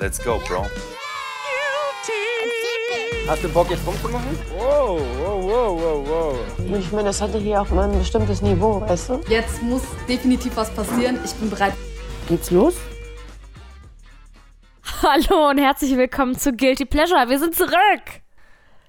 Let's 0.00 0.18
go, 0.18 0.40
bro. 0.48 0.66
Hast 3.28 3.44
du 3.44 3.48
Bock, 3.48 3.70
jetzt 3.70 3.86
rumzumachen? 3.86 4.36
Wow, 4.58 5.00
wow, 5.18 5.44
wow, 5.44 5.80
wow, 5.80 6.08
wow. 6.08 6.78
Ich 6.78 6.90
meine, 6.90 7.04
das 7.04 7.22
hatte 7.22 7.38
hier 7.38 7.60
auch 7.62 7.70
mal 7.70 7.88
ein 7.88 7.98
bestimmtes 7.98 8.42
Niveau, 8.42 8.80
weißt 8.80 9.10
du? 9.10 9.20
Jetzt 9.28 9.62
muss 9.62 9.82
definitiv 10.08 10.56
was 10.56 10.74
passieren. 10.74 11.18
Ich 11.24 11.32
bin 11.34 11.48
bereit. 11.48 11.74
Geht's 12.28 12.50
los? 12.50 12.74
Hallo 15.00 15.50
und 15.50 15.58
herzlich 15.58 15.96
willkommen 15.96 16.36
zu 16.36 16.52
Guilty 16.52 16.86
Pleasure. 16.86 17.28
Wir 17.28 17.38
sind 17.38 17.54
zurück. 17.54 17.72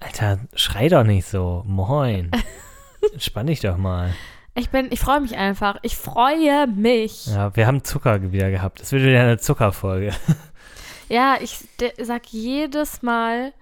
Alter, 0.00 0.40
schrei 0.54 0.88
doch 0.88 1.04
nicht 1.04 1.28
so. 1.28 1.62
Moin. 1.66 2.32
Entspann 3.12 3.46
dich 3.46 3.60
doch 3.60 3.76
mal. 3.76 4.12
Ich 4.56 4.70
bin, 4.70 4.88
ich 4.90 4.98
freue 5.00 5.20
mich 5.20 5.36
einfach. 5.36 5.76
Ich 5.82 5.96
freue 5.96 6.66
mich. 6.66 7.26
Ja, 7.26 7.54
wir 7.54 7.66
haben 7.68 7.84
Zucker 7.84 8.32
wieder 8.32 8.50
gehabt. 8.50 8.80
Das 8.80 8.90
wird 8.90 9.04
wieder 9.04 9.20
eine 9.20 9.38
Zuckerfolge. 9.38 10.12
Ja, 11.08 11.36
ich 11.40 11.58
sag 12.02 12.26
jedes 12.26 13.02
Mal, 13.02 13.52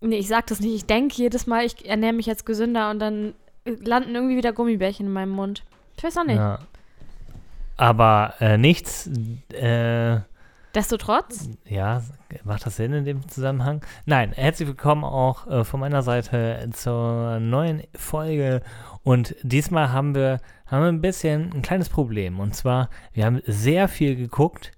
nee, 0.00 0.16
ich 0.16 0.28
sag 0.28 0.46
das 0.46 0.60
nicht, 0.60 0.74
ich 0.74 0.86
denke 0.86 1.16
jedes 1.16 1.46
Mal, 1.46 1.64
ich 1.64 1.88
ernähre 1.88 2.12
mich 2.12 2.26
jetzt 2.26 2.46
gesünder 2.46 2.90
und 2.90 2.98
dann 2.98 3.34
landen 3.64 4.14
irgendwie 4.14 4.36
wieder 4.36 4.52
Gummibärchen 4.52 5.06
in 5.06 5.12
meinem 5.12 5.32
Mund. 5.32 5.64
Ich 5.96 6.04
weiß 6.04 6.16
auch 6.16 6.24
nicht. 6.24 6.36
Ja. 6.36 6.60
Aber 7.76 8.34
äh, 8.40 8.58
nichts, 8.58 9.08
äh, 9.52 10.20
Destotrotz, 10.74 11.48
ja, 11.64 12.02
macht 12.44 12.64
das 12.64 12.76
Sinn 12.76 12.92
in 12.92 13.04
dem 13.04 13.28
Zusammenhang? 13.28 13.84
Nein, 14.06 14.32
herzlich 14.32 14.68
willkommen 14.68 15.02
auch 15.02 15.48
äh, 15.48 15.64
von 15.64 15.80
meiner 15.80 16.02
Seite 16.02 16.70
zur 16.72 17.40
neuen 17.40 17.82
Folge. 17.96 18.62
Und 19.02 19.34
diesmal 19.42 19.92
haben 19.92 20.14
wir, 20.14 20.40
haben 20.66 20.82
wir 20.82 20.88
ein 20.88 21.00
bisschen 21.00 21.52
ein 21.52 21.62
kleines 21.62 21.88
Problem. 21.88 22.38
Und 22.38 22.54
zwar, 22.54 22.88
wir 23.12 23.24
haben 23.24 23.42
sehr 23.46 23.88
viel 23.88 24.14
geguckt, 24.14 24.70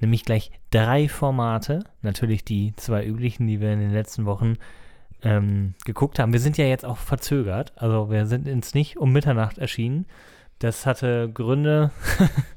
nämlich 0.00 0.24
gleich 0.24 0.50
drei 0.70 1.08
Formate. 1.08 1.84
Natürlich 2.02 2.44
die 2.44 2.74
zwei 2.76 3.04
üblichen, 3.04 3.46
die 3.46 3.60
wir 3.60 3.72
in 3.72 3.80
den 3.80 3.92
letzten 3.92 4.26
Wochen 4.26 4.56
ähm, 5.22 5.74
geguckt 5.84 6.18
haben. 6.18 6.32
Wir 6.32 6.40
sind 6.40 6.58
ja 6.58 6.66
jetzt 6.66 6.84
auch 6.84 6.98
verzögert. 6.98 7.72
Also 7.76 8.10
wir 8.10 8.26
sind 8.26 8.46
ins 8.46 8.74
nicht 8.74 8.96
um 8.96 9.12
Mitternacht 9.12 9.58
erschienen. 9.58 10.06
Das 10.58 10.86
hatte 10.86 11.30
Gründe. 11.32 11.90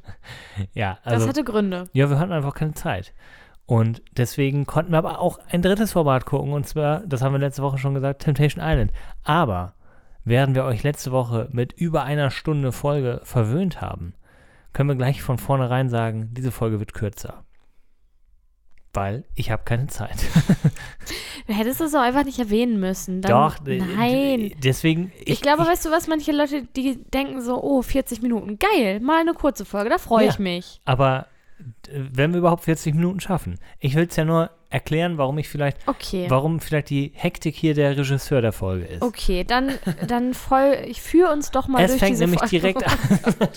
ja, 0.73 0.99
also. 1.03 1.19
das 1.19 1.29
hatte 1.29 1.43
Gründe. 1.43 1.89
Ja, 1.93 2.09
wir 2.09 2.19
hatten 2.19 2.31
einfach 2.31 2.53
keine 2.53 2.73
Zeit. 2.73 3.13
Und 3.65 4.01
deswegen 4.17 4.65
konnten 4.65 4.93
wir 4.93 4.97
aber 4.97 5.19
auch 5.19 5.39
ein 5.49 5.61
drittes 5.61 5.91
Format 5.91 6.25
gucken. 6.25 6.53
Und 6.53 6.67
zwar, 6.67 7.01
das 7.05 7.21
haben 7.21 7.33
wir 7.33 7.39
letzte 7.39 7.61
Woche 7.61 7.77
schon 7.77 7.93
gesagt, 7.93 8.23
Temptation 8.23 8.63
Island. 8.65 8.91
Aber 9.23 9.73
während 10.23 10.55
wir 10.55 10.63
euch 10.63 10.83
letzte 10.83 11.11
Woche 11.11 11.49
mit 11.51 11.73
über 11.73 12.03
einer 12.03 12.31
Stunde 12.31 12.71
Folge 12.71 13.21
verwöhnt 13.23 13.81
haben, 13.81 14.13
können 14.73 14.89
wir 14.89 14.95
gleich 14.95 15.21
von 15.21 15.37
vornherein 15.37 15.89
sagen, 15.89 16.29
diese 16.31 16.51
Folge 16.51 16.79
wird 16.79 16.93
kürzer. 16.93 17.45
Weil 18.93 19.23
ich 19.35 19.51
habe 19.51 19.63
keine 19.65 19.87
Zeit. 19.87 20.17
Du 21.47 21.55
hättest 21.55 21.81
es 21.81 21.95
auch 21.95 22.01
einfach 22.01 22.25
nicht 22.25 22.37
erwähnen 22.37 22.79
müssen. 22.79 23.23
Dann, 23.23 23.31
Doch, 23.31 23.57
Nein. 23.65 24.53
Deswegen. 24.63 25.11
Ich, 25.25 25.41
glaube, 25.41 25.65
weißt 25.65 25.83
du 25.83 25.89
was, 25.89 26.05
manche 26.07 26.31
Leute, 26.31 26.61
die 26.75 27.03
denken 27.05 27.41
so, 27.41 27.59
oh, 27.63 27.81
40 27.81 28.21
Minuten, 28.21 28.59
geil, 28.59 28.99
mal 28.99 29.21
eine 29.21 29.33
kurze 29.33 29.65
Folge, 29.65 29.89
da 29.89 29.97
freue 29.97 30.25
Ja. 30.25 30.29
ich 30.29 30.37
mich. 30.37 30.79
Aber 30.85 31.25
wenn 31.91 32.31
wir 32.31 32.39
überhaupt 32.39 32.63
40 32.63 32.95
Minuten 32.95 33.19
schaffen. 33.19 33.59
Ich 33.79 33.95
will 33.95 34.07
es 34.09 34.15
ja 34.15 34.25
nur 34.25 34.49
erklären, 34.69 35.17
warum 35.17 35.37
ich 35.39 35.49
vielleicht, 35.49 35.77
Okay. 35.87 36.25
warum 36.29 36.59
vielleicht 36.59 36.91
die 36.91 37.11
Hektik 37.15 37.55
hier 37.55 37.73
der 37.73 37.97
Regisseur 37.97 38.41
der 38.41 38.51
Folge 38.51 38.85
ist. 38.85 39.01
Okay, 39.01 39.43
dann, 39.43 39.71
dann 40.07 40.33
voll, 40.35 40.77
ich 40.85 41.01
führe 41.01 41.31
uns 41.33 41.49
doch 41.49 41.67
mal 41.67 41.81
Es 41.81 41.89
durch 41.91 41.99
fängt 41.99 42.11
diese 42.11 42.25
nämlich 42.25 42.39
Folge. 42.39 42.59
direkt 42.59 42.85
an. 42.87 42.93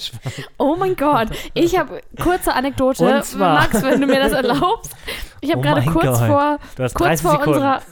Oh 0.59 0.75
mein 0.79 0.97
Gott, 0.97 1.29
ich 1.55 1.79
habe 1.79 2.01
kurze 2.21 2.55
Anekdote. 2.55 3.05
Und 3.17 3.25
zwar- 3.25 3.61
Max, 3.61 3.83
wenn 3.83 4.01
du 4.01 4.07
mir 4.07 4.21
das 4.21 4.33
erlaubst. 4.43 4.93
Ich 5.43 5.51
habe 5.51 5.59
Oh 5.61 5.63
gerade 5.63 5.83
kurz 5.91 6.05
Gott. 6.19 6.27
vor, 6.29 6.59
Du 6.77 6.83
hast 6.83 6.95
kurz 6.95 7.09
30 7.21 7.23
vor 7.23 7.31
Sekunden. 7.33 7.51
unserer. 7.59 7.83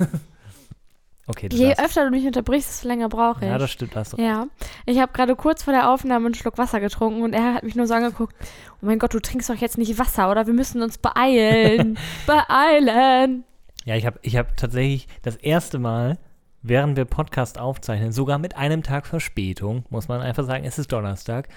Okay, 1.30 1.48
Je 1.52 1.68
darfst. 1.68 1.84
öfter 1.84 2.04
du 2.04 2.10
mich 2.10 2.26
unterbrichst, 2.26 2.68
desto 2.70 2.88
länger 2.88 3.08
brauche 3.08 3.44
ich. 3.44 3.50
Ja, 3.50 3.58
das 3.58 3.70
stimmt. 3.70 3.96
Hast 3.96 4.12
du 4.12 4.22
Ja, 4.22 4.46
ich 4.86 4.98
habe 4.98 5.12
gerade 5.12 5.36
kurz 5.36 5.62
vor 5.62 5.72
der 5.72 5.90
Aufnahme 5.90 6.26
einen 6.26 6.34
Schluck 6.34 6.58
Wasser 6.58 6.80
getrunken 6.80 7.22
und 7.22 7.32
er 7.32 7.54
hat 7.54 7.62
mich 7.62 7.74
nur 7.76 7.86
so 7.86 7.94
angeguckt, 7.94 8.34
oh 8.82 8.86
mein 8.86 8.98
Gott, 8.98 9.14
du 9.14 9.20
trinkst 9.20 9.48
doch 9.48 9.54
jetzt 9.56 9.78
nicht 9.78 9.98
Wasser, 9.98 10.30
oder? 10.30 10.46
Wir 10.46 10.54
müssen 10.54 10.82
uns 10.82 10.98
beeilen. 10.98 11.98
beeilen. 12.26 13.44
Ja, 13.84 13.96
ich 13.96 14.06
habe 14.06 14.18
ich 14.22 14.36
hab 14.36 14.56
tatsächlich 14.56 15.08
das 15.22 15.36
erste 15.36 15.78
Mal, 15.78 16.18
während 16.62 16.96
wir 16.96 17.06
Podcast 17.06 17.58
aufzeichnen, 17.58 18.12
sogar 18.12 18.38
mit 18.38 18.56
einem 18.56 18.82
Tag 18.82 19.06
Verspätung, 19.06 19.84
muss 19.88 20.08
man 20.08 20.20
einfach 20.20 20.44
sagen, 20.44 20.64
es 20.64 20.78
ist 20.78 20.92
Donnerstag, 20.92 21.48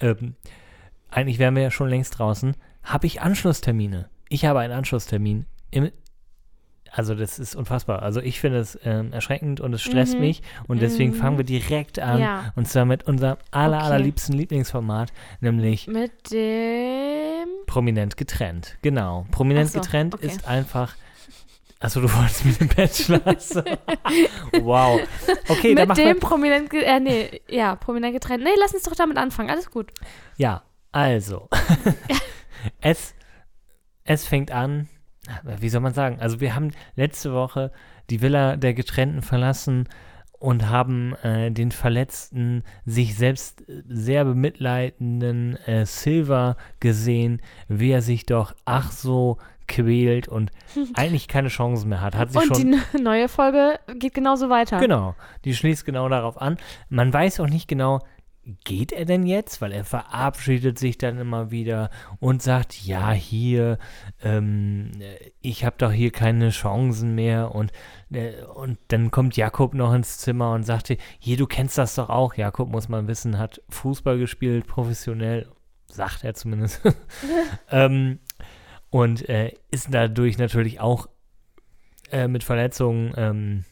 ähm, 0.00 0.36
eigentlich 1.10 1.38
wären 1.38 1.54
wir 1.54 1.62
ja 1.62 1.70
schon 1.70 1.88
längst 1.88 2.18
draußen, 2.18 2.54
habe 2.82 3.06
ich 3.06 3.20
Anschlusstermine. 3.20 4.08
Ich 4.28 4.44
habe 4.44 4.60
einen 4.60 4.72
Anschlusstermin 4.72 5.46
im 5.70 5.90
also 6.94 7.14
das 7.14 7.38
ist 7.38 7.54
unfassbar. 7.56 8.02
Also 8.02 8.20
ich 8.20 8.38
finde 8.40 8.58
es 8.58 8.78
ähm, 8.84 9.12
erschreckend 9.12 9.60
und 9.60 9.72
es 9.72 9.80
stresst 9.82 10.14
Mhm. 10.14 10.20
mich 10.20 10.42
und 10.68 10.82
deswegen 10.82 11.12
Mhm. 11.12 11.16
fangen 11.16 11.36
wir 11.38 11.44
direkt 11.44 11.98
an 11.98 12.20
Ja. 12.20 12.52
und 12.54 12.68
zwar 12.68 12.84
mit 12.84 13.04
unserem 13.04 13.38
aller, 13.50 13.78
Okay. 13.78 13.86
allerliebsten 13.86 14.36
Lieblingsformat, 14.36 15.12
nämlich 15.40 15.86
Mit 15.88 16.30
dem. 16.30 17.48
Prominent 17.66 18.16
getrennt. 18.16 18.76
Genau. 18.82 19.26
Prominent 19.30 19.70
so, 19.70 19.80
getrennt 19.80 20.14
okay. 20.14 20.26
ist 20.26 20.46
einfach. 20.46 20.94
Achso, 21.80 22.00
du 22.00 22.08
wolltest 22.14 22.44
mit 22.44 22.60
dem 22.60 22.68
Bachelor. 22.68 23.20
wow. 24.62 25.00
Okay, 25.48 25.74
dann 25.74 25.88
mit 25.88 25.88
machen 25.88 25.96
dem 26.04 26.06
wir. 26.14 26.20
prominent. 26.20 26.70
ge- 26.70 26.82
Äh, 26.84 27.00
nee, 27.00 27.40
ja, 27.48 27.74
prominent 27.74 28.12
getrennt. 28.14 28.44
Nee, 28.44 28.50
lass 28.58 28.72
uns 28.74 28.82
doch 28.84 28.94
damit 28.94 29.16
anfangen. 29.16 29.50
Alles 29.50 29.70
gut. 29.70 29.90
Ja, 30.36 30.62
also. 30.92 31.48
es, 32.80 33.14
es 34.04 34.24
fängt 34.26 34.50
an. 34.50 34.88
Wie 35.58 35.68
soll 35.68 35.80
man 35.80 35.94
sagen? 35.94 36.18
Also, 36.20 36.40
wir 36.40 36.54
haben 36.54 36.72
letzte 36.96 37.32
Woche 37.32 37.70
die 38.10 38.20
Villa 38.22 38.56
der 38.56 38.74
Getrennten 38.74 39.22
verlassen 39.22 39.88
und 40.38 40.68
haben 40.68 41.14
äh, 41.22 41.52
den 41.52 41.70
verletzten, 41.70 42.64
sich 42.84 43.16
selbst 43.16 43.60
äh, 43.68 43.82
sehr 43.86 44.24
bemitleidenden 44.24 45.56
äh, 45.66 45.86
Silver 45.86 46.56
gesehen, 46.80 47.40
wie 47.68 47.92
er 47.92 48.02
sich 48.02 48.26
doch 48.26 48.52
ach 48.64 48.90
so 48.90 49.38
quält 49.68 50.26
und 50.26 50.50
eigentlich 50.94 51.28
keine 51.28 51.48
Chancen 51.48 51.88
mehr 51.90 52.00
hat. 52.00 52.16
Hat 52.16 52.32
sich 52.32 52.42
Und 52.42 52.48
schon 52.48 52.56
die 52.56 52.64
ne- 52.76 53.02
neue 53.02 53.28
Folge 53.28 53.78
geht 53.98 54.14
genauso 54.14 54.50
weiter. 54.50 54.80
Genau, 54.80 55.14
die 55.44 55.54
schließt 55.54 55.84
genau 55.84 56.08
darauf 56.08 56.40
an. 56.42 56.56
Man 56.88 57.12
weiß 57.12 57.38
auch 57.38 57.48
nicht 57.48 57.68
genau, 57.68 58.00
geht 58.64 58.92
er 58.92 59.04
denn 59.04 59.26
jetzt? 59.26 59.60
Weil 59.60 59.72
er 59.72 59.84
verabschiedet 59.84 60.78
sich 60.78 60.98
dann 60.98 61.18
immer 61.18 61.50
wieder 61.50 61.90
und 62.20 62.42
sagt, 62.42 62.82
ja, 62.84 63.12
hier, 63.12 63.78
ähm, 64.22 64.90
ich 65.40 65.64
habe 65.64 65.76
doch 65.78 65.92
hier 65.92 66.10
keine 66.10 66.50
Chancen 66.50 67.14
mehr. 67.14 67.54
Und, 67.54 67.72
äh, 68.10 68.42
und 68.54 68.78
dann 68.88 69.10
kommt 69.10 69.36
Jakob 69.36 69.74
noch 69.74 69.92
ins 69.94 70.18
Zimmer 70.18 70.52
und 70.52 70.64
sagt, 70.64 70.96
hier, 71.18 71.36
du 71.36 71.46
kennst 71.46 71.78
das 71.78 71.94
doch 71.94 72.08
auch. 72.08 72.34
Jakob, 72.34 72.68
muss 72.70 72.88
man 72.88 73.08
wissen, 73.08 73.38
hat 73.38 73.62
Fußball 73.68 74.18
gespielt, 74.18 74.66
professionell, 74.66 75.48
sagt 75.86 76.24
er 76.24 76.34
zumindest. 76.34 76.80
ähm, 77.70 78.18
und 78.90 79.28
äh, 79.28 79.52
ist 79.70 79.88
dadurch 79.90 80.36
natürlich 80.38 80.80
auch 80.80 81.08
äh, 82.10 82.28
mit 82.28 82.44
Verletzungen 82.44 83.14
ähm, 83.16 83.64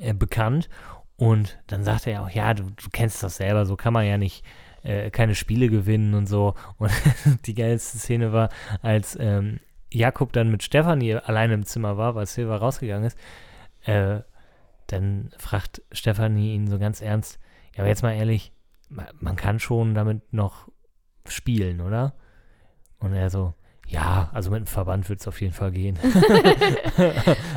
äh, 0.00 0.14
bekannt. 0.14 0.68
Und 1.16 1.58
dann 1.66 1.82
sagt 1.84 2.06
er 2.06 2.22
auch, 2.22 2.30
ja, 2.30 2.52
du, 2.54 2.64
du 2.64 2.90
kennst 2.92 3.22
das 3.22 3.36
selber, 3.36 3.64
so 3.64 3.76
kann 3.76 3.92
man 3.94 4.04
ja 4.06 4.18
nicht 4.18 4.44
äh, 4.82 5.10
keine 5.10 5.34
Spiele 5.34 5.68
gewinnen 5.68 6.14
und 6.14 6.26
so. 6.26 6.54
Und 6.78 6.90
die 7.46 7.54
geilste 7.54 7.98
Szene 7.98 8.32
war, 8.32 8.50
als 8.82 9.16
ähm, 9.18 9.60
Jakob 9.90 10.32
dann 10.32 10.50
mit 10.50 10.62
Stefanie 10.62 11.14
alleine 11.14 11.54
im 11.54 11.64
Zimmer 11.64 11.96
war, 11.96 12.14
weil 12.14 12.26
Silva 12.26 12.56
rausgegangen 12.56 13.06
ist, 13.06 13.18
äh, 13.84 14.20
dann 14.88 15.30
fragt 15.38 15.82
Stefanie 15.90 16.54
ihn 16.54 16.68
so 16.68 16.78
ganz 16.78 17.00
ernst, 17.00 17.38
ja, 17.74 17.80
aber 17.80 17.88
jetzt 17.88 18.02
mal 18.02 18.12
ehrlich, 18.14 18.52
ma- 18.88 19.08
man 19.18 19.36
kann 19.36 19.58
schon 19.58 19.94
damit 19.94 20.32
noch 20.32 20.68
spielen, 21.26 21.80
oder? 21.80 22.14
Und 22.98 23.12
er 23.14 23.30
so, 23.30 23.54
ja, 23.88 24.30
also 24.32 24.50
mit 24.50 24.60
dem 24.60 24.66
Verband 24.66 25.08
wird 25.08 25.20
es 25.20 25.28
auf 25.28 25.40
jeden 25.40 25.52
Fall 25.52 25.70
gehen. 25.70 25.98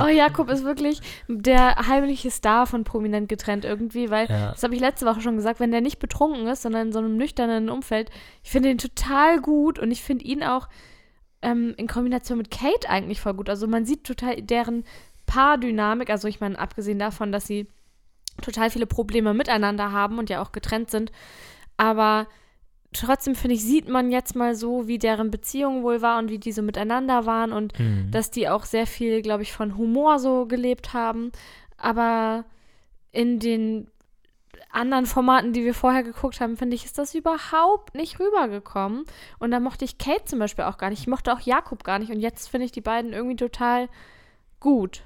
Oh, 0.01 0.07
Jakob 0.07 0.49
ist 0.49 0.63
wirklich 0.63 1.01
der 1.27 1.75
heimliche 1.87 2.29
Star 2.31 2.67
von 2.67 2.83
Prominent 2.83 3.27
getrennt 3.29 3.65
irgendwie, 3.65 4.09
weil, 4.09 4.27
Ja. 4.29 4.51
das 4.51 4.63
habe 4.63 4.75
ich 4.75 4.81
letzte 4.81 5.05
Woche 5.05 5.21
schon 5.21 5.35
gesagt, 5.35 5.59
wenn 5.59 5.71
der 5.71 5.81
nicht 5.81 5.99
betrunken 5.99 6.47
ist, 6.47 6.61
sondern 6.61 6.87
in 6.87 6.93
so 6.93 6.99
einem 6.99 7.17
nüchternen 7.17 7.69
Umfeld, 7.69 8.09
ich 8.43 8.51
finde 8.51 8.69
ihn 8.69 8.77
total 8.77 9.39
gut 9.41 9.79
und 9.79 9.91
ich 9.91 10.03
finde 10.03 10.25
ihn 10.25 10.43
auch 10.43 10.67
ähm, 11.41 11.73
in 11.77 11.87
Kombination 11.87 12.37
mit 12.37 12.51
Kate 12.51 12.89
eigentlich 12.89 13.21
voll 13.21 13.33
gut. 13.33 13.49
Also 13.49 13.67
man 13.67 13.85
sieht 13.85 14.03
total 14.03 14.41
deren 14.41 14.83
Paardynamik, 15.25 16.09
also 16.09 16.27
ich 16.27 16.39
meine, 16.41 16.57
abgesehen 16.59 16.99
davon, 16.99 17.31
dass 17.31 17.45
sie 17.47 17.67
total 18.41 18.69
viele 18.69 18.85
Probleme 18.87 19.33
miteinander 19.33 19.91
haben 19.91 20.17
und 20.17 20.29
ja 20.29 20.41
auch 20.41 20.51
getrennt 20.51 20.89
sind, 20.91 21.11
aber 21.77 22.27
trotzdem 22.93 23.35
finde 23.35 23.55
ich, 23.55 23.63
sieht 23.63 23.87
man 23.87 24.11
jetzt 24.11 24.35
mal 24.35 24.55
so, 24.55 24.87
wie 24.87 24.97
deren 24.97 25.31
Beziehung 25.31 25.83
wohl 25.83 26.01
war 26.01 26.19
und 26.19 26.29
wie 26.29 26.39
die 26.39 26.51
so 26.51 26.61
miteinander 26.61 27.25
waren 27.25 27.51
und 27.53 27.77
Mhm. 27.79 28.09
dass 28.11 28.31
die 28.31 28.49
auch 28.49 28.65
sehr 28.65 28.87
viel, 28.87 29.21
glaube 29.21 29.43
ich, 29.43 29.53
von 29.53 29.77
Humor 29.77 30.19
so 30.19 30.45
gelebt 30.45 30.93
haben. 30.93 31.31
Aber 31.77 32.45
in 33.11 33.39
den 33.39 33.89
anderen 34.71 35.05
Formaten, 35.05 35.53
die 35.53 35.63
wir 35.63 35.73
vorher 35.73 36.03
geguckt 36.03 36.41
haben, 36.41 36.57
finde 36.57 36.75
ich, 36.75 36.85
ist 36.85 36.97
das 36.97 37.15
überhaupt 37.15 37.95
nicht 37.95 38.19
rübergekommen. 38.19 39.05
Und 39.39 39.51
da 39.51 39.59
mochte 39.59 39.85
ich 39.85 39.97
Kate 39.97 40.25
zum 40.25 40.39
Beispiel 40.39 40.65
auch 40.65 40.77
gar 40.77 40.89
nicht. 40.89 40.99
Ich 40.99 41.07
mochte 41.07 41.33
auch 41.33 41.39
Jakob 41.39 41.83
gar 41.83 41.97
nicht. 41.99 42.11
Und 42.11 42.19
jetzt 42.19 42.49
finde 42.49 42.65
ich 42.65 42.71
die 42.71 42.81
beiden 42.81 43.13
irgendwie 43.13 43.35
total 43.35 43.87
gut. 44.59 45.03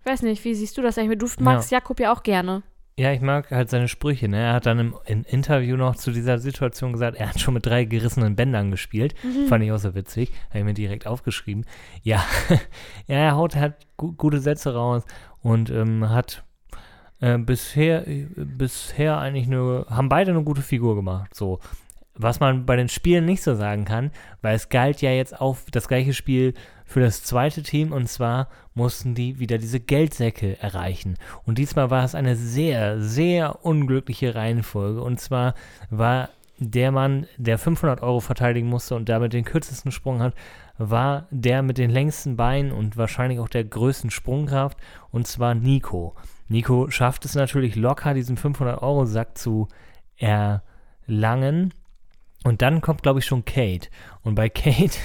Ich 0.00 0.06
weiß 0.06 0.22
nicht, 0.22 0.44
wie 0.44 0.54
siehst 0.54 0.76
du 0.76 0.82
das 0.82 0.98
eigentlich? 0.98 1.18
Du 1.18 1.28
magst 1.42 1.70
Jakob 1.70 1.98
ja 2.00 2.12
auch 2.12 2.22
gerne. 2.22 2.62
Ja, 2.98 3.12
ich 3.12 3.20
mag 3.20 3.50
halt 3.50 3.68
seine 3.68 3.88
Sprüche. 3.88 4.26
Ne? 4.26 4.38
Er 4.38 4.54
hat 4.54 4.64
dann 4.64 4.78
im, 4.78 4.94
im, 5.04 5.22
Interview 5.24 5.76
noch 5.76 5.96
zu 5.96 6.12
dieser 6.12 6.38
Situation 6.38 6.94
gesagt, 6.94 7.18
er 7.18 7.28
hat 7.28 7.38
schon 7.38 7.52
mit 7.52 7.66
drei 7.66 7.84
gerissenen 7.84 8.36
Bändern 8.36 8.70
gespielt. 8.70 9.14
Mhm. 9.22 9.48
Fand 9.48 9.62
ich 9.62 9.70
auch 9.70 9.78
so 9.78 9.94
witzig. 9.94 10.32
Habe 10.48 10.60
ich 10.60 10.64
mir 10.64 10.72
direkt 10.72 11.06
aufgeschrieben. 11.06 11.66
Ja, 12.02 12.24
ja 13.06 13.16
er 13.16 13.36
haut 13.36 13.54
halt 13.54 13.74
gu 13.98 14.12
gute 14.12 14.40
Sätze 14.40 14.72
raus 14.74 15.04
und 15.42 15.68
ähm, 15.68 16.08
hat 16.08 16.44
äh, 17.20 17.36
bisher, 17.36 18.08
äh, 18.08 18.28
bisher 18.34 19.18
eigentlich 19.18 19.46
nur, 19.46 19.86
haben 19.90 20.08
beide 20.08 20.30
eine 20.30 20.42
gute 20.42 20.62
Figur 20.62 20.96
gemacht. 20.96 21.34
So. 21.34 21.60
Was 22.14 22.40
man 22.40 22.64
bei 22.64 22.76
den 22.76 22.88
Spielen 22.88 23.26
nicht 23.26 23.42
so 23.42 23.54
sagen 23.54 23.84
kann, 23.84 24.10
weil 24.40 24.56
es 24.56 24.70
galt 24.70 25.02
ja 25.02 25.10
jetzt 25.10 25.38
auch 25.38 25.58
das 25.70 25.86
gleiche 25.86 26.14
Spiel 26.14 26.54
für 26.86 27.00
das 27.00 27.22
zweite 27.22 27.62
Team 27.62 27.92
und 27.92 28.08
zwar 28.08 28.48
mussten 28.74 29.14
die 29.14 29.38
wieder 29.38 29.58
diese 29.58 29.80
Geldsäcke 29.80 30.58
erreichen. 30.60 31.16
Und 31.44 31.58
diesmal 31.58 31.90
war 31.90 32.04
es 32.04 32.14
eine 32.14 32.36
sehr, 32.36 33.00
sehr 33.00 33.64
unglückliche 33.64 34.34
Reihenfolge. 34.34 35.02
Und 35.02 35.20
zwar 35.20 35.54
war 35.90 36.30
der 36.58 36.92
Mann, 36.92 37.26
der 37.36 37.58
500 37.58 38.02
Euro 38.02 38.20
verteidigen 38.20 38.68
musste 38.68 38.94
und 38.94 39.08
damit 39.08 39.32
den 39.32 39.44
kürzesten 39.44 39.92
Sprung 39.92 40.22
hat, 40.22 40.34
war 40.78 41.26
der 41.30 41.62
mit 41.62 41.76
den 41.76 41.90
längsten 41.90 42.36
Beinen 42.36 42.72
und 42.72 42.96
wahrscheinlich 42.96 43.40
auch 43.40 43.48
der 43.48 43.64
größten 43.64 44.10
Sprungkraft 44.10 44.78
und 45.10 45.26
zwar 45.26 45.54
Nico. 45.54 46.14
Nico 46.48 46.88
schafft 46.90 47.24
es 47.24 47.34
natürlich 47.34 47.76
locker, 47.76 48.14
diesen 48.14 48.38
500-Euro-Sack 48.38 49.36
zu 49.36 49.68
erlangen. 50.16 51.74
Und 52.44 52.62
dann 52.62 52.80
kommt, 52.80 53.02
glaube 53.02 53.18
ich, 53.18 53.24
schon 53.24 53.44
Kate. 53.44 53.88
Und 54.22 54.36
bei 54.36 54.48
Kate 54.48 54.96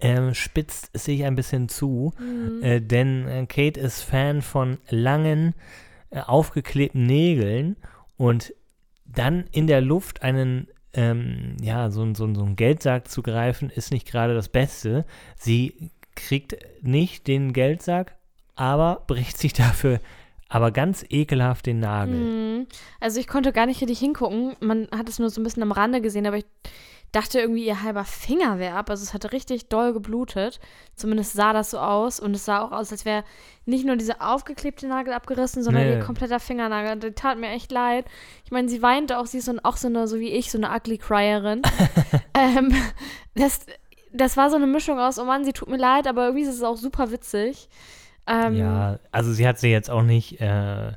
ähm, 0.00 0.34
spitzt 0.34 0.90
sich 0.98 1.24
ein 1.24 1.34
bisschen 1.34 1.68
zu, 1.68 2.12
mhm. 2.18 2.62
äh, 2.62 2.80
denn 2.80 3.26
äh, 3.28 3.46
Kate 3.46 3.80
ist 3.80 4.02
Fan 4.02 4.42
von 4.42 4.78
langen, 4.88 5.54
äh, 6.10 6.20
aufgeklebten 6.20 7.06
Nägeln 7.06 7.76
und 8.16 8.54
dann 9.04 9.44
in 9.52 9.66
der 9.66 9.80
Luft 9.80 10.22
einen, 10.22 10.68
ähm, 10.92 11.56
ja, 11.60 11.90
so, 11.90 12.04
so, 12.14 12.32
so 12.34 12.44
einen 12.44 12.56
Geldsack 12.56 13.08
zu 13.08 13.22
greifen, 13.22 13.70
ist 13.70 13.92
nicht 13.92 14.06
gerade 14.06 14.34
das 14.34 14.48
Beste. 14.48 15.04
Sie 15.36 15.90
kriegt 16.14 16.56
nicht 16.82 17.26
den 17.26 17.52
Geldsack, 17.52 18.16
aber 18.54 19.04
bricht 19.06 19.38
sich 19.38 19.52
dafür 19.52 20.00
aber 20.54 20.70
ganz 20.70 21.04
ekelhaft 21.10 21.66
den 21.66 21.80
Nagel. 21.80 22.14
Mhm. 22.14 22.66
Also 23.00 23.18
ich 23.18 23.26
konnte 23.26 23.52
gar 23.52 23.66
nicht 23.66 23.80
richtig 23.80 23.98
hingucken. 23.98 24.54
Man 24.60 24.86
hat 24.96 25.08
es 25.08 25.18
nur 25.18 25.28
so 25.28 25.40
ein 25.40 25.44
bisschen 25.44 25.64
am 25.64 25.72
Rande 25.72 26.00
gesehen, 26.00 26.28
aber 26.28 26.36
ich 26.36 26.46
dachte 27.14 27.40
irgendwie, 27.40 27.66
ihr 27.66 27.82
halber 27.82 28.04
Finger 28.04 28.58
wäre 28.58 28.76
ab. 28.76 28.90
Also 28.90 29.02
es 29.02 29.14
hatte 29.14 29.32
richtig 29.32 29.68
doll 29.68 29.92
geblutet. 29.92 30.60
Zumindest 30.94 31.32
sah 31.32 31.52
das 31.52 31.70
so 31.70 31.78
aus. 31.78 32.20
Und 32.20 32.34
es 32.34 32.44
sah 32.44 32.60
auch 32.60 32.72
aus, 32.72 32.90
als 32.92 33.04
wäre 33.04 33.24
nicht 33.66 33.86
nur 33.86 33.96
dieser 33.96 34.20
aufgeklebte 34.20 34.86
Nagel 34.86 35.12
abgerissen, 35.12 35.62
sondern 35.62 35.84
nee. 35.84 35.92
ihr 35.94 36.00
kompletter 36.00 36.40
Fingernagel. 36.40 36.98
Das 36.98 37.12
tat 37.14 37.38
mir 37.38 37.50
echt 37.50 37.70
leid. 37.70 38.06
Ich 38.44 38.50
meine, 38.50 38.68
sie 38.68 38.82
weinte 38.82 39.18
auch, 39.18 39.26
sie 39.26 39.38
ist 39.38 39.46
so, 39.46 39.54
auch 39.62 39.76
so 39.76 39.88
eine, 39.88 40.08
so 40.08 40.18
wie 40.18 40.30
ich, 40.30 40.50
so 40.50 40.58
eine 40.58 40.70
ugly 40.70 40.98
Cryerin. 40.98 41.62
ähm, 42.34 42.74
das, 43.34 43.60
das 44.12 44.36
war 44.36 44.50
so 44.50 44.56
eine 44.56 44.66
Mischung 44.66 44.98
aus, 44.98 45.18
oh 45.18 45.24
Mann, 45.24 45.44
sie 45.44 45.52
tut 45.52 45.68
mir 45.68 45.76
leid, 45.76 46.06
aber 46.06 46.26
irgendwie 46.26 46.42
ist 46.42 46.54
es 46.54 46.62
auch 46.62 46.76
super 46.76 47.10
witzig. 47.10 47.68
Ähm, 48.26 48.56
ja, 48.56 48.98
also 49.12 49.32
sie 49.32 49.46
hat 49.46 49.58
sie 49.58 49.68
jetzt 49.68 49.90
auch 49.90 50.02
nicht 50.02 50.40
äh, 50.40 50.92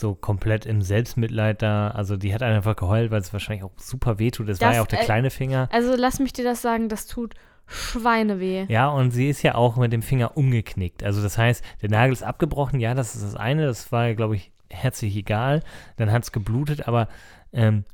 so 0.00 0.14
komplett 0.14 0.66
im 0.66 0.82
Selbstmitleid 0.82 1.62
da. 1.62 1.88
Also 1.88 2.16
die 2.16 2.34
hat 2.34 2.42
einfach 2.42 2.76
geheult, 2.76 3.10
weil 3.10 3.20
es 3.20 3.32
wahrscheinlich 3.32 3.64
auch 3.64 3.72
super 3.76 4.18
weh 4.18 4.30
tut. 4.30 4.48
Das, 4.48 4.58
das 4.58 4.68
war 4.68 4.74
ja 4.74 4.82
auch 4.82 4.86
der 4.86 5.02
äh, 5.02 5.04
kleine 5.04 5.30
Finger. 5.30 5.68
Also 5.70 5.94
lass 5.96 6.18
mich 6.18 6.32
dir 6.32 6.44
das 6.44 6.62
sagen, 6.62 6.88
das 6.88 7.06
tut 7.06 7.34
Schweineweh. 7.66 8.66
Ja, 8.68 8.88
und 8.88 9.12
sie 9.12 9.28
ist 9.28 9.42
ja 9.42 9.54
auch 9.54 9.76
mit 9.76 9.92
dem 9.92 10.02
Finger 10.02 10.36
umgeknickt. 10.36 11.04
Also 11.04 11.22
das 11.22 11.38
heißt, 11.38 11.64
der 11.82 11.90
Nagel 11.90 12.12
ist 12.12 12.24
abgebrochen, 12.24 12.80
ja, 12.80 12.94
das 12.94 13.14
ist 13.14 13.22
das 13.22 13.36
eine, 13.36 13.66
das 13.66 13.92
war, 13.92 14.12
glaube 14.14 14.34
ich, 14.34 14.50
herzlich 14.68 15.14
egal. 15.16 15.62
Dann 15.96 16.10
hat 16.10 16.24
es 16.24 16.32
geblutet, 16.32 16.88
aber 16.88 17.08
ähm, 17.52 17.84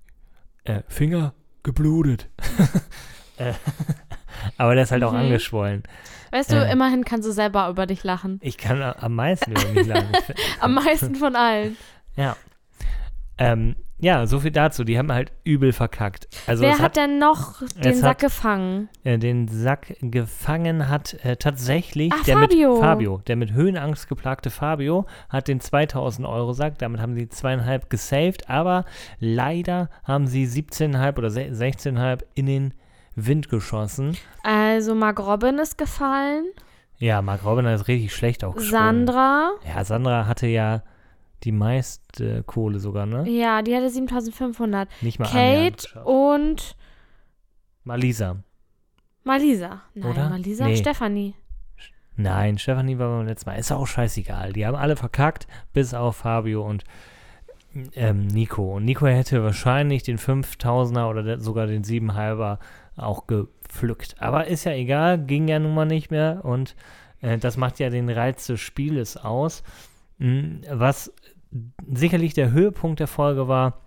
äh, 0.65 0.83
Finger 0.89 1.35
geblutet. 1.63 2.29
Äh, 3.39 3.53
aber 4.57 4.75
der 4.75 4.85
ist 4.85 4.93
halt 4.93 5.05
auch 5.05 5.13
mhm. 5.13 5.19
angeschwollen. 5.19 5.83
Weißt 6.31 6.53
du, 6.53 6.57
äh, 6.57 6.73
immerhin 6.73 7.05
kannst 7.05 7.29
du 7.29 7.33
selber 7.33 7.69
über 7.69 7.87
dich 7.87 8.03
lachen. 8.03 8.39
Ich 8.43 8.59
kann 8.59 8.83
am 8.83 9.15
meisten 9.15 9.53
über 9.53 9.69
mich 9.73 9.87
lachen. 9.87 10.09
am 10.61 10.75
meisten 10.75 11.15
von 11.15 11.37
allen. 11.37 11.77
Ja. 12.17 12.37
Ähm, 13.39 13.77
ja, 13.99 14.27
so 14.27 14.41
viel 14.41 14.51
dazu. 14.51 14.85
Die 14.85 14.99
haben 14.99 15.11
halt 15.11 15.33
übel 15.45 15.73
verkackt. 15.73 16.29
Also 16.47 16.63
Wer 16.63 16.75
hat, 16.75 16.81
hat, 16.81 16.97
denn 16.97 17.19
noch 17.19 17.63
den 17.83 17.95
Sack 17.95 18.11
hat, 18.11 18.19
gefangen? 18.19 18.91
Äh, 19.05 19.19
den 19.19 19.49
Sack 19.49 19.97
gefangen 20.01 20.89
hat 20.89 21.15
äh, 21.25 21.37
tatsächlich 21.37 22.13
Ach, 22.15 22.23
der 22.25 22.39
Fabio. 22.39 22.75
mit 22.75 22.81
Fabio. 22.83 23.23
Der 23.27 23.37
mit 23.37 23.53
Höhenangst 23.53 24.09
geplagte 24.09 24.51
Fabio 24.51 25.07
hat 25.31 25.49
den 25.49 25.61
2000 25.61 26.27
Euro 26.29 26.53
Sack. 26.53 26.79
Damit 26.79 27.01
haben 27.01 27.15
sie 27.15 27.29
zweieinhalb 27.29 27.89
gesaved. 27.89 28.51
Aber 28.51 28.85
leider 29.19 29.89
haben 30.05 30.27
sie 30.27 30.47
17,5 30.47 31.17
oder 31.17 31.29
16,5 31.29 32.21
in 32.35 32.47
den 32.47 32.75
Wind 33.15 33.49
geschossen. 33.49 34.15
Also 34.43 34.95
Mark 34.95 35.21
Robin 35.21 35.59
ist 35.59 35.79
gefallen. 35.79 36.45
Ja, 36.99 37.23
Mark 37.23 37.45
Robin 37.47 37.65
ist 37.65 37.89
richtig 37.89 38.15
schlecht 38.15 38.45
auch 38.45 38.57
gesprungen. 38.57 39.07
Sandra. 39.07 39.53
Ja, 39.67 39.85
Sandra 39.85 40.27
hatte 40.27 40.47
ja 40.47 40.83
die 41.45 41.53
meiste 41.53 42.43
Kohle 42.45 42.79
sogar, 42.79 43.07
ne? 43.07 43.29
Ja, 43.29 43.63
die 43.63 43.75
hatte 43.75 43.91
7500. 43.91 44.89
Nicht 45.03 45.19
mal 45.19 45.29
Kate 45.29 46.03
und 46.05 46.77
Malisa. 47.85 48.37
Malisa. 49.25 49.83
Nein, 49.95 50.11
Oder? 50.11 50.29
Malisa 50.29 50.67
nee. 50.67 50.77
Stefanie. 50.77 51.35
Nein, 52.17 52.59
Stefanie 52.59 52.99
war 52.99 53.17
beim 53.19 53.27
letzten 53.27 53.51
Mal. 53.51 53.57
Ist 53.57 53.73
auch 53.73 53.87
scheißegal. 53.87 54.53
Die 54.53 54.67
haben 54.67 54.77
alle 54.77 54.97
verkackt, 54.97 55.47
bis 55.73 55.93
auf 55.95 56.17
Fabio 56.17 56.67
und 56.67 56.85
ähm, 57.95 58.27
Nico. 58.27 58.77
Und 58.77 58.85
Nico 58.85 59.07
hätte 59.07 59.43
wahrscheinlich 59.43 60.03
den 60.03 60.19
5000er 60.19 61.11
oder 61.11 61.39
sogar 61.41 61.67
den 61.67 61.85
7,5er 61.85 62.59
auch 62.97 63.27
gepflückt. 63.27 64.17
Aber 64.19 64.47
ist 64.47 64.65
ja 64.65 64.73
egal, 64.73 65.19
ging 65.19 65.49
ja 65.49 65.59
nun 65.59 65.75
mal 65.75 65.85
nicht 65.85 66.11
mehr 66.11 66.41
und 66.45 66.75
äh, 67.21 67.39
das 67.39 67.57
macht 67.57 67.79
ja 67.79 67.91
den 67.91 68.09
Reiz 68.09 68.47
des 68.47 68.61
Spieles 68.61 69.17
aus. 69.17 69.63
Hm, 70.19 70.63
was 70.71 71.13
sicherlich 71.93 72.35
der 72.35 72.51
Höhepunkt 72.51 73.01
der 73.01 73.07
Folge 73.07 73.49
war, 73.49 73.81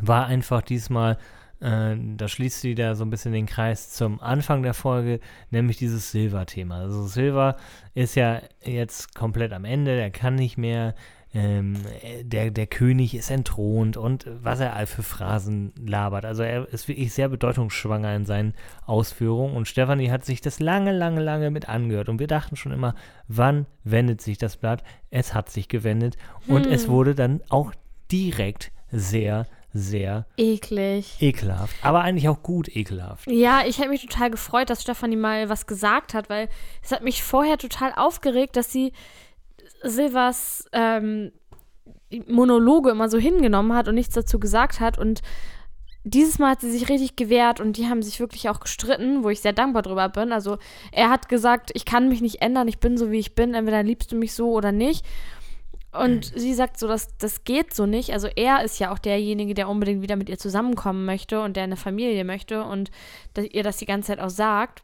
war 0.00 0.26
einfach 0.26 0.62
diesmal, 0.62 1.18
äh, 1.60 1.96
da 2.16 2.28
schließt 2.28 2.60
sie 2.60 2.74
da 2.74 2.94
so 2.94 3.04
ein 3.04 3.10
bisschen 3.10 3.32
den 3.32 3.46
Kreis 3.46 3.90
zum 3.90 4.20
Anfang 4.20 4.62
der 4.62 4.74
Folge, 4.74 5.20
nämlich 5.50 5.76
dieses 5.76 6.10
Silver-Thema. 6.10 6.78
Also 6.78 7.06
Silver 7.06 7.56
ist 7.94 8.14
ja 8.16 8.40
jetzt 8.62 9.14
komplett 9.14 9.52
am 9.52 9.64
Ende, 9.64 9.96
der 9.96 10.10
kann 10.10 10.34
nicht 10.34 10.58
mehr, 10.58 10.94
ähm, 11.34 11.74
der, 12.22 12.50
der 12.52 12.66
König 12.66 13.14
ist 13.14 13.30
entthront 13.30 13.96
und 13.96 14.26
was 14.42 14.60
er 14.60 14.76
all 14.76 14.86
für 14.86 15.02
Phrasen 15.02 15.72
labert. 15.76 16.24
Also 16.24 16.44
er 16.44 16.68
ist 16.72 16.86
wirklich 16.86 17.12
sehr 17.12 17.28
bedeutungsschwanger 17.28 18.14
in 18.14 18.24
seinen 18.24 18.54
Ausführungen 18.86 19.56
und 19.56 19.66
Stefanie 19.66 20.10
hat 20.10 20.24
sich 20.24 20.40
das 20.40 20.60
lange, 20.60 20.92
lange, 20.92 21.20
lange 21.20 21.50
mit 21.50 21.68
angehört 21.68 22.08
und 22.08 22.20
wir 22.20 22.28
dachten 22.28 22.54
schon 22.54 22.72
immer, 22.72 22.94
wann 23.26 23.66
wendet 23.82 24.20
sich 24.20 24.38
das 24.38 24.56
Blatt? 24.56 24.84
Es 25.10 25.34
hat 25.34 25.50
sich 25.50 25.68
gewendet 25.68 26.16
und 26.46 26.66
es 26.66 26.84
hm. 26.84 26.90
wurde 26.90 27.14
dann 27.16 27.40
auch 27.48 27.72
direkt 28.12 28.70
sehr, 28.92 29.46
sehr 29.72 30.26
eklig. 30.36 31.16
Ekelhaft. 31.18 31.74
Aber 31.82 32.02
eigentlich 32.02 32.28
auch 32.28 32.44
gut 32.44 32.68
ekelhaft. 32.74 33.28
Ja, 33.28 33.62
ich 33.66 33.78
habe 33.78 33.88
mich 33.88 34.06
total 34.06 34.30
gefreut, 34.30 34.70
dass 34.70 34.82
Stefanie 34.82 35.16
mal 35.16 35.48
was 35.48 35.66
gesagt 35.66 36.14
hat, 36.14 36.30
weil 36.30 36.48
es 36.80 36.92
hat 36.92 37.02
mich 37.02 37.24
vorher 37.24 37.58
total 37.58 37.92
aufgeregt, 37.96 38.56
dass 38.56 38.70
sie 38.70 38.92
Silvers 39.84 40.68
ähm, 40.72 41.32
Monologe 42.28 42.90
immer 42.90 43.08
so 43.08 43.18
hingenommen 43.18 43.74
hat 43.74 43.88
und 43.88 43.94
nichts 43.94 44.14
dazu 44.14 44.38
gesagt 44.38 44.80
hat. 44.80 44.98
Und 44.98 45.20
dieses 46.04 46.38
Mal 46.38 46.50
hat 46.50 46.60
sie 46.60 46.70
sich 46.70 46.88
richtig 46.88 47.16
gewehrt 47.16 47.60
und 47.60 47.76
die 47.76 47.86
haben 47.88 48.02
sich 48.02 48.20
wirklich 48.20 48.48
auch 48.48 48.60
gestritten, 48.60 49.24
wo 49.24 49.30
ich 49.30 49.40
sehr 49.40 49.52
dankbar 49.52 49.82
drüber 49.82 50.08
bin. 50.08 50.32
Also 50.32 50.58
er 50.92 51.10
hat 51.10 51.28
gesagt, 51.28 51.70
ich 51.74 51.84
kann 51.84 52.08
mich 52.08 52.20
nicht 52.20 52.42
ändern, 52.42 52.68
ich 52.68 52.78
bin 52.78 52.96
so 52.96 53.10
wie 53.10 53.18
ich 53.18 53.34
bin, 53.34 53.54
entweder 53.54 53.82
liebst 53.82 54.12
du 54.12 54.16
mich 54.16 54.34
so 54.34 54.52
oder 54.52 54.70
nicht. 54.70 55.04
Und 55.92 56.34
mhm. 56.34 56.38
sie 56.38 56.54
sagt 56.54 56.78
so, 56.78 56.88
dass 56.88 57.16
das 57.18 57.44
geht 57.44 57.72
so 57.72 57.86
nicht. 57.86 58.12
Also 58.12 58.28
er 58.34 58.64
ist 58.64 58.80
ja 58.80 58.92
auch 58.92 58.98
derjenige, 58.98 59.54
der 59.54 59.68
unbedingt 59.68 60.02
wieder 60.02 60.16
mit 60.16 60.28
ihr 60.28 60.38
zusammenkommen 60.38 61.04
möchte 61.04 61.40
und 61.40 61.56
der 61.56 61.64
eine 61.64 61.76
Familie 61.76 62.24
möchte 62.24 62.64
und 62.64 62.90
ihr 63.38 63.62
das 63.62 63.76
die 63.78 63.86
ganze 63.86 64.08
Zeit 64.08 64.20
auch 64.20 64.30
sagt 64.30 64.82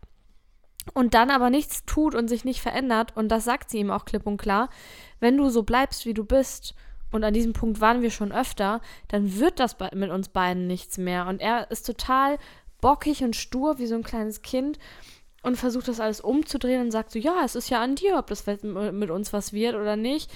und 0.94 1.14
dann 1.14 1.30
aber 1.30 1.50
nichts 1.50 1.84
tut 1.84 2.14
und 2.14 2.28
sich 2.28 2.44
nicht 2.44 2.60
verändert, 2.60 3.16
und 3.16 3.28
das 3.28 3.44
sagt 3.44 3.70
sie 3.70 3.78
ihm 3.78 3.90
auch 3.90 4.04
klipp 4.04 4.26
und 4.26 4.36
klar, 4.36 4.70
wenn 5.18 5.36
du 5.36 5.48
so 5.50 5.62
bleibst, 5.62 6.06
wie 6.06 6.14
du 6.14 6.24
bist, 6.24 6.74
und 7.12 7.24
an 7.24 7.34
diesem 7.34 7.52
Punkt 7.52 7.80
waren 7.80 8.02
wir 8.02 8.10
schon 8.10 8.32
öfter, 8.32 8.80
dann 9.08 9.38
wird 9.38 9.58
das 9.58 9.76
mit 9.94 10.10
uns 10.10 10.28
beiden 10.28 10.66
nichts 10.66 10.96
mehr. 10.96 11.26
Und 11.26 11.40
er 11.40 11.70
ist 11.70 11.86
total 11.86 12.38
bockig 12.80 13.22
und 13.24 13.36
stur 13.36 13.78
wie 13.78 13.86
so 13.86 13.96
ein 13.96 14.04
kleines 14.04 14.42
Kind 14.42 14.78
und 15.42 15.56
versucht 15.56 15.88
das 15.88 16.00
alles 16.00 16.20
umzudrehen 16.20 16.82
und 16.82 16.90
sagt 16.90 17.10
so, 17.10 17.18
ja, 17.18 17.42
es 17.44 17.54
ist 17.54 17.70
ja 17.70 17.82
an 17.82 17.94
dir, 17.94 18.16
ob 18.16 18.26
das 18.28 18.46
mit 18.46 19.10
uns 19.10 19.32
was 19.32 19.52
wird 19.52 19.74
oder 19.74 19.96
nicht. 19.96 20.30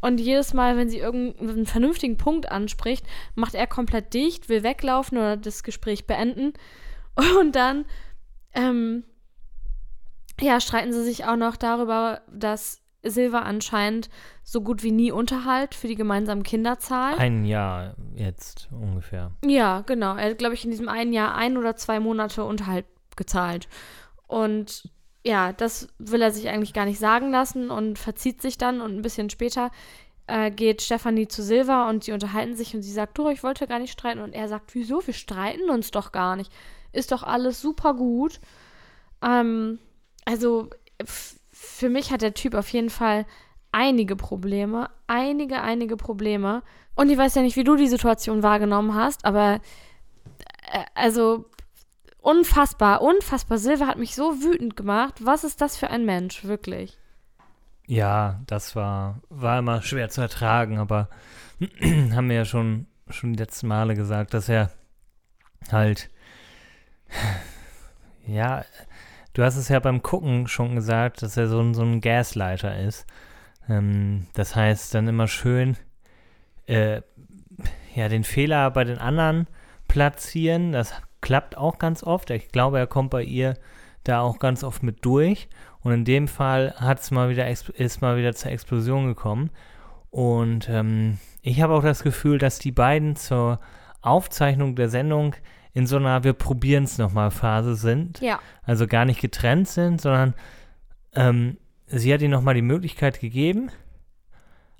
Und 0.00 0.18
jedes 0.18 0.54
Mal, 0.54 0.76
wenn 0.76 0.88
sie 0.88 0.98
irgendeinen 0.98 1.66
vernünftigen 1.66 2.16
Punkt 2.16 2.50
anspricht, 2.50 3.04
macht 3.34 3.54
er 3.54 3.66
komplett 3.66 4.14
dicht, 4.14 4.48
will 4.48 4.62
weglaufen 4.62 5.18
oder 5.18 5.36
das 5.36 5.62
Gespräch 5.62 6.06
beenden. 6.06 6.54
Und 7.38 7.54
dann, 7.54 7.84
ähm, 8.54 9.04
ja, 10.40 10.60
streiten 10.60 10.92
sie 10.92 11.04
sich 11.04 11.24
auch 11.24 11.36
noch 11.36 11.56
darüber, 11.56 12.22
dass 12.30 12.80
Silva 13.02 13.40
anscheinend 13.40 14.10
so 14.42 14.60
gut 14.60 14.82
wie 14.82 14.92
nie 14.92 15.12
Unterhalt 15.12 15.74
für 15.74 15.88
die 15.88 15.94
gemeinsamen 15.94 16.42
Kinder 16.42 16.78
zahlt. 16.78 17.18
Ein 17.18 17.44
Jahr 17.44 17.94
jetzt 18.14 18.68
ungefähr. 18.72 19.32
Ja, 19.44 19.82
genau. 19.82 20.16
Er 20.16 20.30
hat, 20.30 20.38
glaube 20.38 20.54
ich, 20.54 20.64
in 20.64 20.70
diesem 20.70 20.88
einen 20.88 21.12
Jahr 21.12 21.34
ein 21.34 21.56
oder 21.56 21.76
zwei 21.76 22.00
Monate 22.00 22.44
Unterhalt 22.44 22.86
gezahlt. 23.16 23.68
Und 24.26 24.90
ja, 25.24 25.52
das 25.52 25.88
will 25.98 26.22
er 26.22 26.30
sich 26.30 26.48
eigentlich 26.48 26.72
gar 26.72 26.84
nicht 26.86 26.98
sagen 26.98 27.30
lassen 27.30 27.70
und 27.70 27.98
verzieht 27.98 28.42
sich 28.42 28.58
dann. 28.58 28.80
Und 28.80 28.96
ein 28.96 29.02
bisschen 29.02 29.30
später 29.30 29.70
äh, 30.26 30.50
geht 30.50 30.82
Stefanie 30.82 31.28
zu 31.28 31.42
Silva 31.42 31.88
und 31.88 32.04
sie 32.04 32.12
unterhalten 32.12 32.56
sich 32.56 32.74
und 32.74 32.82
sie 32.82 32.92
sagt, 32.92 33.16
du, 33.18 33.28
ich 33.28 33.42
wollte 33.42 33.66
gar 33.66 33.78
nicht 33.78 33.92
streiten. 33.92 34.20
Und 34.20 34.32
er 34.32 34.48
sagt, 34.48 34.74
wieso? 34.74 35.06
Wir 35.06 35.14
streiten 35.14 35.70
uns 35.70 35.90
doch 35.90 36.12
gar 36.12 36.36
nicht. 36.36 36.52
Ist 36.92 37.12
doch 37.12 37.22
alles 37.22 37.60
super 37.60 37.94
gut. 37.94 38.40
Ähm, 39.22 39.78
also 40.24 40.70
für 41.52 41.88
mich 41.88 42.10
hat 42.10 42.22
der 42.22 42.34
Typ 42.34 42.54
auf 42.54 42.68
jeden 42.68 42.90
Fall 42.90 43.26
einige 43.72 44.16
Probleme. 44.16 44.90
Einige, 45.06 45.62
einige 45.62 45.96
Probleme. 45.96 46.62
Und 46.94 47.10
ich 47.10 47.18
weiß 47.18 47.34
ja 47.34 47.42
nicht, 47.42 47.56
wie 47.56 47.64
du 47.64 47.76
die 47.76 47.88
Situation 47.88 48.42
wahrgenommen 48.42 48.94
hast, 48.94 49.24
aber 49.24 49.60
äh, 50.72 50.84
also 50.94 51.46
unfassbar, 52.20 53.02
unfassbar. 53.02 53.58
Silva 53.58 53.86
hat 53.86 53.98
mich 53.98 54.14
so 54.14 54.42
wütend 54.42 54.76
gemacht. 54.76 55.14
Was 55.24 55.44
ist 55.44 55.60
das 55.60 55.76
für 55.76 55.90
ein 55.90 56.04
Mensch, 56.04 56.44
wirklich? 56.44 56.98
Ja, 57.86 58.40
das 58.46 58.76
war, 58.76 59.20
war 59.30 59.58
immer 59.58 59.82
schwer 59.82 60.10
zu 60.10 60.20
ertragen, 60.20 60.78
aber 60.78 61.08
haben 61.80 62.28
wir 62.28 62.36
ja 62.36 62.44
schon, 62.44 62.86
schon 63.08 63.32
die 63.32 63.38
letzten 63.38 63.68
Male 63.68 63.94
gesagt, 63.94 64.34
dass 64.34 64.48
er 64.48 64.70
halt, 65.72 66.10
ja, 68.26 68.64
du 69.34 69.42
hast 69.42 69.56
es 69.56 69.68
ja 69.68 69.78
beim 69.80 70.02
Gucken 70.02 70.48
schon 70.48 70.74
gesagt, 70.74 71.22
dass 71.22 71.36
er 71.36 71.48
so 71.48 71.60
ein, 71.60 71.74
so 71.74 71.82
ein 71.82 72.00
Gaslighter 72.00 72.78
ist. 72.78 73.06
Ähm, 73.68 74.26
das 74.34 74.56
heißt, 74.56 74.94
dann 74.94 75.08
immer 75.08 75.28
schön, 75.28 75.76
äh, 76.66 77.02
ja, 77.94 78.08
den 78.08 78.24
Fehler 78.24 78.70
bei 78.70 78.84
den 78.84 78.98
anderen 78.98 79.46
platzieren. 79.88 80.72
Das 80.72 80.94
klappt 81.20 81.56
auch 81.56 81.78
ganz 81.78 82.02
oft. 82.02 82.30
Ich 82.30 82.48
glaube, 82.48 82.78
er 82.78 82.86
kommt 82.86 83.10
bei 83.10 83.22
ihr 83.22 83.54
da 84.04 84.20
auch 84.20 84.38
ganz 84.38 84.64
oft 84.64 84.82
mit 84.82 85.04
durch. 85.04 85.48
Und 85.82 85.92
in 85.92 86.04
dem 86.04 86.28
Fall 86.28 86.74
hat's 86.76 87.10
mal 87.10 87.30
wieder 87.30 87.48
ist 87.48 88.02
mal 88.02 88.16
wieder 88.16 88.34
zur 88.34 88.52
Explosion 88.52 89.06
gekommen. 89.06 89.50
Und 90.10 90.68
ähm, 90.68 91.18
ich 91.42 91.60
habe 91.62 91.74
auch 91.74 91.82
das 91.82 92.02
Gefühl, 92.02 92.38
dass 92.38 92.58
die 92.58 92.72
beiden 92.72 93.16
zur 93.16 93.60
Aufzeichnung 94.02 94.76
der 94.76 94.88
Sendung 94.88 95.36
in 95.72 95.86
so 95.86 95.96
einer 95.96 96.24
Wir 96.24 96.32
probieren 96.32 96.84
es 96.84 96.98
nochmal 96.98 97.30
Phase 97.30 97.74
sind. 97.74 98.20
Ja. 98.20 98.40
Also 98.62 98.86
gar 98.86 99.04
nicht 99.04 99.20
getrennt 99.20 99.68
sind, 99.68 100.00
sondern 100.00 100.34
ähm, 101.14 101.58
sie 101.86 102.12
hat 102.12 102.22
ihnen 102.22 102.32
nochmal 102.32 102.54
die 102.54 102.62
Möglichkeit 102.62 103.20
gegeben. 103.20 103.70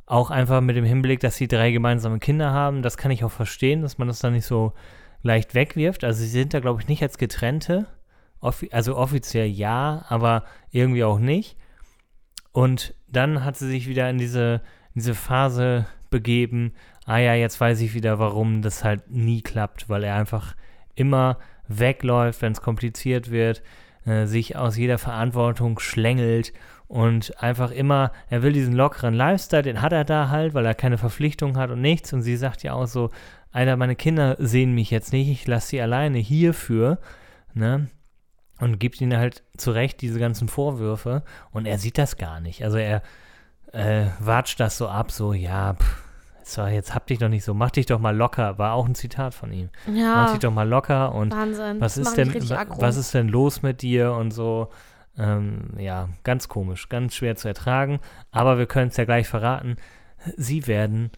Auch 0.07 0.31
einfach 0.31 0.61
mit 0.61 0.77
dem 0.77 0.85
Hinblick, 0.85 1.21
dass 1.21 1.37
sie 1.37 1.47
drei 1.47 1.71
gemeinsame 1.71 2.19
Kinder 2.19 2.51
haben. 2.51 2.83
Das 2.83 2.97
kann 2.97 3.13
ich 3.13 3.23
auch 3.23 3.31
verstehen, 3.31 3.83
dass 3.83 3.99
man 3.99 4.09
das 4.09 4.19
dann 4.19 4.33
nicht 4.33 4.47
so 4.47 4.73
leicht 5.23 5.55
wegwirft. 5.55 6.03
Also 6.03 6.21
sie 6.21 6.29
sind 6.29 6.55
da, 6.55 6.61
glaube 6.61 6.81
ich, 6.81 6.89
nicht 6.89 7.03
als 7.03 7.19
getrennte. 7.19 7.87
Offi 8.41 8.71
also 8.73 8.97
offiziell 8.97 9.47
ja, 9.47 10.05
aber 10.09 10.45
irgendwie 10.71 11.05
auch 11.05 11.19
nicht. 11.19 11.57
Und 12.53 12.95
dann 13.07 13.45
hat 13.45 13.57
sie 13.57 13.69
sich 13.69 13.87
wieder 13.87 14.11
in 14.11 14.19
diese, 14.19 14.63
in 14.95 15.01
diese 15.01 15.15
Phase 15.15 15.87
begeben. 16.09 16.73
Ah 17.05 17.19
ja, 17.19 17.35
jetzt 17.35 17.61
weiß 17.61 17.81
ich 17.81 17.95
wieder, 17.95 18.19
warum 18.19 18.63
das 18.63 18.83
halt 18.83 19.11
nie 19.11 19.43
klappt, 19.43 19.89
weil 19.89 20.05
er 20.05 20.17
einfach 20.17 20.55
immer 20.95 21.39
wegläuft, 21.69 22.43
wenn 22.43 22.53
es 22.53 22.63
kompliziert 22.63 23.31
wird, 23.31 23.63
äh, 24.05 24.27
sich 24.27 24.57
aus 24.57 24.77
jeder 24.77 24.99
Verantwortung 24.99 25.79
schlängelt 25.79 26.53
und 26.89 27.41
einfach 27.41 27.71
immer, 27.71 28.11
er 28.29 28.43
will 28.43 28.53
diesen 28.53 28.75
lockeren 28.75 29.15
Lifestyle, 29.15 29.63
den 29.63 29.81
hat 29.81 29.93
er 29.93 30.05
da 30.05 30.29
halt, 30.29 30.55
weil 30.55 30.67
er 30.67 30.75
keine 30.75 30.99
Verpflichtung 30.99 31.57
hat 31.57 31.71
und 31.71 31.81
nichts. 31.81 32.13
Und 32.13 32.23
sie 32.23 32.37
sagt 32.37 32.65
ja 32.65 32.73
auch 32.73 32.87
so, 32.87 33.11
Alter, 33.53 33.77
meine 33.77 33.95
Kinder 33.95 34.37
sehen 34.41 34.75
mich 34.75 34.91
jetzt 34.91 35.13
nicht, 35.13 35.29
ich 35.29 35.47
lasse 35.47 35.69
sie 35.69 35.81
alleine 35.81 36.19
hierfür, 36.19 36.99
ne? 37.55 37.89
Und 38.59 38.79
gibt 38.79 39.01
ihnen 39.01 39.17
halt 39.17 39.43
zurecht 39.57 40.01
diese 40.03 40.19
ganzen 40.19 40.49
Vorwürfe 40.49 41.23
und 41.51 41.67
er 41.67 41.79
sieht 41.79 41.97
das 41.97 42.17
gar 42.17 42.41
nicht. 42.41 42.63
Also 42.63 42.77
er 42.77 43.03
äh, 43.73 44.07
watscht 44.19 44.61
das 44.61 44.77
so 44.77 44.89
ab, 44.89 45.13
so, 45.13 45.33
ja, 45.33 45.75
pff, 45.75 46.03
so, 46.43 46.67
jetzt 46.67 46.95
hab 46.95 47.07
dich 47.07 47.19
doch 47.19 47.29
nicht 47.29 47.45
so, 47.45 47.55
mach 47.55 47.71
dich 47.71 47.87
doch 47.87 47.99
mal 47.99 48.17
locker, 48.17 48.59
war 48.59 48.75
auch 48.75 48.87
ein 48.87 48.95
Zitat 48.95 49.35
von 49.35 49.53
ihm. 49.53 49.71
Ja. 49.87 50.15
Mach 50.17 50.31
dich 50.33 50.41
doch 50.41 50.53
mal 50.53 50.69
locker 50.69 51.15
und 51.15 51.33
Wahnsinn. 51.33 51.81
was 51.81 51.97
ist 51.97 52.17
denn, 52.17 52.33
was 52.35 52.97
ist 52.97 53.15
denn 53.15 53.29
los 53.29 53.63
mit 53.63 53.83
dir 53.83 54.13
und 54.13 54.31
so. 54.31 54.69
Ähm, 55.19 55.75
ja, 55.79 56.09
ganz 56.25 56.49
komisch, 56.49 56.89
ganz 56.89 57.15
schwer 57.15 57.37
zu 57.37 57.49
ertragen. 57.49 58.01
Aber 58.31 58.59
wir 58.59 58.67
können 58.67 58.89
es 58.89 58.97
ja 58.97 59.05
gleich 59.05 59.29
verraten. 59.29 59.77
Sie 60.37 60.67
werden 60.67 61.11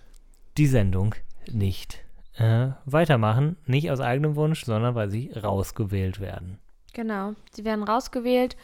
die 0.56 0.66
Sendung 0.66 1.14
nicht 1.50 2.00
äh, 2.36 2.68
weitermachen. 2.84 3.56
Nicht 3.66 3.90
aus 3.90 4.00
eigenem 4.00 4.36
Wunsch, 4.36 4.64
sondern 4.64 4.94
weil 4.94 5.10
sie 5.10 5.30
rausgewählt 5.32 6.20
werden. 6.20 6.58
Genau, 6.94 7.34
sie 7.52 7.64
werden 7.64 7.84
rausgewählt 7.84 8.56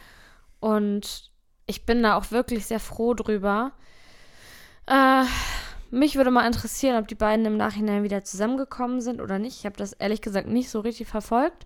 und 0.59 1.31
ich 1.65 1.85
bin 1.85 2.03
da 2.03 2.15
auch 2.15 2.31
wirklich 2.31 2.65
sehr 2.65 2.79
froh 2.79 3.13
drüber. 3.13 3.71
Äh, 4.85 5.23
mich 5.91 6.15
würde 6.15 6.31
mal 6.31 6.45
interessieren, 6.47 6.97
ob 6.97 7.07
die 7.07 7.15
beiden 7.15 7.45
im 7.45 7.57
Nachhinein 7.57 8.03
wieder 8.03 8.23
zusammengekommen 8.23 9.01
sind 9.01 9.21
oder 9.21 9.39
nicht. 9.39 9.59
Ich 9.59 9.65
habe 9.65 9.77
das 9.77 9.93
ehrlich 9.93 10.21
gesagt 10.21 10.47
nicht 10.47 10.69
so 10.69 10.79
richtig 10.79 11.07
verfolgt. 11.07 11.65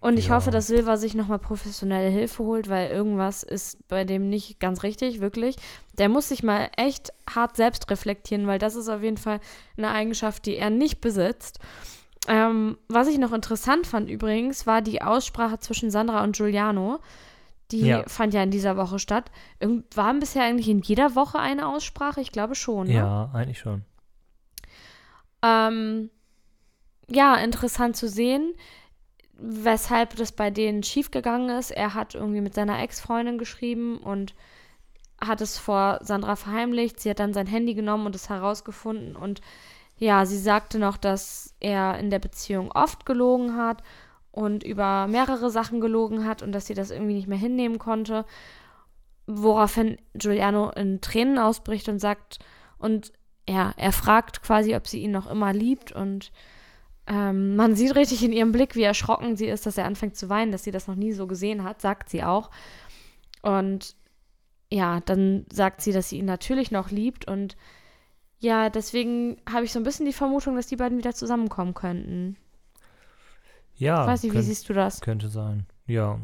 Und 0.00 0.18
ich 0.18 0.28
Ja. 0.28 0.34
hoffe, 0.34 0.50
dass 0.50 0.66
Silva 0.66 0.96
sich 0.96 1.14
nochmal 1.14 1.38
professionelle 1.38 2.08
Hilfe 2.08 2.42
holt, 2.42 2.68
weil 2.68 2.90
irgendwas 2.90 3.44
ist 3.44 3.86
bei 3.86 4.04
dem 4.04 4.28
nicht 4.28 4.58
ganz 4.58 4.82
richtig, 4.82 5.20
wirklich. 5.20 5.54
Der 5.96 6.08
muss 6.08 6.28
sich 6.28 6.42
mal 6.42 6.70
echt 6.76 7.12
hart 7.30 7.56
selbst 7.56 7.88
reflektieren, 7.88 8.48
weil 8.48 8.58
das 8.58 8.74
ist 8.74 8.88
auf 8.88 9.02
jeden 9.02 9.16
Fall 9.16 9.38
eine 9.76 9.90
Eigenschaft, 9.92 10.44
die 10.46 10.56
er 10.56 10.70
nicht 10.70 11.00
besitzt. 11.00 11.60
Ähm, 12.26 12.78
was 12.88 13.06
ich 13.06 13.18
noch 13.18 13.32
interessant 13.32 13.86
fand 13.86 14.10
übrigens, 14.10 14.66
war 14.66 14.82
die 14.82 15.02
Aussprache 15.02 15.60
zwischen 15.60 15.90
Sandra 15.92 16.24
und 16.24 16.36
Giuliano. 16.36 16.98
Die 17.72 17.86
Ja. 17.86 18.04
fand 18.06 18.34
ja 18.34 18.42
in 18.42 18.50
dieser 18.50 18.76
Woche 18.76 18.98
statt. 18.98 19.30
Irgend, 19.58 19.96
war 19.96 20.12
bisher 20.14 20.44
eigentlich 20.44 20.68
in 20.68 20.80
jeder 20.82 21.14
Woche 21.14 21.38
eine 21.38 21.66
Aussprache? 21.66 22.20
Ich 22.20 22.30
glaube 22.30 22.54
schon. 22.54 22.86
Ne? 22.86 22.94
Ja, 22.94 23.30
eigentlich 23.32 23.58
schon. 23.58 23.82
Ähm, 25.42 26.10
ja, 27.08 27.34
interessant 27.36 27.96
zu 27.96 28.08
sehen, 28.08 28.54
weshalb 29.34 30.16
das 30.16 30.32
bei 30.32 30.50
denen 30.50 30.82
schiefgegangen 30.82 31.48
ist. 31.58 31.70
Er 31.70 31.94
hat 31.94 32.14
irgendwie 32.14 32.42
mit 32.42 32.54
seiner 32.54 32.80
Ex-Freundin 32.80 33.38
geschrieben 33.38 33.96
und 33.98 34.34
hat 35.20 35.40
es 35.40 35.58
vor 35.58 35.98
Sandra 36.02 36.36
verheimlicht. 36.36 37.00
Sie 37.00 37.10
hat 37.10 37.20
dann 37.20 37.32
sein 37.32 37.46
Handy 37.46 37.74
genommen 37.74 38.06
und 38.06 38.14
es 38.14 38.28
herausgefunden. 38.28 39.16
Und 39.16 39.40
ja, 39.96 40.26
sie 40.26 40.38
sagte 40.38 40.78
noch, 40.78 40.96
dass 40.96 41.54
er 41.60 41.98
in 41.98 42.10
der 42.10 42.18
Beziehung 42.18 42.70
oft 42.72 43.06
gelogen 43.06 43.56
hat 43.56 43.82
und 44.32 44.64
über 44.64 45.06
mehrere 45.06 45.50
Sachen 45.50 45.80
gelogen 45.80 46.26
hat 46.26 46.42
und 46.42 46.52
dass 46.52 46.66
sie 46.66 46.74
das 46.74 46.90
irgendwie 46.90 47.14
nicht 47.14 47.28
mehr 47.28 47.38
hinnehmen 47.38 47.78
konnte. 47.78 48.24
Woraufhin 49.26 49.98
Giuliano 50.14 50.70
in 50.70 51.00
Tränen 51.00 51.38
ausbricht 51.38 51.88
und 51.88 52.00
sagt, 52.00 52.38
und 52.78 53.12
ja, 53.48 53.72
er 53.76 53.92
fragt 53.92 54.42
quasi, 54.42 54.74
ob 54.74 54.88
sie 54.88 55.02
ihn 55.02 55.12
noch 55.12 55.30
immer 55.30 55.52
liebt 55.52 55.92
und 55.92 56.32
ähm, 57.06 57.56
man 57.56 57.74
sieht 57.74 57.94
richtig 57.94 58.24
in 58.24 58.32
ihrem 58.32 58.52
Blick, 58.52 58.74
wie 58.74 58.82
erschrocken 58.82 59.36
sie 59.36 59.46
ist, 59.46 59.66
dass 59.66 59.76
er 59.76 59.84
anfängt 59.84 60.16
zu 60.16 60.28
weinen, 60.28 60.52
dass 60.52 60.64
sie 60.64 60.70
das 60.70 60.86
noch 60.86 60.94
nie 60.94 61.12
so 61.12 61.26
gesehen 61.26 61.64
hat, 61.64 61.80
sagt 61.80 62.08
sie 62.08 62.22
auch. 62.22 62.50
Und 63.42 63.96
ja, 64.70 65.00
dann 65.00 65.44
sagt 65.52 65.82
sie, 65.82 65.92
dass 65.92 66.08
sie 66.08 66.18
ihn 66.18 66.24
natürlich 66.24 66.70
noch 66.70 66.90
liebt 66.90 67.28
und 67.28 67.56
ja, 68.38 68.70
deswegen 68.70 69.36
habe 69.48 69.64
ich 69.64 69.72
so 69.72 69.78
ein 69.78 69.84
bisschen 69.84 70.06
die 70.06 70.12
Vermutung, 70.12 70.56
dass 70.56 70.66
die 70.66 70.76
beiden 70.76 70.98
wieder 70.98 71.14
zusammenkommen 71.14 71.74
könnten. 71.74 72.36
Ja, 73.82 74.02
Ich 74.02 74.08
weiß 74.08 74.22
nicht, 74.22 74.32
wie 74.32 74.36
könnt- 74.36 74.46
siehst 74.46 74.68
du 74.68 74.74
das? 74.74 75.00
könnte 75.00 75.28
sein. 75.28 75.66
Ja, 75.86 76.18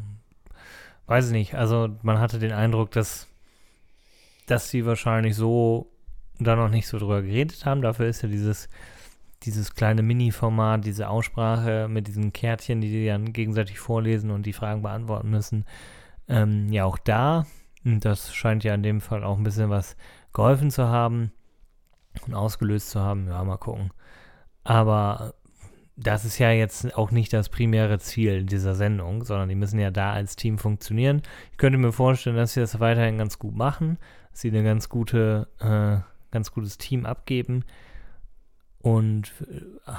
weiß 1.07 1.27
ich 1.27 1.31
nicht. 1.33 1.55
Also 1.55 1.89
man 2.03 2.19
hatte 2.19 2.39
den 2.39 2.53
Eindruck, 2.53 2.91
dass, 2.91 3.27
dass 4.47 4.69
sie 4.69 4.85
wahrscheinlich 4.85 5.35
so 5.35 5.91
da 6.39 6.55
noch 6.55 6.69
nicht 6.69 6.87
so 6.87 6.97
drüber 6.99 7.21
geredet 7.21 7.65
haben. 7.65 7.81
Dafür 7.81 8.07
ist 8.07 8.21
ja 8.21 8.29
dieses, 8.29 8.69
dieses 9.43 9.73
kleine 9.75 10.03
Mini-Format, 10.03 10.85
diese 10.85 11.09
Aussprache 11.09 11.87
mit 11.89 12.07
diesen 12.07 12.31
Kärtchen, 12.31 12.79
die 12.79 12.89
die 12.89 13.05
dann 13.07 13.33
gegenseitig 13.33 13.77
vorlesen 13.79 14.31
und 14.31 14.45
die 14.45 14.53
Fragen 14.53 14.81
beantworten 14.81 15.29
müssen, 15.29 15.65
ähm, 16.29 16.71
ja 16.71 16.85
auch 16.85 16.97
da. 16.97 17.45
Und 17.83 18.05
das 18.05 18.33
scheint 18.33 18.63
ja 18.63 18.73
in 18.73 18.83
dem 18.83 19.01
Fall 19.01 19.23
auch 19.25 19.37
ein 19.37 19.43
bisschen 19.43 19.69
was 19.69 19.97
geholfen 20.33 20.71
zu 20.71 20.87
haben 20.87 21.31
und 22.25 22.33
ausgelöst 22.35 22.89
zu 22.91 23.01
haben. 23.01 23.27
Ja, 23.27 23.43
mal 23.43 23.57
gucken. 23.57 23.91
Aber 24.63 25.33
das 26.01 26.25
ist 26.25 26.37
ja 26.39 26.51
jetzt 26.51 26.95
auch 26.95 27.11
nicht 27.11 27.33
das 27.33 27.49
primäre 27.49 27.99
Ziel 27.99 28.43
dieser 28.43 28.75
Sendung, 28.75 29.23
sondern 29.23 29.49
die 29.49 29.55
müssen 29.55 29.79
ja 29.79 29.91
da 29.91 30.13
als 30.13 30.35
Team 30.35 30.57
funktionieren. 30.57 31.21
Ich 31.51 31.57
könnte 31.57 31.77
mir 31.77 31.91
vorstellen, 31.91 32.37
dass 32.37 32.53
sie 32.53 32.61
das 32.61 32.79
weiterhin 32.79 33.17
ganz 33.17 33.37
gut 33.37 33.55
machen, 33.55 33.97
dass 34.31 34.41
sie 34.41 34.49
eine 34.49 34.63
ganz 34.63 34.87
gute 34.89 35.47
äh, 35.59 36.01
ganz 36.31 36.51
gutes 36.51 36.77
Team 36.77 37.05
abgeben. 37.05 37.65
Und 38.79 39.33
äh, 39.85 39.91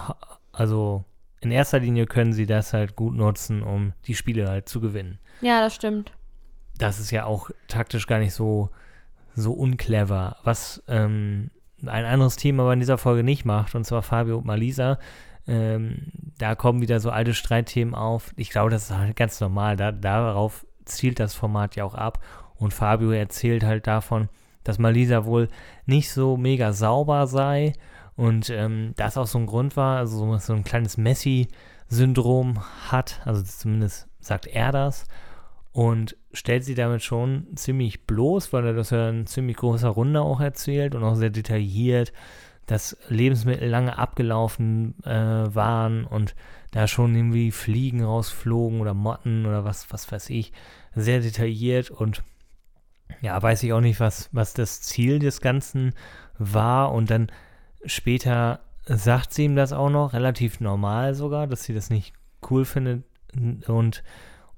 also 0.53 1.05
in 1.41 1.51
erster 1.51 1.81
Linie 1.81 2.07
können 2.07 2.33
sie 2.33 2.47
das 2.47 2.73
halt 2.73 2.97
gut 2.97 3.15
nutzen, 3.15 3.63
um 3.63 3.93
die 4.07 4.15
Spiele 4.15 4.49
halt 4.49 4.69
zu 4.69 4.81
gewinnen. 4.81 5.19
Ja, 5.41 5.61
das 5.61 5.75
stimmt. 5.75 6.13
Das 6.79 6.99
ist 6.99 7.11
ja 7.11 7.25
auch 7.25 7.51
taktisch 7.69 8.07
gar 8.07 8.19
nicht 8.19 8.35
so, 8.35 8.71
so 9.35 9.53
unclever. 9.53 10.37
Was 10.45 10.83
ähm, 10.89 11.51
ein 11.83 12.05
anderes 12.05 12.37
Team 12.37 12.61
aber 12.61 12.73
in 12.73 12.81
dieser 12.81 12.99
Folge 12.99 13.23
nicht 13.23 13.45
macht, 13.45 13.75
und 13.75 13.85
zwar 13.85 14.03
Fabio 14.03 14.39
und 14.39 14.47
Malisa. 14.47 14.99
Ähm, 15.51 16.13
da 16.39 16.55
kommen 16.55 16.81
wieder 16.81 17.01
so 17.01 17.11
alte 17.11 17.35
Streitthemen 17.35 17.95
auf. 17.95 18.33
Ich 18.37 18.51
glaube, 18.51 18.71
das 18.71 18.85
ist 18.85 18.97
halt 18.97 19.17
ganz 19.17 19.41
normal. 19.41 19.77
Da, 19.77 19.91
darauf 19.91 20.65
zielt 20.85 21.19
das 21.19 21.35
Format 21.35 21.75
ja 21.75 21.85
auch 21.85 21.95
ab. 21.95 22.25
Und 22.57 22.73
Fabio 22.73 23.11
erzählt 23.11 23.65
halt 23.65 23.87
davon, 23.89 24.29
dass 24.63 24.79
Malisa 24.79 25.25
wohl 25.25 25.49
nicht 25.87 26.11
so 26.13 26.37
mega 26.37 26.73
sauber 26.73 27.27
sei 27.27 27.73
und 28.17 28.51
ähm, 28.51 28.93
das 28.97 29.17
auch 29.17 29.27
so 29.27 29.39
ein 29.39 29.47
Grund 29.47 29.77
war, 29.77 29.99
also 29.99 30.39
so 30.39 30.53
ein 30.53 30.65
kleines 30.65 30.99
Messi-Syndrom 30.99 32.61
hat, 32.91 33.21
also 33.25 33.43
zumindest 33.43 34.09
sagt 34.21 34.47
er 34.47 34.73
das 34.73 35.07
und 35.73 36.17
stellt 36.33 36.65
sie 36.65 36.75
damit 36.75 37.03
schon 37.03 37.47
ziemlich 37.57 38.07
bloß, 38.07 38.53
weil 38.53 38.67
er 38.67 38.75
das 38.75 38.91
ja 38.91 39.09
in 39.09 39.27
ziemlich 39.27 39.57
großer 39.57 39.89
Runde 39.89 40.21
auch 40.21 40.41
erzählt 40.41 40.95
und 40.95 41.03
auch 41.03 41.15
sehr 41.15 41.31
detailliert, 41.31 42.13
dass 42.71 42.97
Lebensmittel 43.09 43.69
lange 43.69 43.99
abgelaufen 43.99 44.95
äh, 45.05 45.11
waren 45.55 46.05
und 46.05 46.37
da 46.71 46.87
schon 46.87 47.17
irgendwie 47.17 47.51
Fliegen 47.51 48.05
rausflogen 48.05 48.81
oder 48.81 48.95
Motten 48.95 49.45
oder 49.45 49.65
was, 49.65 49.93
was 49.93 50.11
weiß 50.11 50.31
ich, 50.31 50.53
sehr 50.95 51.21
detailliert 51.21 51.91
und 51.91 52.23
ja, 53.23 53.43
weiß 53.43 53.65
ich 53.65 53.73
auch 53.73 53.81
nicht, 53.81 53.99
was, 53.99 54.29
was 54.31 54.55
das 54.55 54.83
Ziel 54.83 55.19
des 55.19 55.41
Ganzen 55.41 55.95
war 56.39 56.93
und 56.93 57.11
dann 57.11 57.33
später 57.85 58.61
sagt 58.87 59.35
sie 59.35 59.47
ihm 59.47 59.57
das 59.57 59.73
auch 59.73 59.91
noch, 59.91 60.13
relativ 60.13 60.61
normal 60.61 61.15
sogar, 61.15 61.49
dass 61.49 61.65
sie 61.65 61.75
das 61.75 61.91
nicht 61.91 62.13
cool 62.51 62.65
findet 62.65 63.05
und, 63.67 64.05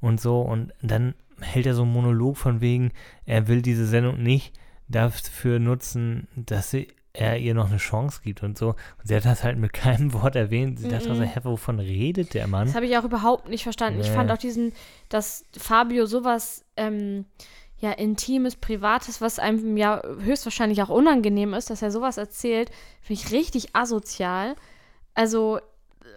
und 0.00 0.20
so. 0.20 0.42
Und 0.42 0.74
dann 0.82 1.14
hält 1.40 1.66
er 1.66 1.74
so 1.74 1.82
einen 1.82 1.92
Monolog 1.92 2.36
von 2.36 2.60
wegen, 2.60 2.92
er 3.24 3.48
will 3.48 3.62
diese 3.62 3.86
Sendung 3.86 4.22
nicht 4.22 4.58
dafür 4.88 5.58
nutzen, 5.58 6.28
dass 6.36 6.70
sie, 6.70 6.88
er 7.12 7.38
ihr 7.38 7.54
noch 7.54 7.68
eine 7.68 7.76
Chance 7.76 8.20
gibt 8.22 8.42
und 8.42 8.56
so. 8.56 8.68
Und 8.70 8.76
sie 9.04 9.14
hat 9.14 9.24
das 9.24 9.44
halt 9.44 9.58
mit 9.58 9.72
keinem 9.72 10.12
Wort 10.22 10.36
erwähnt. 10.36 10.78
Sie 10.78 10.86
mm 10.86 10.88
-mm. 10.88 10.92
dachte 10.92 11.14
so, 11.14 11.22
hä, 11.22 11.40
wovon 11.42 11.78
redet 11.78 12.34
der 12.34 12.46
Mann? 12.46 12.66
Das 12.66 12.74
habe 12.74 12.86
ich 12.86 12.96
auch 12.96 13.04
überhaupt 13.04 13.48
nicht 13.48 13.62
verstanden. 13.62 14.00
Nee. 14.00 14.06
Ich 14.06 14.12
fand 14.12 14.30
auch 14.30 14.38
diesen, 14.38 14.72
dass 15.08 15.44
Fabio 15.56 16.06
sowas 16.06 16.64
ähm, 16.76 17.26
ja, 17.78 17.90
Intimes, 17.90 18.56
Privates, 18.56 19.20
was 19.20 19.38
einem 19.38 19.76
ja 19.76 20.00
höchstwahrscheinlich 20.20 20.82
auch 20.82 20.88
unangenehm 20.88 21.52
ist, 21.52 21.68
dass 21.68 21.82
er 21.82 21.90
sowas 21.90 22.16
erzählt, 22.16 22.70
finde 23.00 23.20
ich 23.20 23.32
richtig 23.32 23.74
asozial. 23.74 24.54
Also, 25.14 25.58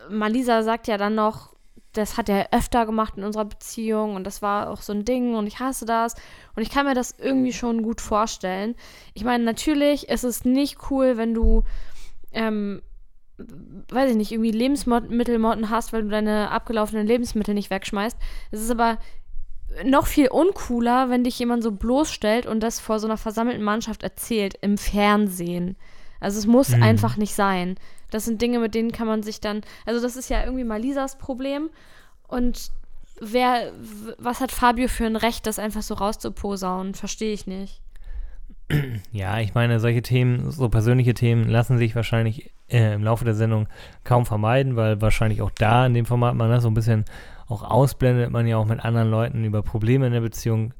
Malisa 0.10 0.62
sagt 0.62 0.88
ja 0.88 0.98
dann 0.98 1.16
noch, 1.16 1.55
das 1.98 2.18
hat 2.18 2.30
er 2.30 2.54
öfter 2.54 2.86
gemacht 2.86 3.14
in 3.18 3.24
unserer 3.24 3.46
Beziehung 3.46 4.16
und 4.16 4.26
das 4.26 4.42
war 4.42 4.70
auch 4.70 4.82
so 4.82 4.94
ein 4.94 5.06
Ding 5.06 5.36
und 5.36 5.48
ich 5.48 5.60
hasse 5.60 5.86
das. 5.86 6.16
Und 6.56 6.64
ich 6.64 6.70
kann 6.70 6.86
mir 6.86 6.94
das 6.94 7.16
irgendwie 7.18 7.54
schon 7.54 7.84
gut 7.84 8.02
vorstellen. 8.02 8.76
Ich 9.14 9.24
meine, 9.24 9.44
natürlich 9.44 10.10
ist 10.10 10.24
es 10.24 10.46
nicht 10.46 10.78
cool, 10.90 11.18
wenn 11.18 11.34
du, 11.34 11.64
ähm, 12.32 12.82
weiß 13.38 14.12
ich 14.12 14.18
nicht, 14.18 14.32
irgendwie 14.32 14.52
Lebensmittelmotten 14.52 15.70
hast, 15.70 15.94
weil 15.94 16.04
du 16.04 16.10
deine 16.10 16.52
abgelaufenen 16.52 17.08
Lebensmittel 17.08 17.54
nicht 17.54 17.70
wegschmeißt. 17.70 18.18
Es 18.52 18.62
ist 18.62 18.72
aber 18.72 18.98
noch 19.84 20.08
viel 20.08 20.30
uncooler, 20.30 21.10
wenn 21.10 21.24
dich 21.24 21.38
jemand 21.40 21.64
so 21.64 21.72
bloßstellt 21.72 22.46
und 22.46 22.62
das 22.62 22.80
vor 22.80 23.00
so 23.00 23.08
einer 23.08 23.18
versammelten 23.18 23.64
Mannschaft 23.64 24.04
erzählt 24.04 24.58
im 24.62 24.78
Fernsehen. 24.78 25.76
Also 26.20 26.40
es 26.40 26.48
muss 26.48 26.70
mhm. 26.70 26.84
einfach 26.84 27.18
nicht 27.18 27.36
sein. 27.36 27.76
Das 28.16 28.24
sind 28.24 28.42
Dinge, 28.42 28.60
mit 28.60 28.74
denen 28.74 28.94
kann 28.94 29.08
man 29.08 29.24
sich 29.24 29.42
dann, 29.42 29.60
also 29.86 30.02
das 30.02 30.16
ist 30.16 30.30
ja 30.30 30.42
irgendwie 30.46 30.64
mal 30.64 30.80
Lisas 30.80 31.18
Problem 31.18 31.70
und 32.30 32.72
wer, 33.20 33.74
was 34.18 34.40
hat 34.40 34.54
Fabio 34.54 34.88
für 34.88 35.06
ein 35.06 35.18
Recht, 35.18 35.46
das 35.46 35.60
einfach 35.60 35.82
so 35.82 35.96
rauszuposaunen? 35.96 36.94
Verstehe 36.94 37.34
ich 37.34 37.46
nicht. 37.46 37.82
Ja, 39.12 39.40
ich 39.42 39.54
meine, 39.54 39.82
solche 39.82 40.02
Themen, 40.02 40.50
so 40.50 40.70
persönliche 40.70 41.14
Themen 41.14 41.50
lassen 41.50 41.78
sich 41.78 41.94
wahrscheinlich 41.94 42.54
äh, 42.70 42.94
im 42.94 43.04
Laufe 43.04 43.26
der 43.26 43.36
Sendung 43.36 43.68
kaum 44.06 44.26
vermeiden, 44.26 44.78
weil 44.78 45.02
wahrscheinlich 45.02 45.42
auch 45.42 45.52
da 45.52 45.86
in 45.86 45.94
dem 45.94 46.06
Format 46.06 46.36
man 46.36 46.50
das 46.50 46.64
so 46.64 46.70
ein 46.70 46.74
bisschen 46.74 47.04
auch 47.50 47.64
ausblendet, 47.64 48.32
man 48.32 48.48
ja 48.48 48.56
auch 48.56 48.66
mit 48.66 48.80
anderen 48.80 49.12
Leuten 49.12 49.44
über 49.44 49.62
Probleme 49.62 50.08
in 50.08 50.14
der 50.14 50.22
Beziehung 50.22 50.74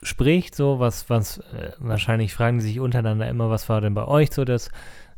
spricht, 0.00 0.54
so 0.54 0.78
was, 0.78 1.10
was 1.10 1.38
äh, 1.38 1.72
wahrscheinlich 1.80 2.32
fragen 2.34 2.58
die 2.58 2.64
sich 2.64 2.78
untereinander 2.78 3.28
immer, 3.28 3.50
was 3.50 3.68
war 3.68 3.80
denn 3.80 3.94
bei 3.94 4.06
euch 4.06 4.30
so 4.30 4.44
das, 4.44 4.70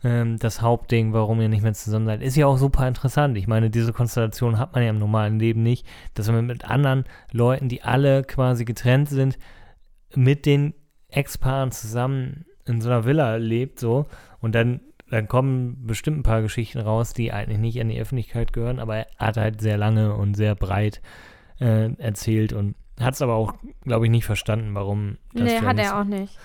ähm, 0.02 0.38
das 0.38 0.62
Hauptding, 0.62 1.12
warum 1.12 1.40
ihr 1.40 1.48
nicht 1.48 1.62
mehr 1.62 1.74
zusammen 1.74 2.06
seid, 2.06 2.22
ist 2.22 2.36
ja 2.36 2.46
auch 2.46 2.58
super 2.58 2.86
interessant. 2.86 3.36
Ich 3.36 3.46
meine, 3.46 3.70
diese 3.70 3.92
Konstellation 3.92 4.58
hat 4.58 4.74
man 4.74 4.82
ja 4.82 4.90
im 4.90 4.98
normalen 4.98 5.38
Leben 5.38 5.62
nicht, 5.62 5.86
dass 6.14 6.30
man 6.30 6.46
mit 6.46 6.64
anderen 6.64 7.04
Leuten, 7.32 7.68
die 7.68 7.82
alle 7.82 8.22
quasi 8.24 8.64
getrennt 8.64 9.08
sind, 9.08 9.38
mit 10.14 10.46
den 10.46 10.74
Ex-Paaren 11.08 11.72
zusammen 11.72 12.46
in 12.66 12.80
so 12.80 12.88
einer 12.88 13.04
Villa 13.04 13.36
lebt, 13.36 13.80
so 13.80 14.06
und 14.40 14.54
dann 14.54 14.80
dann 15.10 15.26
kommen 15.26 15.86
bestimmt 15.86 16.18
ein 16.18 16.22
paar 16.22 16.40
Geschichten 16.40 16.78
raus, 16.78 17.12
die 17.12 17.32
eigentlich 17.32 17.58
nicht 17.58 17.80
an 17.80 17.88
die 17.88 18.00
Öffentlichkeit 18.00 18.52
gehören, 18.52 18.78
aber 18.78 18.96
er 18.96 19.06
hat 19.18 19.36
halt 19.36 19.60
sehr 19.60 19.76
lange 19.76 20.14
und 20.14 20.34
sehr 20.34 20.54
breit 20.54 21.02
äh, 21.58 21.92
erzählt 21.94 22.52
und 22.52 22.76
hat 23.00 23.14
es 23.14 23.22
aber 23.22 23.34
auch, 23.34 23.54
glaube 23.82 24.06
ich, 24.06 24.10
nicht 24.10 24.24
verstanden, 24.24 24.74
warum 24.74 25.18
das 25.32 25.44
Nee, 25.44 25.60
hat 25.60 25.78
er 25.78 26.00
auch 26.00 26.04
nicht. 26.04 26.38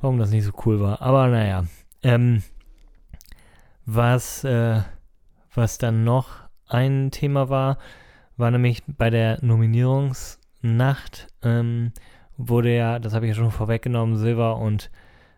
Warum 0.00 0.18
das 0.18 0.30
nicht 0.30 0.44
so 0.44 0.52
cool 0.64 0.80
war. 0.80 1.02
Aber 1.02 1.26
naja. 1.28 1.64
Ähm, 2.02 2.42
was, 3.94 4.44
äh, 4.44 4.82
was 5.54 5.78
dann 5.78 6.04
noch 6.04 6.28
ein 6.66 7.10
Thema 7.10 7.48
war, 7.48 7.78
war 8.36 8.50
nämlich 8.50 8.82
bei 8.86 9.10
der 9.10 9.38
Nominierungsnacht 9.44 11.28
ähm, 11.42 11.92
wurde 12.36 12.74
ja, 12.74 12.98
das 12.98 13.14
habe 13.14 13.26
ich 13.26 13.30
ja 13.30 13.36
schon 13.36 13.50
vorweggenommen, 13.50 14.16
Silva 14.16 14.52
und 14.52 14.90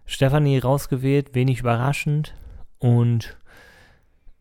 Stefanie 0.07 0.59
rausgewählt, 0.59 1.35
wenig 1.35 1.61
überraschend 1.61 2.35
und 2.79 3.37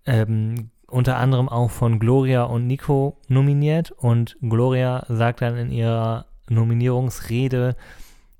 ähm, 0.05 0.69
unter 0.87 1.17
anderem 1.17 1.49
auch 1.49 1.71
von 1.71 1.99
Gloria 1.99 2.43
und 2.43 2.67
Nico 2.67 3.17
nominiert. 3.27 3.91
Und 3.91 4.37
Gloria 4.41 5.05
sagt 5.09 5.41
dann 5.41 5.57
in 5.57 5.71
ihrer 5.71 6.27
Nominierungsrede 6.49 7.75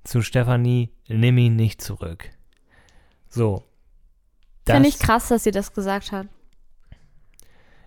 zu 0.03 0.21
Stefanie, 0.21 0.91
nimm 1.07 1.37
ihn 1.37 1.55
nicht 1.55 1.81
zurück. 1.81 2.29
So. 3.29 3.63
Finde 4.65 4.89
ich 4.89 4.99
krass, 4.99 5.27
dass 5.27 5.43
sie 5.43 5.51
das 5.51 5.73
gesagt 5.73 6.11
hat. 6.11 6.27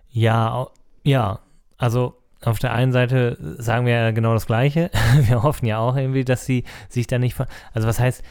Ja, 0.09 0.67
ja. 1.03 1.39
Also 1.77 2.15
auf 2.41 2.59
der 2.59 2.73
einen 2.73 2.91
Seite 2.91 3.37
sagen 3.57 3.85
wir 3.85 3.93
ja 3.93 4.11
genau 4.11 4.33
das 4.33 4.45
Gleiche. 4.45 4.91
wir 5.21 5.43
hoffen 5.43 5.65
ja 5.65 5.79
auch 5.79 5.95
irgendwie, 5.95 6.23
dass 6.23 6.45
sie 6.45 6.63
sich 6.89 7.07
da 7.07 7.19
nicht. 7.19 7.35
Also 7.73 7.87
was 7.87 7.99
heißt, 7.99 8.23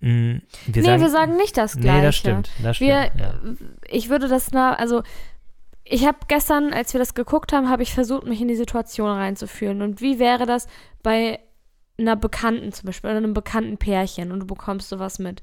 Mm, 0.00 0.38
wir 0.66 0.82
nee, 0.82 0.82
sagen, 0.82 1.02
wir 1.02 1.10
sagen 1.10 1.36
nicht 1.36 1.56
das 1.56 1.76
Gleiche. 1.76 1.98
Nee, 1.98 2.02
das 2.02 2.16
stimmt. 2.16 2.50
Das 2.62 2.76
stimmt 2.76 2.90
wir, 2.90 2.96
ja. 3.04 3.34
Ich 3.88 4.08
würde 4.08 4.28
das, 4.28 4.50
na, 4.52 4.74
also 4.74 5.02
ich 5.84 6.06
habe 6.06 6.18
gestern, 6.28 6.72
als 6.72 6.94
wir 6.94 6.98
das 6.98 7.14
geguckt 7.14 7.52
haben, 7.52 7.68
habe 7.68 7.82
ich 7.82 7.92
versucht, 7.92 8.26
mich 8.26 8.40
in 8.40 8.48
die 8.48 8.56
Situation 8.56 9.10
reinzufühlen. 9.10 9.82
Und 9.82 10.00
wie 10.00 10.18
wäre 10.18 10.46
das 10.46 10.68
bei 11.02 11.40
einer 11.98 12.16
Bekannten 12.16 12.72
zum 12.72 12.86
Beispiel 12.86 13.10
oder 13.10 13.18
einem 13.18 13.34
bekannten 13.34 13.76
Pärchen 13.76 14.32
und 14.32 14.40
du 14.40 14.46
bekommst 14.46 14.88
sowas 14.88 15.18
mit? 15.18 15.42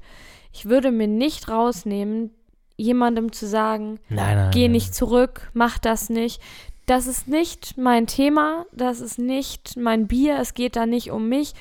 Ich 0.52 0.64
würde 0.64 0.90
mir 0.90 1.06
nicht 1.06 1.48
rausnehmen, 1.48 2.30
jemandem 2.78 3.32
zu 3.32 3.46
sagen, 3.46 3.98
nein, 4.08 4.36
nein, 4.36 4.50
geh 4.52 4.68
nicht 4.68 4.94
zurück, 4.94 5.50
mach 5.52 5.78
das 5.78 6.08
nicht. 6.08 6.40
Das 6.86 7.06
ist 7.06 7.28
nicht 7.28 7.76
mein 7.76 8.06
Thema, 8.06 8.64
das 8.72 9.00
ist 9.00 9.18
nicht 9.18 9.76
mein 9.76 10.06
Bier, 10.06 10.38
es 10.38 10.54
geht 10.54 10.76
da 10.76 10.86
nicht 10.86 11.10
um 11.10 11.28
mich. 11.28 11.52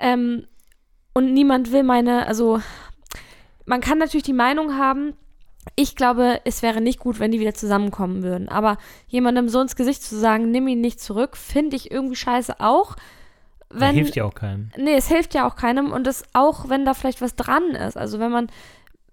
Ähm, 0.00 0.46
und 1.12 1.32
niemand 1.32 1.70
will 1.70 1.84
meine, 1.84 2.26
also 2.26 2.60
man 3.66 3.80
kann 3.80 3.98
natürlich 3.98 4.24
die 4.24 4.32
Meinung 4.32 4.76
haben, 4.76 5.14
ich 5.76 5.94
glaube, 5.94 6.40
es 6.44 6.62
wäre 6.62 6.80
nicht 6.80 6.98
gut, 6.98 7.20
wenn 7.20 7.30
die 7.30 7.40
wieder 7.40 7.54
zusammenkommen 7.54 8.22
würden. 8.22 8.48
Aber 8.48 8.78
jemandem 9.06 9.48
so 9.48 9.60
ins 9.60 9.76
Gesicht 9.76 10.02
zu 10.02 10.18
sagen, 10.18 10.50
nimm 10.50 10.66
ihn 10.68 10.80
nicht 10.80 11.00
zurück, 11.00 11.36
finde 11.36 11.76
ich 11.76 11.90
irgendwie 11.90 12.16
scheiße 12.16 12.60
auch. 12.60 12.96
Wenn, 13.70 13.94
hilft 13.94 14.16
ja 14.16 14.24
auch 14.24 14.34
keinem. 14.34 14.70
Nee, 14.76 14.94
es 14.94 15.08
hilft 15.08 15.34
ja 15.34 15.46
auch 15.46 15.56
keinem 15.56 15.92
und 15.92 16.06
das 16.06 16.24
auch, 16.32 16.68
wenn 16.68 16.84
da 16.84 16.94
vielleicht 16.94 17.20
was 17.20 17.34
dran 17.34 17.70
ist. 17.70 17.96
Also 17.96 18.18
wenn 18.18 18.30
man 18.30 18.48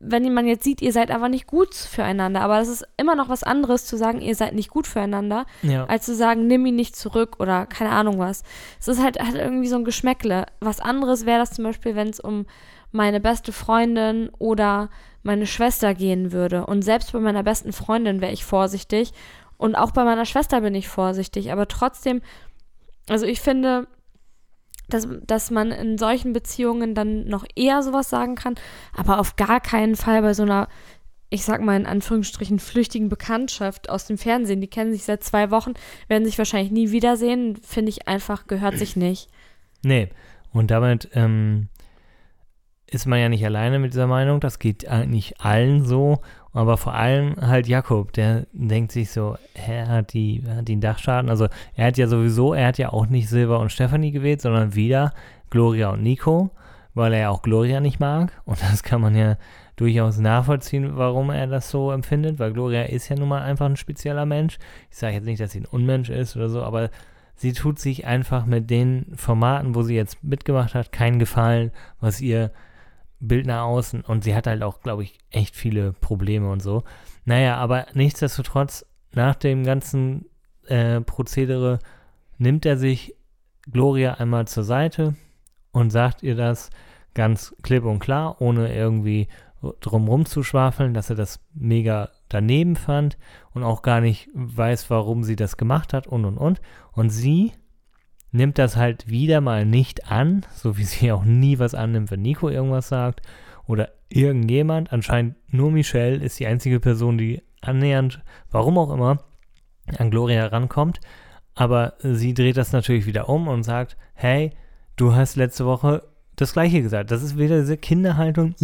wenn 0.03 0.33
man 0.33 0.47
jetzt 0.47 0.63
sieht, 0.63 0.81
ihr 0.81 0.91
seid 0.91 1.11
aber 1.11 1.29
nicht 1.29 1.45
gut 1.45 1.75
füreinander, 1.75 2.41
aber 2.41 2.57
das 2.57 2.67
ist 2.67 2.85
immer 2.97 3.15
noch 3.15 3.29
was 3.29 3.43
anderes 3.43 3.85
zu 3.85 3.97
sagen, 3.97 4.19
ihr 4.19 4.35
seid 4.35 4.55
nicht 4.55 4.71
gut 4.71 4.87
füreinander, 4.87 5.45
ja. 5.61 5.85
als 5.85 6.05
zu 6.05 6.15
sagen, 6.15 6.47
nimm 6.47 6.65
ihn 6.65 6.75
nicht 6.75 6.95
zurück 6.95 7.35
oder 7.39 7.67
keine 7.67 7.91
Ahnung 7.91 8.17
was. 8.17 8.41
Es 8.79 8.87
ist 8.87 9.01
halt, 9.01 9.19
halt 9.19 9.35
irgendwie 9.35 9.67
so 9.67 9.75
ein 9.75 9.85
Geschmäckle. 9.85 10.47
Was 10.59 10.79
anderes 10.79 11.25
wäre 11.27 11.39
das 11.39 11.51
zum 11.51 11.65
Beispiel, 11.65 11.95
wenn 11.95 12.09
es 12.09 12.19
um 12.19 12.47
meine 12.91 13.19
beste 13.19 13.51
Freundin 13.51 14.29
oder 14.39 14.89
meine 15.23 15.45
Schwester 15.45 15.93
gehen 15.93 16.31
würde. 16.31 16.65
Und 16.65 16.81
selbst 16.81 17.13
bei 17.13 17.19
meiner 17.19 17.43
besten 17.43 17.71
Freundin 17.71 18.21
wäre 18.21 18.33
ich 18.33 18.43
vorsichtig. 18.43 19.13
Und 19.57 19.75
auch 19.75 19.91
bei 19.91 20.03
meiner 20.03 20.25
Schwester 20.25 20.61
bin 20.61 20.73
ich 20.73 20.87
vorsichtig. 20.87 21.51
Aber 21.51 21.67
trotzdem, 21.67 22.21
also 23.07 23.27
ich 23.27 23.39
finde, 23.39 23.87
dass, 24.93 25.07
dass 25.25 25.51
man 25.51 25.71
in 25.71 25.97
solchen 25.97 26.33
Beziehungen 26.33 26.95
dann 26.95 27.25
noch 27.27 27.45
eher 27.55 27.83
sowas 27.83 28.09
sagen 28.09 28.35
kann, 28.35 28.55
aber 28.95 29.19
auf 29.19 29.35
gar 29.35 29.59
keinen 29.59 29.95
Fall 29.95 30.21
bei 30.21 30.33
so 30.33 30.43
einer, 30.43 30.67
ich 31.29 31.43
sag 31.43 31.61
mal 31.61 31.79
in 31.79 31.85
Anführungsstrichen, 31.85 32.59
flüchtigen 32.59 33.09
Bekanntschaft 33.09 33.89
aus 33.89 34.05
dem 34.05 34.17
Fernsehen. 34.17 34.61
Die 34.61 34.69
kennen 34.69 34.91
sich 34.91 35.03
seit 35.03 35.23
zwei 35.23 35.51
Wochen, 35.51 35.73
werden 36.07 36.25
sich 36.25 36.37
wahrscheinlich 36.37 36.71
nie 36.71 36.91
wiedersehen. 36.91 37.55
Finde 37.55 37.89
ich 37.89 38.07
einfach, 38.07 38.47
gehört 38.47 38.77
sich 38.77 38.95
nicht. 38.95 39.29
Nee. 39.83 40.09
Und 40.53 40.69
damit 40.69 41.09
ähm, 41.13 41.69
ist 42.87 43.05
man 43.05 43.19
ja 43.19 43.29
nicht 43.29 43.45
alleine 43.45 43.79
mit 43.79 43.93
dieser 43.93 44.07
Meinung. 44.07 44.39
Das 44.41 44.59
geht 44.59 44.87
eigentlich 44.87 45.39
allen 45.39 45.85
so. 45.85 46.21
Aber 46.53 46.77
vor 46.77 46.93
allem 46.93 47.35
halt 47.39 47.67
Jakob, 47.67 48.11
der 48.13 48.45
denkt 48.51 48.91
sich 48.91 49.11
so, 49.11 49.37
er 49.53 49.87
hat, 49.87 50.13
die, 50.13 50.43
hat 50.47 50.67
den 50.67 50.81
Dachschaden. 50.81 51.29
Also 51.29 51.47
er 51.75 51.87
hat 51.87 51.97
ja 51.97 52.07
sowieso, 52.07 52.53
er 52.53 52.67
hat 52.67 52.77
ja 52.77 52.91
auch 52.91 53.07
nicht 53.07 53.29
Silber 53.29 53.59
und 53.59 53.71
Stephanie 53.71 54.11
gewählt, 54.11 54.41
sondern 54.41 54.75
wieder 54.75 55.13
Gloria 55.49 55.91
und 55.91 56.03
Nico, 56.03 56.51
weil 56.93 57.13
er 57.13 57.19
ja 57.19 57.29
auch 57.29 57.41
Gloria 57.41 57.79
nicht 57.79 57.99
mag. 57.99 58.41
Und 58.43 58.61
das 58.61 58.83
kann 58.83 58.99
man 58.99 59.15
ja 59.15 59.37
durchaus 59.77 60.19
nachvollziehen, 60.19 60.97
warum 60.97 61.29
er 61.29 61.47
das 61.47 61.69
so 61.69 61.91
empfindet, 61.91 62.37
weil 62.37 62.51
Gloria 62.51 62.83
ist 62.83 63.09
ja 63.09 63.15
nun 63.15 63.29
mal 63.29 63.41
einfach 63.41 63.65
ein 63.65 63.77
spezieller 63.77 64.25
Mensch. 64.25 64.59
Ich 64.91 64.97
sage 64.97 65.15
jetzt 65.15 65.25
nicht, 65.25 65.39
dass 65.39 65.51
sie 65.51 65.61
ein 65.61 65.65
Unmensch 65.65 66.09
ist 66.09 66.35
oder 66.35 66.49
so, 66.49 66.61
aber 66.63 66.89
sie 67.35 67.53
tut 67.53 67.79
sich 67.79 68.05
einfach 68.05 68.45
mit 68.45 68.69
den 68.69 69.05
Formaten, 69.15 69.73
wo 69.73 69.83
sie 69.83 69.95
jetzt 69.95 70.23
mitgemacht 70.23 70.75
hat, 70.75 70.91
keinen 70.91 71.17
Gefallen, 71.17 71.71
was 71.99 72.19
ihr 72.19 72.51
Bild 73.21 73.45
nach 73.45 73.63
außen 73.63 74.01
und 74.01 74.23
sie 74.23 74.35
hat 74.35 74.47
halt 74.47 74.63
auch, 74.63 74.81
glaube 74.81 75.03
ich, 75.03 75.19
echt 75.29 75.55
viele 75.55 75.93
Probleme 75.93 76.49
und 76.49 76.61
so. 76.61 76.83
Naja, 77.23 77.57
aber 77.57 77.85
nichtsdestotrotz, 77.93 78.85
nach 79.13 79.35
dem 79.35 79.63
ganzen 79.63 80.25
äh, 80.67 81.01
Prozedere 81.01 81.79
nimmt 82.37 82.65
er 82.65 82.77
sich 82.77 83.15
Gloria 83.71 84.15
einmal 84.15 84.47
zur 84.47 84.63
Seite 84.63 85.15
und 85.71 85.91
sagt 85.91 86.23
ihr 86.23 86.35
das 86.35 86.69
ganz 87.13 87.55
klipp 87.61 87.83
und 87.83 87.99
klar, 87.99 88.41
ohne 88.41 88.73
irgendwie 88.73 89.27
drumrum 89.79 90.25
zu 90.25 90.43
schwafeln, 90.43 90.93
dass 90.93 91.09
er 91.09 91.15
das 91.15 91.39
mega 91.53 92.09
daneben 92.29 92.75
fand 92.75 93.17
und 93.53 93.63
auch 93.63 93.81
gar 93.81 94.01
nicht 94.01 94.29
weiß, 94.33 94.89
warum 94.89 95.23
sie 95.23 95.35
das 95.35 95.57
gemacht 95.57 95.93
hat 95.93 96.07
und 96.07 96.25
und 96.25 96.37
und. 96.37 96.61
Und 96.93 97.09
sie 97.09 97.53
nimmt 98.31 98.57
das 98.57 98.75
halt 98.75 99.09
wieder 99.09 99.41
mal 99.41 99.65
nicht 99.65 100.09
an, 100.11 100.45
so 100.53 100.77
wie 100.77 100.83
sie 100.83 101.11
auch 101.11 101.23
nie 101.23 101.59
was 101.59 101.75
annimmt, 101.75 102.11
wenn 102.11 102.21
Nico 102.21 102.49
irgendwas 102.49 102.87
sagt 102.87 103.21
oder 103.67 103.89
irgendjemand. 104.09 104.91
Anscheinend 104.91 105.35
nur 105.47 105.71
Michelle 105.71 106.17
ist 106.17 106.39
die 106.39 106.47
einzige 106.47 106.79
Person, 106.79 107.17
die 107.17 107.41
annähernd, 107.61 108.21
warum 108.49 108.77
auch 108.77 108.91
immer, 108.91 109.23
an 109.97 110.11
Gloria 110.11 110.47
rankommt. 110.47 110.99
Aber 111.53 111.93
sie 111.99 112.33
dreht 112.33 112.57
das 112.57 112.71
natürlich 112.71 113.05
wieder 113.05 113.27
um 113.29 113.47
und 113.47 113.63
sagt, 113.63 113.97
hey, 114.13 114.51
du 114.95 115.13
hast 115.13 115.35
letzte 115.35 115.65
Woche 115.65 116.03
das 116.35 116.53
gleiche 116.53 116.81
gesagt. 116.81 117.11
Das 117.11 117.21
ist 117.23 117.37
wieder 117.37 117.59
diese 117.59 117.77
Kinderhaltung. 117.77 118.55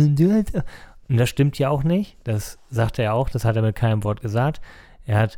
Und 1.10 1.18
das 1.18 1.30
stimmt 1.30 1.60
ja 1.60 1.70
auch 1.70 1.84
nicht. 1.84 2.18
Das 2.24 2.60
sagt 2.70 3.00
er 3.00 3.14
auch, 3.14 3.30
das 3.30 3.46
hat 3.46 3.56
er 3.56 3.62
mit 3.62 3.76
keinem 3.76 4.04
Wort 4.04 4.22
gesagt. 4.22 4.62
Er 5.06 5.20
hat 5.20 5.38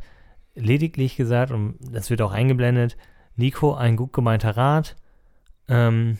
lediglich 0.54 1.16
gesagt, 1.16 1.52
und 1.52 1.76
das 1.80 2.10
wird 2.10 2.22
auch 2.22 2.32
eingeblendet, 2.32 2.96
Nico, 3.36 3.74
ein 3.74 3.96
gut 3.96 4.12
gemeinter 4.12 4.56
Rat. 4.56 4.96
Ähm, 5.68 6.18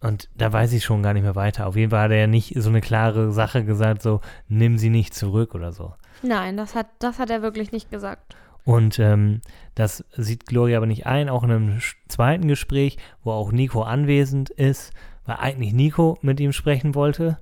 und 0.00 0.28
da 0.36 0.52
weiß 0.52 0.72
ich 0.72 0.84
schon 0.84 1.02
gar 1.02 1.14
nicht 1.14 1.22
mehr 1.22 1.34
weiter. 1.34 1.66
Auf 1.66 1.76
jeden 1.76 1.90
Fall 1.90 2.04
hat 2.04 2.10
er 2.10 2.18
ja 2.18 2.26
nicht 2.26 2.54
so 2.56 2.68
eine 2.68 2.80
klare 2.80 3.32
Sache 3.32 3.64
gesagt, 3.64 4.02
so, 4.02 4.20
nimm 4.48 4.78
sie 4.78 4.90
nicht 4.90 5.14
zurück 5.14 5.54
oder 5.54 5.72
so. 5.72 5.94
Nein, 6.22 6.56
das 6.56 6.74
hat, 6.74 6.86
das 6.98 7.18
hat 7.18 7.30
er 7.30 7.42
wirklich 7.42 7.72
nicht 7.72 7.90
gesagt. 7.90 8.36
Und 8.64 8.98
ähm, 8.98 9.42
das 9.74 10.04
sieht 10.16 10.46
Gloria 10.46 10.78
aber 10.78 10.86
nicht 10.86 11.06
ein, 11.06 11.28
auch 11.28 11.44
in 11.44 11.52
einem 11.52 11.80
zweiten 12.08 12.48
Gespräch, 12.48 12.98
wo 13.22 13.30
auch 13.30 13.52
Nico 13.52 13.82
anwesend 13.82 14.50
ist, 14.50 14.92
weil 15.24 15.36
eigentlich 15.36 15.72
Nico 15.72 16.18
mit 16.20 16.40
ihm 16.40 16.52
sprechen 16.52 16.94
wollte. 16.94 17.38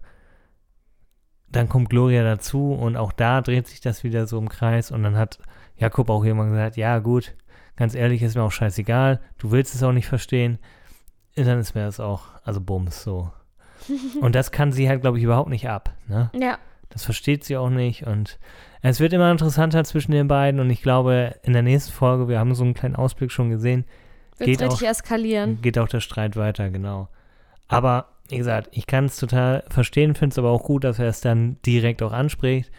Dann 1.48 1.68
kommt 1.68 1.88
Gloria 1.88 2.24
dazu 2.24 2.72
und 2.74 2.96
auch 2.96 3.12
da 3.12 3.40
dreht 3.40 3.68
sich 3.68 3.80
das 3.80 4.04
wieder 4.04 4.26
so 4.26 4.38
im 4.38 4.48
Kreis 4.48 4.90
und 4.90 5.02
dann 5.02 5.16
hat 5.16 5.38
Jakob 5.76 6.10
auch 6.10 6.24
jemand 6.24 6.50
gesagt, 6.50 6.76
ja 6.76 6.98
gut, 6.98 7.34
ganz 7.76 7.94
ehrlich, 7.94 8.22
ist 8.22 8.36
mir 8.36 8.42
auch 8.42 8.52
scheißegal, 8.52 9.20
du 9.38 9.50
willst 9.50 9.74
es 9.74 9.82
auch 9.82 9.92
nicht 9.92 10.06
verstehen, 10.06 10.58
dann 11.34 11.58
ist 11.58 11.74
mir 11.74 11.84
das 11.84 12.00
auch, 12.00 12.22
also 12.44 12.60
Bums, 12.60 13.02
so. 13.02 13.30
und 14.20 14.34
das 14.34 14.52
kann 14.52 14.72
sie 14.72 14.88
halt, 14.88 15.02
glaube 15.02 15.18
ich, 15.18 15.24
überhaupt 15.24 15.50
nicht 15.50 15.68
ab, 15.68 15.94
ne? 16.08 16.30
Ja. 16.34 16.58
Das 16.90 17.04
versteht 17.04 17.42
sie 17.42 17.56
auch 17.56 17.70
nicht 17.70 18.06
und 18.06 18.38
es 18.80 19.00
wird 19.00 19.12
immer 19.12 19.30
interessanter 19.30 19.82
zwischen 19.82 20.12
den 20.12 20.28
beiden 20.28 20.60
und 20.60 20.70
ich 20.70 20.80
glaube, 20.80 21.34
in 21.42 21.52
der 21.52 21.62
nächsten 21.62 21.92
Folge, 21.92 22.28
wir 22.28 22.38
haben 22.38 22.54
so 22.54 22.62
einen 22.62 22.74
kleinen 22.74 22.94
Ausblick 22.94 23.32
schon 23.32 23.50
gesehen, 23.50 23.84
wird 24.36 24.46
geht 24.46 24.62
richtig 24.62 24.86
auch, 24.86 24.90
eskalieren. 24.90 25.60
Geht 25.60 25.78
auch 25.78 25.88
der 25.88 26.00
Streit 26.00 26.36
weiter, 26.36 26.70
genau. 26.70 27.08
Aber, 27.66 28.10
wie 28.28 28.36
gesagt, 28.36 28.68
ich 28.72 28.86
kann 28.86 29.06
es 29.06 29.16
total 29.16 29.64
verstehen, 29.68 30.14
finde 30.14 30.34
es 30.34 30.38
aber 30.38 30.50
auch 30.50 30.62
gut, 30.62 30.84
dass 30.84 30.98
er 30.98 31.08
es 31.08 31.20
dann 31.20 31.56
direkt 31.64 32.02
auch 32.02 32.12
anspricht 32.12 32.70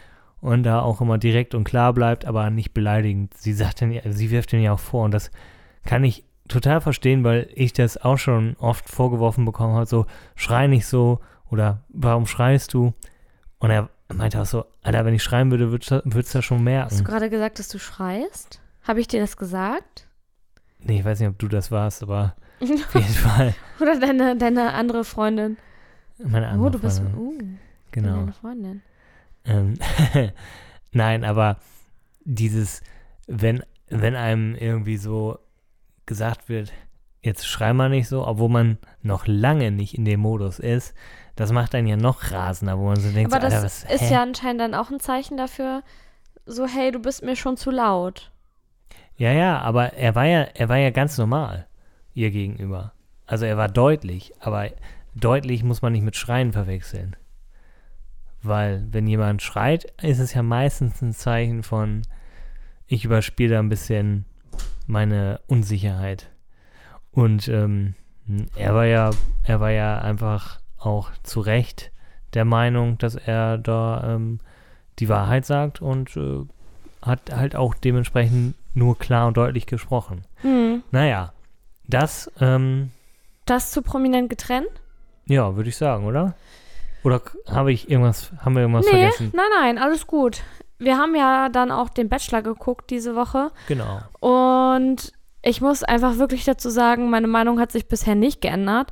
und 0.46 0.62
da 0.62 0.80
auch 0.80 1.00
immer 1.00 1.18
direkt 1.18 1.56
und 1.56 1.64
klar 1.64 1.92
bleibt, 1.92 2.24
aber 2.24 2.50
nicht 2.50 2.72
beleidigend. 2.72 3.34
Sie 3.34 3.52
sagt 3.52 3.82
dann, 3.82 3.98
sie 4.04 4.30
wirft 4.30 4.52
ihn 4.52 4.62
ja 4.62 4.72
auch 4.72 4.78
vor 4.78 5.04
und 5.04 5.10
das 5.10 5.32
kann 5.84 6.04
ich 6.04 6.24
total 6.48 6.80
verstehen, 6.80 7.24
weil 7.24 7.48
ich 7.54 7.72
das 7.72 7.96
auch 7.98 8.16
schon 8.16 8.54
oft 8.60 8.88
vorgeworfen 8.88 9.44
bekommen 9.44 9.74
habe, 9.74 9.86
so 9.86 10.06
schrei 10.36 10.68
nicht 10.68 10.86
so 10.86 11.18
oder 11.50 11.82
warum 11.88 12.26
schreist 12.26 12.74
du? 12.74 12.94
Und 13.58 13.70
er 13.70 13.88
meinte 14.14 14.40
auch 14.40 14.46
so, 14.46 14.66
Alter, 14.82 15.04
wenn 15.04 15.14
ich 15.14 15.22
schreien 15.24 15.50
würde, 15.50 15.72
würdest 15.72 15.90
du 15.90 16.38
das 16.38 16.44
schon 16.44 16.62
merken. 16.62 16.90
Hast 16.92 17.00
du 17.00 17.04
gerade 17.04 17.28
gesagt, 17.28 17.58
dass 17.58 17.66
du 17.66 17.80
schreist? 17.80 18.60
Habe 18.84 19.00
ich 19.00 19.08
dir 19.08 19.20
das 19.20 19.36
gesagt? 19.36 20.06
Nee, 20.78 21.00
ich 21.00 21.04
weiß 21.04 21.18
nicht, 21.18 21.28
ob 21.28 21.38
du 21.40 21.48
das 21.48 21.72
warst, 21.72 22.04
aber 22.04 22.36
auf 22.60 22.94
jeden 22.94 23.06
Fall. 23.06 23.52
Oder 23.80 23.98
deine, 23.98 24.36
deine 24.36 24.74
andere 24.74 25.02
Freundin. 25.02 25.56
Meine 26.18 26.46
andere 26.46 26.68
Oh, 26.68 26.70
du 26.70 26.78
bist, 26.78 27.00
Freundin. 27.00 27.18
uh, 27.18 27.58
genau. 27.90 28.16
deine 28.20 28.32
Freundin. 28.32 28.82
Ähm, 29.46 29.78
Nein, 30.92 31.24
aber 31.24 31.58
dieses, 32.24 32.82
wenn, 33.26 33.62
wenn 33.88 34.14
einem 34.16 34.54
irgendwie 34.54 34.96
so 34.96 35.38
gesagt 36.06 36.48
wird, 36.48 36.72
jetzt 37.22 37.46
schrei 37.46 37.72
mal 37.72 37.90
nicht 37.90 38.08
so, 38.08 38.26
obwohl 38.26 38.48
man 38.48 38.78
noch 39.02 39.26
lange 39.26 39.70
nicht 39.70 39.94
in 39.94 40.04
dem 40.04 40.20
Modus 40.20 40.58
ist, 40.58 40.94
das 41.34 41.52
macht 41.52 41.74
einen 41.74 41.86
ja 41.86 41.96
noch 41.96 42.30
rasender, 42.30 42.78
wo 42.78 42.86
man 42.86 42.96
so 42.96 43.10
denkt, 43.10 43.32
Aber 43.32 43.42
so, 43.42 43.46
das 43.48 43.54
Alter, 43.54 43.66
was, 43.66 43.84
ist 43.84 44.08
hä? 44.08 44.14
ja 44.14 44.22
anscheinend 44.22 44.60
dann 44.60 44.74
auch 44.74 44.90
ein 44.90 45.00
Zeichen 45.00 45.36
dafür, 45.36 45.82
so, 46.46 46.66
hey, 46.66 46.90
du 46.92 47.00
bist 47.00 47.22
mir 47.22 47.36
schon 47.36 47.56
zu 47.56 47.70
laut. 47.70 48.30
Ja, 49.16 49.32
ja, 49.32 49.58
aber 49.60 49.94
er 49.94 50.14
war 50.14 50.24
ja, 50.24 50.42
er 50.42 50.68
war 50.68 50.76
ja 50.76 50.90
ganz 50.90 51.18
normal 51.18 51.66
ihr 52.14 52.30
gegenüber. 52.30 52.92
Also 53.26 53.44
er 53.44 53.56
war 53.56 53.68
deutlich, 53.68 54.32
aber 54.40 54.70
deutlich 55.14 55.62
muss 55.64 55.82
man 55.82 55.92
nicht 55.92 56.04
mit 56.04 56.16
Schreien 56.16 56.52
verwechseln. 56.52 57.16
Weil 58.46 58.86
wenn 58.90 59.06
jemand 59.06 59.42
schreit, 59.42 59.92
ist 60.02 60.18
es 60.18 60.34
ja 60.34 60.42
meistens 60.42 61.02
ein 61.02 61.12
Zeichen 61.12 61.62
von, 61.62 62.02
ich 62.86 63.04
überspiele 63.04 63.54
da 63.54 63.58
ein 63.58 63.68
bisschen 63.68 64.24
meine 64.86 65.40
Unsicherheit. 65.46 66.30
Und 67.10 67.48
ähm, 67.48 67.94
er 68.54 68.74
war 68.74 68.86
ja, 68.86 69.10
er 69.44 69.60
war 69.60 69.70
ja 69.70 69.98
einfach 69.98 70.60
auch 70.78 71.10
zu 71.22 71.40
Recht 71.40 71.90
der 72.34 72.44
Meinung, 72.44 72.98
dass 72.98 73.14
er 73.14 73.58
da 73.58 74.14
ähm, 74.14 74.40
die 74.98 75.08
Wahrheit 75.08 75.46
sagt 75.46 75.80
und 75.80 76.16
äh, 76.16 76.44
hat 77.02 77.32
halt 77.32 77.56
auch 77.56 77.74
dementsprechend 77.74 78.54
nur 78.74 78.98
klar 78.98 79.26
und 79.26 79.36
deutlich 79.36 79.66
gesprochen. 79.66 80.24
Hm. 80.42 80.82
Naja, 80.90 81.32
das, 81.86 82.30
ähm, 82.40 82.90
Das 83.46 83.70
zu 83.70 83.82
prominent 83.82 84.28
getrennt? 84.28 84.68
ja, 85.26 85.56
würde 85.56 85.68
ich 85.68 85.76
sagen, 85.76 86.04
oder? 86.04 86.34
Oder 87.06 87.22
habe 87.48 87.72
ich 87.72 87.88
irgendwas, 87.88 88.32
haben 88.44 88.54
wir 88.54 88.62
irgendwas 88.62 88.84
nee, 88.86 88.90
vergessen? 88.90 89.32
nein, 89.32 89.46
nein, 89.60 89.78
alles 89.78 90.06
gut. 90.08 90.42
Wir 90.78 90.98
haben 90.98 91.14
ja 91.14 91.48
dann 91.48 91.70
auch 91.70 91.88
den 91.88 92.08
Bachelor 92.08 92.42
geguckt 92.42 92.90
diese 92.90 93.14
Woche 93.14 93.52
Genau. 93.68 94.00
und 94.20 95.12
ich 95.42 95.60
muss 95.60 95.84
einfach 95.84 96.18
wirklich 96.18 96.44
dazu 96.44 96.68
sagen, 96.68 97.08
meine 97.08 97.28
Meinung 97.28 97.60
hat 97.60 97.70
sich 97.70 97.86
bisher 97.86 98.16
nicht 98.16 98.40
geändert. 98.40 98.90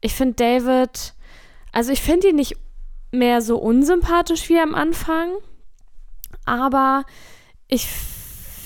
Ich 0.00 0.14
finde 0.14 0.34
David, 0.36 1.12
also 1.70 1.92
ich 1.92 2.00
finde 2.00 2.28
ihn 2.28 2.36
nicht 2.36 2.56
mehr 3.10 3.42
so 3.42 3.58
unsympathisch 3.58 4.48
wie 4.48 4.58
am 4.58 4.74
Anfang, 4.74 5.32
aber 6.46 7.04
ich 7.68 7.86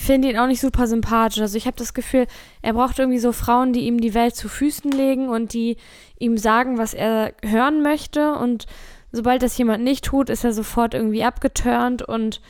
finde 0.06 0.30
ihn 0.30 0.38
auch 0.38 0.46
nicht 0.46 0.60
super 0.60 0.86
sympathisch. 0.86 1.40
Also 1.40 1.56
ich 1.56 1.66
habe 1.66 1.76
das 1.76 1.94
Gefühl, 1.94 2.26
er 2.62 2.72
braucht 2.72 2.98
irgendwie 2.98 3.18
so 3.18 3.32
Frauen, 3.32 3.72
die 3.72 3.86
ihm 3.86 4.00
die 4.00 4.14
Welt 4.14 4.34
zu 4.34 4.48
Füßen 4.48 4.90
legen 4.90 5.28
und 5.28 5.52
die 5.52 5.76
ihm 6.18 6.38
sagen, 6.38 6.78
was 6.78 6.94
er 6.94 7.34
hören 7.44 7.82
möchte. 7.82 8.34
Und 8.34 8.66
sobald 9.12 9.42
das 9.42 9.58
jemand 9.58 9.84
nicht 9.84 10.04
tut, 10.04 10.30
ist 10.30 10.44
er 10.44 10.52
sofort 10.52 10.94
irgendwie 10.94 11.24
abgeturnt 11.24 12.02
und 12.02 12.40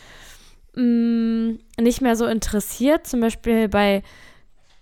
mh, 0.74 1.56
nicht 1.80 2.00
mehr 2.00 2.16
so 2.16 2.26
interessiert. 2.26 3.06
Zum 3.06 3.20
Beispiel 3.20 3.68
bei 3.68 4.02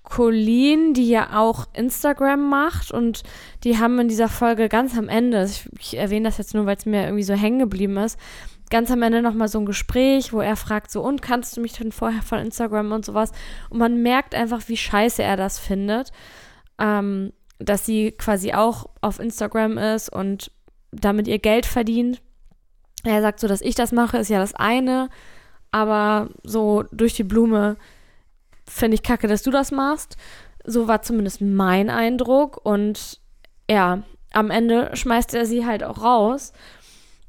Colleen, 0.02 0.92
die 0.92 1.08
ja 1.08 1.38
auch 1.38 1.66
Instagram 1.72 2.50
macht 2.50 2.92
und 2.92 3.22
die 3.64 3.78
haben 3.78 3.98
in 3.98 4.08
dieser 4.08 4.28
Folge 4.28 4.68
ganz 4.68 4.96
am 4.96 5.08
Ende, 5.08 5.44
ich, 5.44 5.68
ich 5.80 5.96
erwähne 5.96 6.28
das 6.28 6.36
jetzt 6.36 6.54
nur, 6.54 6.66
weil 6.66 6.76
es 6.76 6.84
mir 6.84 7.04
irgendwie 7.04 7.22
so 7.22 7.32
hängen 7.32 7.58
geblieben 7.58 7.96
ist, 7.96 8.18
ganz 8.70 8.90
am 8.90 9.02
Ende 9.02 9.22
nochmal 9.22 9.48
so 9.48 9.58
ein 9.58 9.66
Gespräch, 9.66 10.32
wo 10.32 10.40
er 10.40 10.56
fragt 10.56 10.90
so, 10.90 11.02
und 11.02 11.22
kannst 11.22 11.56
du 11.56 11.60
mich 11.60 11.72
denn 11.74 11.92
vorher 11.92 12.22
von 12.22 12.38
Instagram 12.38 12.92
und 12.92 13.04
sowas? 13.04 13.32
Und 13.70 13.78
man 13.78 14.02
merkt 14.02 14.34
einfach, 14.34 14.62
wie 14.68 14.76
scheiße 14.76 15.22
er 15.22 15.36
das 15.36 15.58
findet. 15.58 16.10
Ähm, 16.78 17.32
dass 17.58 17.86
sie 17.86 18.12
quasi 18.12 18.52
auch 18.52 18.86
auf 19.00 19.18
Instagram 19.18 19.78
ist 19.78 20.08
und 20.08 20.50
damit 20.90 21.28
ihr 21.28 21.38
Geld 21.38 21.66
verdient. 21.66 22.20
Er 23.04 23.20
sagt 23.20 23.40
so, 23.40 23.48
dass 23.48 23.60
ich 23.60 23.74
das 23.74 23.92
mache, 23.92 24.18
ist 24.18 24.30
ja 24.30 24.38
das 24.38 24.54
eine, 24.54 25.08
aber 25.70 26.30
so 26.42 26.84
durch 26.92 27.14
die 27.14 27.24
Blume 27.24 27.76
finde 28.66 28.94
ich 28.94 29.02
kacke, 29.02 29.28
dass 29.28 29.42
du 29.42 29.50
das 29.50 29.70
machst. 29.70 30.16
So 30.64 30.88
war 30.88 31.02
zumindest 31.02 31.40
mein 31.40 31.90
Eindruck 31.90 32.64
und 32.64 33.20
ja, 33.70 34.02
am 34.32 34.50
Ende 34.50 34.90
schmeißt 34.94 35.34
er 35.34 35.46
sie 35.46 35.66
halt 35.66 35.84
auch 35.84 36.02
raus. 36.02 36.52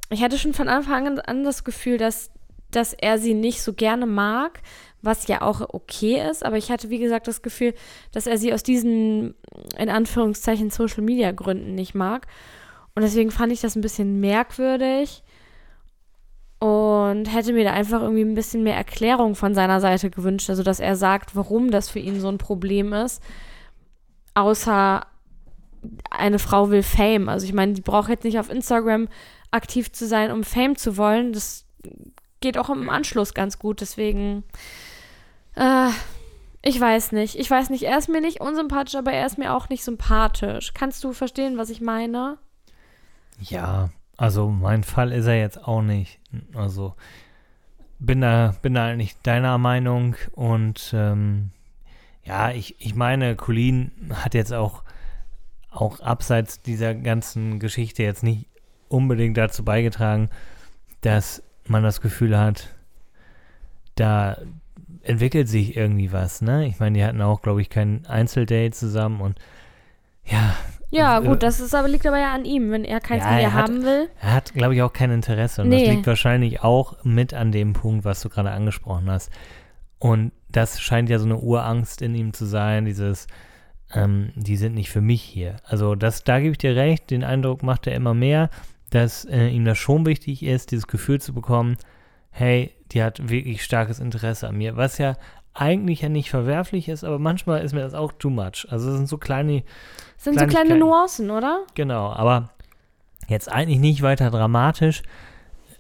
Ich 0.10 0.22
hatte 0.22 0.38
schon 0.38 0.54
von 0.54 0.68
Anfang 0.68 1.20
an 1.20 1.44
das 1.44 1.64
Gefühl, 1.64 1.98
dass, 1.98 2.30
dass 2.72 2.94
er 2.94 3.18
sie 3.18 3.34
nicht 3.34 3.62
so 3.62 3.74
gerne 3.74 4.06
mag, 4.06 4.62
was 5.02 5.28
ja 5.28 5.42
auch 5.42 5.62
okay 5.74 6.22
ist, 6.30 6.44
aber 6.44 6.58
ich 6.58 6.72
hatte, 6.72 6.90
wie 6.90 7.00
gesagt, 7.00 7.28
das 7.28 7.42
Gefühl, 7.42 7.74
dass 8.12 8.28
er 8.28 8.38
sie 8.38 8.54
aus 8.54 8.64
diesen, 8.64 9.36
in 9.78 9.90
Anführungszeichen, 9.90 10.70
Social-Media-Gründen 10.70 11.76
nicht 11.76 11.96
mag. 11.96 12.28
Und 12.96 13.04
deswegen 13.04 13.32
fand 13.32 13.52
ich 13.52 13.62
das 13.62 13.76
ein 13.76 13.82
bisschen 13.82 14.20
merkwürdig 14.20 15.24
und 16.60 17.26
hätte 17.26 17.54
mir 17.54 17.66
da 17.66 17.74
einfach 17.74 18.02
irgendwie 18.02 18.24
ein 18.24 18.36
bisschen 18.36 18.64
mehr 18.64 18.76
Erklärung 18.76 19.36
von 19.36 19.54
seiner 19.54 19.82
Seite 19.82 20.10
gewünscht, 20.10 20.50
also 20.50 20.64
dass 20.64 20.80
er 20.80 20.96
sagt, 20.96 21.36
warum 21.36 21.72
das 21.72 21.90
für 21.90 22.00
ihn 22.00 22.20
so 22.20 22.30
ein 22.30 22.38
Problem 22.38 22.94
ist, 22.94 23.22
außer 24.34 25.06
eine 26.10 26.40
Frau 26.40 26.72
will 26.72 26.84
Fame. 26.84 27.30
Also 27.30 27.46
ich 27.46 27.54
meine, 27.54 27.74
die 27.74 27.82
braucht 27.82 28.10
jetzt 28.10 28.24
nicht 28.24 28.40
auf 28.40 28.50
Instagram 28.50 29.08
aktiv 29.56 29.92
zu 29.92 30.08
sein, 30.08 30.32
um 30.32 30.44
Fame 30.44 30.76
zu 30.76 30.98
wollen. 30.98 31.34
Das 31.34 31.66
geht 32.42 32.58
auch 32.58 32.70
im 32.70 32.90
Anschluss 32.90 33.34
ganz 33.34 33.58
gut. 33.58 33.82
Deswegen, 33.82 34.44
äh, 35.56 35.90
ich 36.62 36.80
weiß 36.80 37.12
nicht. 37.14 37.40
Ich 37.40 37.50
weiß 37.50 37.70
nicht, 37.70 37.84
er 37.84 37.98
ist 37.98 38.10
mir 38.10 38.22
nicht 38.22 38.42
unsympathisch, 38.42 38.96
aber 38.96 39.12
er 39.12 39.26
ist 39.26 39.38
mir 39.38 39.54
auch 39.56 39.70
nicht 39.70 39.84
sympathisch. 39.84 40.74
Kannst 40.74 41.04
du 41.04 41.14
verstehen, 41.14 41.58
was 41.58 41.70
ich 41.70 41.82
meine? 41.82 42.38
Ja, 43.40 43.90
also 44.18 44.50
mein 44.50 44.84
Fall 44.84 45.12
ist 45.12 45.26
er 45.26 45.40
jetzt 45.40 45.64
auch 45.68 45.82
nicht. 45.82 46.20
Also 46.54 46.96
bin 48.00 48.22
da, 48.22 48.56
bin 48.62 48.74
da 48.74 48.96
nicht 48.96 49.26
deiner 49.26 49.58
Meinung 49.58 50.16
und 50.34 50.92
ähm, 50.94 51.52
ja, 52.24 52.52
ich, 52.52 52.76
ich 52.80 52.96
meine, 52.96 53.36
Colin 53.36 53.92
hat 54.14 54.34
jetzt 54.34 54.54
auch, 54.54 54.84
auch 55.70 56.00
abseits 56.00 56.62
dieser 56.62 56.96
ganzen 56.96 57.60
Geschichte 57.60 58.04
jetzt 58.04 58.24
nicht 58.24 58.48
unbedingt 58.90 59.38
dazu 59.38 59.64
beigetragen, 59.66 60.30
dass 61.02 61.44
man 61.68 61.84
das 61.84 62.02
Gefühl 62.02 62.38
hat, 62.38 62.70
da 63.96 64.38
entwickelt 65.04 65.48
sich 65.48 65.76
irgendwie 65.78 66.12
was, 66.12 66.42
ne? 66.42 66.66
Ich 66.68 66.80
meine, 66.80 66.98
die 66.98 67.06
hatten 67.06 67.22
auch, 67.22 67.42
glaube 67.42 67.62
ich, 67.62 67.70
kein 67.70 68.06
Einzeldate 68.08 68.72
zusammen 68.72 69.22
und 69.22 69.40
ja. 70.26 70.56
Ja, 70.90 71.20
äh, 71.20 71.26
gut, 71.28 71.44
das 71.44 71.60
ist 71.60 71.76
aber, 71.76 71.88
liegt 71.88 72.08
aber 72.08 72.20
ja 72.20 72.34
an 72.34 72.46
ihm, 72.46 72.72
wenn 72.72 72.84
er 72.86 73.00
keins 73.00 73.24
Ja, 73.24 73.52
hat- 73.54 73.64
haben 73.70 73.84
will. 73.84 74.10
Er 74.22 74.34
hat, 74.34 74.54
glaube 74.54 74.76
ich, 74.76 74.82
auch 74.82 74.94
kein 74.94 75.12
Interesse. 75.12 75.62
Und 75.62 75.70
Nee. 75.70 75.86
das 75.86 75.94
liegt 75.96 76.08
wahrscheinlich 76.08 76.62
auch 76.64 77.04
mit 77.04 77.34
an 77.34 77.52
dem 77.52 77.74
Punkt, 77.74 78.06
was 78.06 78.22
du 78.22 78.30
gerade 78.30 78.52
angesprochen 78.52 79.10
hast. 79.10 79.30
Und 80.00 80.32
das 80.50 80.80
scheint 80.82 81.10
ja 81.10 81.20
so 81.20 81.26
eine 81.26 81.38
Urangst 81.38 82.02
in 82.02 82.16
ihm 82.16 82.34
zu 82.34 82.46
sein, 82.46 82.86
dieses, 82.86 83.28
ähm, 83.94 84.32
die 84.36 84.58
sind 84.58 84.74
nicht 84.76 84.90
für 84.90 85.02
mich 85.02 85.22
hier. 85.22 85.58
Also 85.66 85.96
das, 85.96 86.24
da 86.24 86.40
gebe 86.40 86.52
ich 86.52 86.58
dir 86.58 86.76
recht, 86.76 87.12
den 87.12 87.24
Eindruck 87.24 87.62
macht 87.62 87.88
er 87.88 87.96
immer 87.96 88.14
mehr, 88.14 88.50
dass 88.96 89.26
äh, 89.26 89.48
ihm 89.48 89.66
das 89.66 89.78
schon 89.78 90.06
wichtig 90.06 90.42
ist, 90.42 90.72
dieses 90.72 90.88
Gefühl 90.88 91.20
zu 91.20 91.34
bekommen, 91.34 91.76
hey, 92.32 92.72
die 92.92 93.04
hat 93.04 93.30
wirklich 93.30 93.64
starkes 93.64 94.00
Interesse 94.00 94.48
an 94.48 94.56
mir, 94.56 94.78
was 94.78 94.98
ja 94.98 95.16
eigentlich 95.54 96.02
ja 96.02 96.10
nicht 96.10 96.30
verwerflich 96.30 96.88
ist, 96.88 97.04
aber 97.04 97.20
manchmal 97.20 97.62
ist 97.64 97.74
mir 97.74 97.82
das 97.82 97.94
auch 97.94 98.14
too 98.14 98.30
much. 98.30 98.66
Also 98.70 98.90
es 98.90 98.96
sind 98.96 99.08
so 99.08 99.18
kleine, 99.18 99.64
Das 100.16 100.26
sind 100.26 100.40
so 100.40 100.46
kleine. 100.46 100.78
Nuancen, 100.78 101.30
oder? 101.30 101.66
Genau, 101.76 102.12
aber 102.12 102.52
jetzt 103.28 103.52
eigentlich 103.52 103.80
nicht 103.80 104.02
weiter 104.02 104.32
dramatisch. 104.32 105.04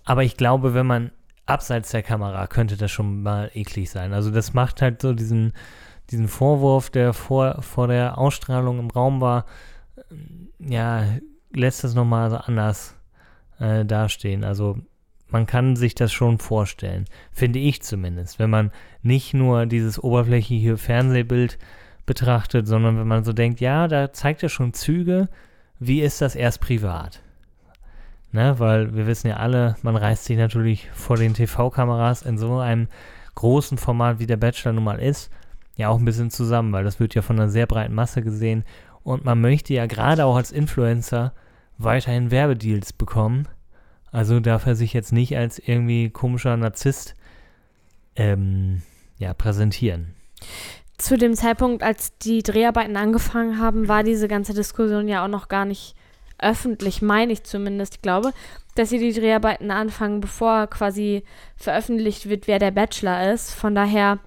Aber 0.04 0.23
ich 0.23 0.36
glaube, 0.36 0.73
wenn 0.73 0.86
man 0.86 1.12
abseits 1.45 1.91
der 1.91 2.04
Kamera 2.04 2.47
könnte 2.47 2.75
das 2.75 2.91
schon 2.91 3.23
mal 3.23 3.49
eklig 3.54 3.89
sein. 3.89 4.13
Also 4.13 4.30
das 4.30 4.54
macht 4.54 4.82
halt 4.82 5.01
so 5.01 5.13
diesen, 5.13 5.54
diesen 6.10 6.28
Vorwurf, 6.28 6.89
der 6.89 7.13
vor, 7.13 7.62
vor 7.62 7.88
der 7.88 8.17
Ausstrahlung 8.17 8.80
im 8.80 8.89
Raum 8.89 9.21
war, 9.21 9.45
ähm, 10.12 10.49
ja, 10.60 11.04
lässt 11.54 11.84
das 11.84 11.95
nochmal 11.95 12.30
so 12.30 12.38
anders 12.38 12.95
äh, 13.59 13.85
dastehen. 13.85 14.43
Also 14.43 14.77
man 15.29 15.45
kann 15.45 15.75
sich 15.75 15.95
das 15.95 16.13
schon 16.13 16.37
vorstellen, 16.37 17.05
finde 17.31 17.59
ich 17.59 17.81
zumindest, 17.81 18.39
wenn 18.39 18.49
man 18.49 18.71
nicht 19.01 19.33
nur 19.33 19.65
dieses 19.65 20.01
oberflächliche 20.01 20.77
Fernsehbild 20.77 21.57
betrachtet, 22.05 22.67
sondern 22.67 22.99
wenn 22.99 23.07
man 23.07 23.23
so 23.23 23.33
denkt, 23.33 23.59
ja, 23.59 23.87
da 23.87 24.13
zeigt 24.13 24.43
er 24.43 24.49
schon 24.49 24.73
Züge, 24.73 25.29
wie 25.79 26.01
ist 26.01 26.21
das 26.21 26.35
erst 26.35 26.61
privat? 26.61 27.21
Ne, 28.31 28.59
weil 28.59 28.93
wir 28.95 29.07
wissen 29.07 29.27
ja 29.27 29.37
alle, 29.37 29.77
man 29.81 29.95
reißt 29.95 30.25
sich 30.25 30.37
natürlich 30.37 30.89
vor 30.91 31.15
den 31.15 31.33
TV-Kameras 31.33 32.21
in 32.21 32.37
so 32.37 32.59
einem 32.59 32.89
großen 33.35 33.77
Format, 33.77 34.19
wie 34.19 34.27
der 34.27 34.37
Bachelor 34.37 34.73
nun 34.73 34.83
mal 34.83 34.99
ist, 34.99 35.31
ja 35.77 35.89
auch 35.89 35.99
ein 35.99 36.05
bisschen 36.05 36.31
zusammen, 36.31 36.71
weil 36.73 36.83
das 36.83 36.99
wird 36.99 37.15
ja 37.15 37.21
von 37.21 37.39
einer 37.39 37.49
sehr 37.49 37.65
breiten 37.65 37.93
Masse 37.93 38.21
gesehen 38.21 38.63
und 39.03 39.23
man 39.23 39.39
möchte 39.39 39.73
ja 39.73 39.85
gerade 39.85 40.25
auch 40.25 40.35
als 40.35 40.51
Influencer 40.51 41.33
weiterhin 41.77 42.31
Werbedeals 42.31 42.93
bekommen. 42.93 43.47
Also 44.11 44.39
darf 44.39 44.65
er 44.65 44.75
sich 44.75 44.93
jetzt 44.93 45.11
nicht 45.11 45.35
als 45.38 45.59
irgendwie 45.59 46.09
komischer 46.09 46.55
Narzisst 46.55 47.15
ähm, 48.15 48.81
ja, 49.17 49.33
präsentieren. 49.33 50.15
Zu 50.97 51.17
dem 51.17 51.33
Zeitpunkt, 51.35 51.83
als 51.83 52.17
die 52.19 52.41
Dreharbeiten 52.41 52.95
angefangen 52.95 53.59
haben, 53.59 53.88
war 53.89 54.03
diese 54.03 54.27
ganze 54.29 54.53
Diskussion 54.53 55.07
ja 55.09 55.23
auch 55.25 55.29
noch 55.29 55.49
gar 55.49 55.65
nicht 55.65 55.95
öffentlich, 56.38 57.01
meine 57.01 57.33
ich 57.33 57.43
zumindest. 57.43 57.95
Ich 57.95 58.01
glaube, 58.01 58.31
dass 58.75 58.89
sie 58.89 58.99
die 58.99 59.13
Dreharbeiten 59.13 59.71
anfangen, 59.71 60.21
bevor 60.21 60.67
quasi 60.67 61.23
veröffentlicht 61.57 62.29
wird, 62.29 62.47
wer 62.47 62.59
der 62.59 62.71
Bachelor 62.71 63.33
ist. 63.33 63.53
Von 63.53 63.75
daher 63.75 64.19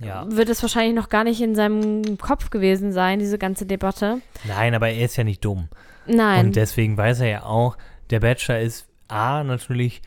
Ja. 0.00 0.24
wird 0.28 0.48
es 0.48 0.62
wahrscheinlich 0.62 0.94
noch 0.94 1.08
gar 1.08 1.24
nicht 1.24 1.40
in 1.40 1.54
seinem 1.56 2.18
Kopf 2.18 2.50
gewesen 2.50 2.92
sein, 2.92 3.18
diese 3.18 3.38
ganze 3.38 3.66
Debatte. 3.66 4.20
Nein, 4.44 4.74
aber 4.74 4.88
er 4.90 5.04
ist 5.04 5.16
ja 5.16 5.24
nicht 5.24 5.44
dumm. 5.44 5.68
Nein. 6.08 6.46
Und 6.46 6.56
deswegen 6.56 6.96
weiß 6.96 7.20
er 7.20 7.28
ja 7.28 7.42
auch, 7.44 7.76
der 8.10 8.20
Bachelor 8.20 8.60
ist 8.60 8.88
A, 9.08 9.44
natürlich, 9.44 10.02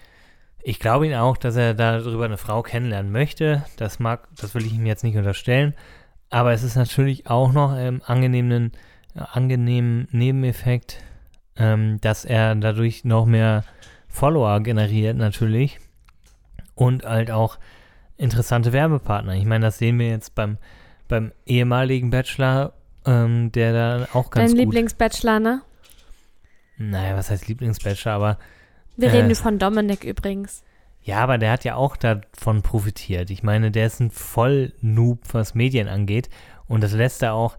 ich 0.61 0.79
glaube 0.79 1.07
ihn 1.07 1.15
auch, 1.15 1.37
dass 1.37 1.55
er 1.55 1.73
darüber 1.73 2.25
eine 2.25 2.37
Frau 2.37 2.61
kennenlernen 2.61 3.11
möchte. 3.11 3.63
Das 3.77 3.99
mag, 3.99 4.27
das 4.35 4.53
will 4.55 4.65
ich 4.65 4.73
ihm 4.73 4.85
jetzt 4.85 5.03
nicht 5.03 5.17
unterstellen. 5.17 5.73
Aber 6.29 6.51
es 6.53 6.63
ist 6.63 6.75
natürlich 6.75 7.27
auch 7.27 7.51
noch 7.51 7.77
im 7.77 8.01
angenehmen, 8.05 8.71
angenehmen 9.15 10.07
Nebeneffekt, 10.11 11.01
ähm, 11.55 11.99
dass 12.01 12.25
er 12.25 12.55
dadurch 12.55 13.03
noch 13.03 13.25
mehr 13.25 13.63
Follower 14.07 14.59
generiert, 14.61 15.17
natürlich. 15.17 15.79
Und 16.75 17.03
halt 17.03 17.31
auch 17.31 17.57
interessante 18.17 18.73
Werbepartner. 18.73 19.33
Ich 19.33 19.45
meine, 19.45 19.65
das 19.65 19.77
sehen 19.77 19.97
wir 19.97 20.09
jetzt 20.09 20.35
beim, 20.35 20.57
beim 21.07 21.31
ehemaligen 21.45 22.09
Bachelor, 22.09 22.73
ähm, 23.05 23.51
der 23.51 23.73
da 23.73 24.07
auch 24.13 24.29
ganz 24.29 24.51
Dein 24.51 24.57
gut 24.57 24.59
Lieblingsbachelor, 24.59 25.39
ne? 25.39 25.61
Naja, 26.79 27.15
was 27.15 27.29
heißt 27.29 27.47
Lieblingsbachelor, 27.47 28.13
aber 28.15 28.37
Wir 28.97 29.09
Äh. 29.13 29.17
reden 29.21 29.35
von 29.35 29.59
Dominik 29.59 30.03
übrigens. 30.03 30.63
ja, 31.01 31.17
aber 31.19 31.37
der 31.37 31.51
hat 31.51 31.63
ja 31.63 31.75
auch 31.75 31.95
davon 31.97 32.61
profitiert. 32.63 33.29
Ich 33.29 33.43
meine, 33.43 33.69
der 33.71 33.85
ist 33.85 33.99
ein 33.99 34.11
Voll-Noob, 34.11 35.19
was 35.33 35.53
Medien 35.55 35.87
angeht 35.87 36.29
und 36.67 36.81
das 36.83 36.93
lässt 36.93 37.21
er 37.23 37.33
auch 37.33 37.57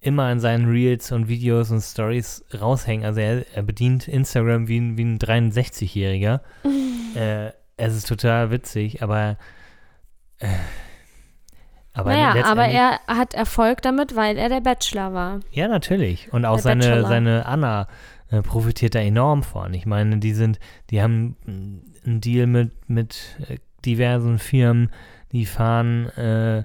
immer 0.00 0.30
in 0.30 0.38
seinen 0.40 0.68
Reels 0.70 1.10
und 1.12 1.26
Videos 1.28 1.70
und 1.70 1.80
Stories 1.80 2.44
raushängen. 2.60 3.04
Also 3.06 3.20
er, 3.20 3.44
er 3.54 3.62
bedient 3.62 4.06
Instagram 4.08 4.68
wie 4.68 4.78
ein, 4.78 4.98
wie 4.98 5.04
ein 5.04 5.18
63-Jähriger. 5.18 6.40
äh, 7.16 7.50
es 7.78 7.94
ist 7.96 8.06
total 8.08 8.50
witzig, 8.50 9.02
aber 9.02 9.36
äh, 10.38 10.46
aber 11.92 12.10
naja, 12.10 12.44
aber 12.44 12.66
er 12.66 13.00
hat 13.06 13.32
Erfolg 13.32 13.80
damit, 13.80 14.14
weil 14.14 14.36
er 14.36 14.50
der 14.50 14.60
Bachelor 14.60 15.14
war. 15.14 15.40
Ja, 15.50 15.66
natürlich. 15.66 16.30
Und 16.32 16.44
auch 16.44 16.56
Der 16.56 16.62
seine, 16.62 16.84
Bachelor. 16.86 17.08
seine 17.08 17.46
Anna 17.46 17.88
äh, 18.30 18.42
profitiert 18.42 18.94
da 18.94 19.00
enorm 19.00 19.42
von. 19.42 19.74
Ich 19.74 19.86
meine, 19.86 20.18
die 20.18 20.32
sind, 20.32 20.58
die 20.90 21.02
haben 21.02 21.36
einen 21.46 22.20
Deal 22.20 22.46
mit, 22.46 22.72
mit 22.88 23.38
äh, 23.48 23.58
diversen 23.84 24.38
Firmen, 24.38 24.90
die 25.32 25.46
fahren 25.46 26.08
äh, 26.10 26.64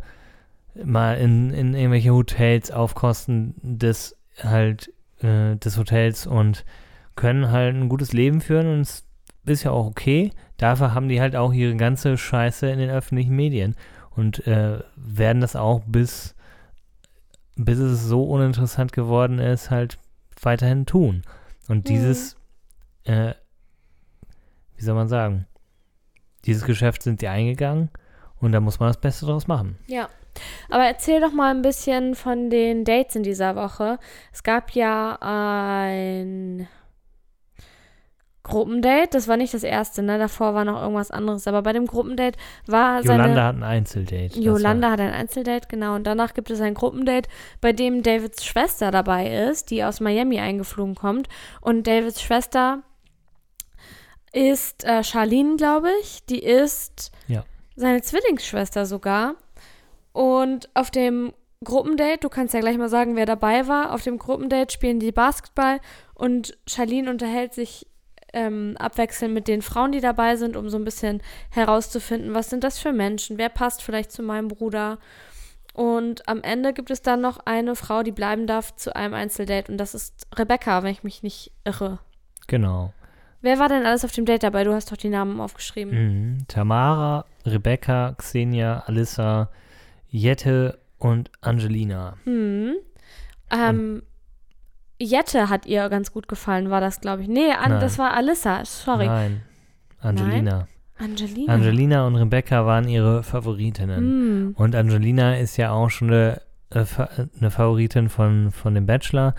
mal 0.84 1.17
in, 1.17 1.52
in 1.52 1.74
irgendwelche 1.74 2.13
Hotels 2.13 2.71
auf 2.71 2.95
Kosten 2.95 3.56
des 3.62 4.17
halt 4.41 4.93
äh, 5.19 5.56
des 5.58 5.78
Hotels 5.78 6.26
und 6.26 6.65
können 7.15 7.52
halt 7.52 7.76
ein 7.76 7.89
gutes 7.89 8.13
Leben 8.13 8.41
führen 8.41 8.67
und 8.67 8.82
es 8.82 9.06
ist 9.45 9.63
ja 9.63 9.71
auch 9.71 9.86
okay. 9.86 10.32
Dafür 10.58 10.93
haben 10.93 11.10
die 11.10 11.19
halt 11.19 11.36
auch 11.36 11.54
ihre 11.54 11.76
ganze 11.76 12.17
Scheiße 12.17 12.69
in 12.69 12.80
den 12.80 12.89
öffentlichen 12.89 13.36
Medien 13.36 13.76
und 14.12 14.45
äh, 14.47 14.80
werden 14.95 15.41
das 15.41 15.56
auch 15.56 15.82
bis 15.86 16.36
bis 17.56 17.80
es 17.80 18.04
so 18.06 18.24
uninteressant 18.24 18.93
geworden 18.93 19.39
ist, 19.39 19.69
halt 19.69 19.97
weiterhin 20.41 20.86
tun. 20.86 21.21
Und 21.71 21.88
dieses, 21.88 22.36
äh, 23.05 23.34
wie 24.75 24.84
soll 24.84 24.93
man 24.93 25.07
sagen, 25.07 25.47
dieses 26.43 26.65
Geschäft 26.65 27.01
sind 27.01 27.21
die 27.21 27.29
eingegangen 27.29 27.89
und 28.41 28.51
da 28.51 28.60
muss 28.60 28.81
man 28.81 28.89
das 28.89 28.99
Beste 28.99 29.25
draus 29.25 29.47
machen. 29.47 29.77
Ja. 29.88 30.10
Aber 30.69 30.84
erzähl 30.84 31.21
doch 31.21 31.31
mal 31.31 31.49
ein 31.49 31.62
bisschen 31.62 32.15
von 32.15 32.49
den 32.49 32.84
Dates 32.84 33.15
in 33.15 33.23
dieser 33.23 33.55
Woche. 33.55 33.99
Es 34.34 34.43
gab 34.43 34.71
ja 34.71 35.17
ein 35.21 36.67
Gruppendate, 38.51 39.09
das 39.11 39.27
war 39.27 39.37
nicht 39.37 39.53
das 39.53 39.63
erste, 39.63 40.03
ne? 40.03 40.19
Davor 40.19 40.53
war 40.53 40.63
noch 40.65 40.79
irgendwas 40.81 41.09
anderes. 41.09 41.47
Aber 41.47 41.63
bei 41.63 41.73
dem 41.73 41.87
Gruppendate 41.87 42.37
war 42.67 43.01
seine. 43.01 43.23
Yolanda 43.23 43.43
hat 43.47 43.55
ein 43.55 43.63
Einzeldate. 43.63 44.39
war- 44.39 44.91
hat 44.91 44.99
ein 44.99 45.11
Einzeldate, 45.13 45.67
genau. 45.67 45.95
Und 45.95 46.03
danach 46.05 46.33
gibt 46.35 46.51
es 46.51 46.61
ein 46.61 46.73
Gruppendate, 46.75 47.29
bei 47.61 47.73
dem 47.73 48.03
Davids 48.03 48.45
Schwester 48.45 48.91
dabei 48.91 49.27
ist, 49.49 49.71
die 49.71 49.83
aus 49.83 49.99
Miami 49.99 50.39
eingeflogen 50.39 50.93
kommt. 50.95 51.27
Und 51.61 51.87
Davids 51.87 52.21
Schwester 52.21 52.83
ist 54.33 54.83
äh, 54.85 55.03
Charlene, 55.03 55.55
glaube 55.57 55.89
ich. 56.01 56.25
Die 56.25 56.39
ist 56.43 57.11
Ja. 57.27 57.43
seine 57.75 58.01
Zwillingsschwester 58.01 58.85
sogar. 58.85 59.35
Und 60.13 60.69
auf 60.73 60.91
dem 60.91 61.33
Gruppendate, 61.63 62.19
du 62.21 62.29
kannst 62.29 62.53
ja 62.53 62.59
gleich 62.59 62.77
mal 62.77 62.89
sagen, 62.89 63.15
wer 63.15 63.25
dabei 63.25 63.67
war, 63.67 63.93
auf 63.93 64.03
dem 64.03 64.17
Gruppendate 64.17 64.73
spielen 64.73 64.99
die 64.99 65.11
Basketball 65.11 65.79
und 66.15 66.57
Charlene 66.67 67.09
unterhält 67.09 67.53
sich 67.53 67.85
ähm, 68.34 68.76
abwechselnd 68.78 69.34
mit 69.34 69.48
den 69.48 69.62
Frauen, 69.62 69.91
die 69.91 70.02
dabei 70.02 70.36
sind, 70.36 70.56
um 70.56 70.70
so 70.70 70.78
ein 70.78 70.86
bisschen 70.86 71.22
herauszufinden, 71.50 72.34
was 72.34 72.50
sind 72.50 72.63
das 72.63 72.80
für 72.80 72.94
Menschen, 72.94 73.38
wer 73.38 73.50
passt 73.50 73.82
vielleicht 73.82 74.12
zu 74.12 74.24
meinem 74.24 74.48
Bruder. 74.48 75.00
Und 75.74 76.28
am 76.28 76.41
Ende 76.41 76.74
gibt 76.74 76.91
es 76.91 77.02
dann 77.02 77.22
noch 77.22 77.39
eine 77.46 77.76
Frau, 77.76 78.04
die 78.04 78.12
bleiben 78.12 78.46
darf 78.48 78.76
zu 78.76 78.96
einem 78.96 79.13
Einzeldate 79.13 79.72
und 79.72 79.78
das 79.78 79.96
ist 79.96 80.28
Rebecca, 80.36 80.84
wenn 80.84 80.91
ich 80.91 81.04
mich 81.04 81.24
nicht 81.24 81.52
irre. 81.63 82.00
Genau. 82.48 82.94
Wer 83.41 83.58
war 83.58 83.70
denn 83.70 83.86
alles 83.86 84.06
auf 84.06 84.12
dem 84.12 84.26
Date 84.26 84.44
dabei? 84.44 84.63
Du 84.63 84.74
hast 84.74 84.91
doch 84.91 84.98
die 84.98 85.10
Namen 85.10 85.39
aufgeschrieben. 85.39 85.94
Mhm. 85.94 86.48
Tamara, 86.48 87.26
Rebecca, 87.46 88.13
Xenia, 88.17 88.84
Alissa, 88.86 89.50
Jette 90.10 90.80
und 91.00 91.32
Angelina. 91.41 92.17
Hm. 92.26 92.76
Ähm, 93.50 94.04
Jette 95.01 95.49
hat 95.49 95.65
ihr 95.65 95.89
ganz 95.89 96.11
gut 96.11 96.27
gefallen, 96.27 96.69
war 96.69 96.81
das, 96.81 97.01
glaube 97.01 97.23
ich. 97.23 97.27
Nee, 97.27 97.51
an, 97.51 97.71
Nein. 97.71 97.81
das 97.81 97.97
war 97.97 98.13
Alissa, 98.13 98.63
sorry. 98.65 99.07
Nein, 99.07 99.41
Angelina. 99.99 100.67
Angelina. 100.97 101.53
Angelina 101.53 102.07
und 102.07 102.15
Rebecca 102.15 102.65
waren 102.65 102.87
ihre 102.87 103.23
Favoritinnen. 103.23 103.97
Hm. 103.97 104.55
Und 104.55 104.75
Angelina 104.75 105.35
ist 105.37 105.57
ja 105.57 105.71
auch 105.71 105.89
schon 105.89 106.09
eine, 106.09 106.41
äh, 106.69 106.85
eine 107.39 107.49
Favoritin 107.49 108.09
von, 108.09 108.51
von 108.51 108.75
dem 108.75 108.85
Bachelor 108.85 109.33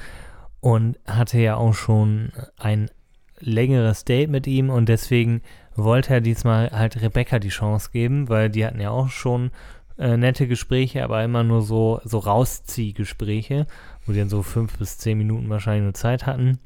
und 0.60 0.98
hatte 1.06 1.38
ja 1.38 1.56
auch 1.56 1.74
schon 1.74 2.32
ein 2.58 2.90
längeres 3.38 4.04
Date 4.04 4.30
mit 4.30 4.46
ihm 4.46 4.70
und 4.70 4.88
deswegen 4.88 5.42
wollte 5.74 6.14
er 6.14 6.20
diesmal 6.20 6.70
halt 6.70 7.00
Rebecca 7.00 7.38
die 7.38 7.48
Chance 7.48 7.90
geben, 7.92 8.28
weil 8.28 8.50
die 8.50 8.64
hatten 8.64 8.80
ja 8.80 8.90
auch 8.90 9.08
schon 9.08 9.50
äh, 9.98 10.16
nette 10.16 10.46
Gespräche, 10.46 11.04
aber 11.04 11.22
immer 11.24 11.42
nur 11.42 11.62
so, 11.62 12.00
so 12.04 12.18
Rausziehgespräche, 12.18 13.66
wo 14.06 14.12
die 14.12 14.18
dann 14.18 14.28
so 14.28 14.42
fünf 14.42 14.78
bis 14.78 14.98
zehn 14.98 15.18
Minuten 15.18 15.48
wahrscheinlich 15.48 15.84
nur 15.84 15.94
Zeit 15.94 16.26
hatten. 16.26 16.58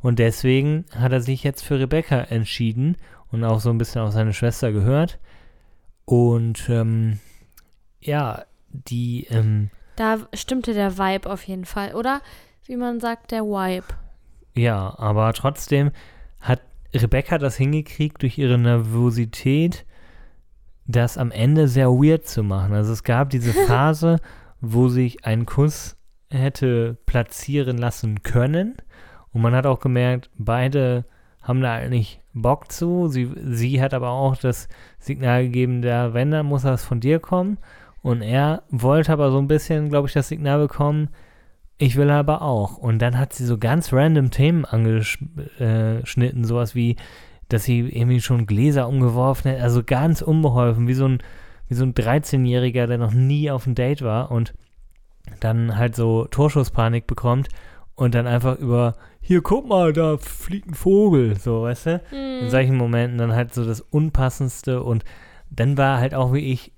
Und 0.00 0.18
deswegen 0.18 0.84
hat 0.94 1.12
er 1.12 1.20
sich 1.20 1.42
jetzt 1.42 1.62
für 1.64 1.78
Rebecca 1.78 2.16
entschieden 2.20 2.96
und 3.32 3.42
auch 3.44 3.60
so 3.60 3.70
ein 3.70 3.78
bisschen 3.78 4.02
auf 4.02 4.12
seine 4.12 4.32
Schwester 4.32 4.70
gehört. 4.72 5.18
Und 6.04 6.68
ähm, 6.68 7.18
ja, 8.00 8.44
die, 8.68 9.26
ähm, 9.30 9.70
Da 9.96 10.18
stimmte 10.34 10.74
der 10.74 10.98
Vibe 10.98 11.30
auf 11.30 11.42
jeden 11.44 11.64
Fall, 11.64 11.94
oder? 11.94 12.20
Wie 12.66 12.76
man 12.76 13.00
sagt, 13.00 13.30
der 13.30 13.42
Vibe. 13.44 13.86
ja, 14.54 14.94
aber 14.98 15.32
trotzdem 15.32 15.90
hat 16.40 16.60
Rebecca 16.94 17.38
das 17.38 17.56
hingekriegt 17.56 18.22
durch 18.22 18.38
ihre 18.38 18.58
Nervosität, 18.58 19.84
das 20.86 21.16
am 21.18 21.30
Ende 21.30 21.66
sehr 21.66 21.88
weird 21.88 22.26
zu 22.26 22.42
machen. 22.42 22.74
Also 22.74 22.92
es 22.92 23.02
gab 23.02 23.30
diese 23.30 23.52
Phase, 23.66 24.20
wo 24.60 24.88
sich 24.88 25.24
ein 25.24 25.46
Kuss 25.46 25.96
hätte 26.34 26.96
platzieren 27.06 27.78
lassen 27.78 28.22
können. 28.22 28.76
Und 29.32 29.42
man 29.42 29.54
hat 29.54 29.66
auch 29.66 29.80
gemerkt, 29.80 30.30
beide 30.38 31.04
haben 31.42 31.60
da 31.60 31.74
eigentlich 31.74 32.20
Bock 32.32 32.70
zu. 32.70 33.08
Sie, 33.08 33.30
sie 33.50 33.80
hat 33.80 33.94
aber 33.94 34.10
auch 34.10 34.36
das 34.36 34.68
Signal 34.98 35.44
gegeben, 35.44 35.82
der, 35.82 36.14
wenn, 36.14 36.30
dann 36.30 36.46
muss 36.46 36.62
das 36.62 36.84
von 36.84 37.00
dir 37.00 37.20
kommen. 37.20 37.58
Und 38.02 38.22
er 38.22 38.62
wollte 38.70 39.12
aber 39.12 39.30
so 39.30 39.38
ein 39.38 39.48
bisschen, 39.48 39.88
glaube 39.88 40.08
ich, 40.08 40.14
das 40.14 40.28
Signal 40.28 40.58
bekommen, 40.58 41.08
ich 41.78 41.96
will 41.96 42.10
aber 42.10 42.42
auch. 42.42 42.76
Und 42.76 43.00
dann 43.00 43.18
hat 43.18 43.32
sie 43.32 43.44
so 43.44 43.58
ganz 43.58 43.92
random 43.92 44.30
Themen 44.30 44.64
angeschnitten, 44.64 46.44
sowas 46.44 46.74
wie, 46.74 46.96
dass 47.48 47.64
sie 47.64 47.80
irgendwie 47.80 48.20
schon 48.20 48.46
Gläser 48.46 48.88
umgeworfen 48.88 49.50
hat, 49.50 49.60
also 49.60 49.82
ganz 49.84 50.22
unbeholfen, 50.22 50.86
wie 50.86 50.94
so 50.94 51.06
ein, 51.06 51.18
wie 51.68 51.74
so 51.74 51.84
ein 51.84 51.94
13-Jähriger, 51.94 52.86
der 52.86 52.98
noch 52.98 53.12
nie 53.12 53.50
auf 53.50 53.66
einem 53.66 53.74
Date 53.74 54.02
war 54.02 54.30
und 54.30 54.54
dann 55.40 55.76
halt 55.76 55.96
so 55.96 56.26
Torschusspanik 56.26 57.06
bekommt 57.06 57.48
und 57.94 58.14
dann 58.14 58.26
einfach 58.26 58.58
über, 58.58 58.94
hier 59.20 59.42
guck 59.42 59.68
mal, 59.68 59.92
da 59.92 60.18
fliegt 60.18 60.68
ein 60.68 60.74
Vogel, 60.74 61.38
so, 61.38 61.62
weißt 61.62 61.86
du? 61.86 62.00
In 62.42 62.50
solchen 62.50 62.76
Momenten 62.76 63.18
dann 63.18 63.32
halt 63.32 63.54
so 63.54 63.64
das 63.64 63.80
Unpassendste 63.80 64.82
und 64.82 65.04
dann 65.50 65.78
war 65.78 65.98
halt 65.98 66.14
auch 66.14 66.32
wie 66.32 66.52
ich, 66.52 66.72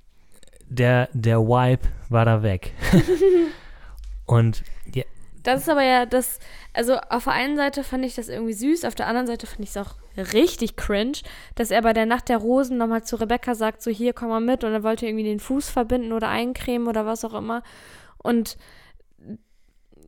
der, 0.69 1.09
der 1.13 1.41
Vibe 1.41 1.89
war 2.09 2.25
da 2.25 2.43
weg. 2.43 2.73
und 4.27 4.63
ja, 4.95 5.05
Das 5.47 5.61
ist 5.61 5.69
aber 5.69 5.85
ja 5.85 6.07
das, 6.07 6.41
also 6.73 6.97
auf 6.97 7.25
der 7.25 7.35
einen 7.35 7.57
Seite 7.57 7.85
fand 7.85 8.05
ich 8.05 8.17
das 8.17 8.29
irgendwie 8.29 8.53
süß, 8.53 8.85
auf 8.85 8.97
der 8.97 9.07
anderen 9.07 9.29
Seite 9.29 9.47
fand 9.47 9.61
ich 9.61 9.71
es 9.71 9.77
auch 9.77 9.95
richtig 10.33 10.75
cringe, 10.75 11.19
dass 11.55 11.71
er 11.71 11.83
bei 11.83 11.93
der 11.93 12.05
Nacht 12.05 12.29
der 12.29 12.39
Rosen 12.39 12.79
nochmal 12.79 13.05
zu 13.05 13.15
Rebecca 13.15 13.55
sagt, 13.55 13.81
so 13.81 13.93
hier, 13.93 14.13
komm 14.13 14.31
mal 14.31 14.41
mit 14.41 14.65
und 14.65 14.73
er 14.73 14.83
wollte 14.83 15.07
irgendwie 15.07 15.23
den 15.23 15.39
Fuß 15.39 15.71
verbinden 15.71 16.13
oder 16.13 16.29
eincremen 16.31 16.89
oder 16.89 17.07
was 17.07 17.25
auch 17.25 17.33
immer 17.33 17.63
und 18.19 18.57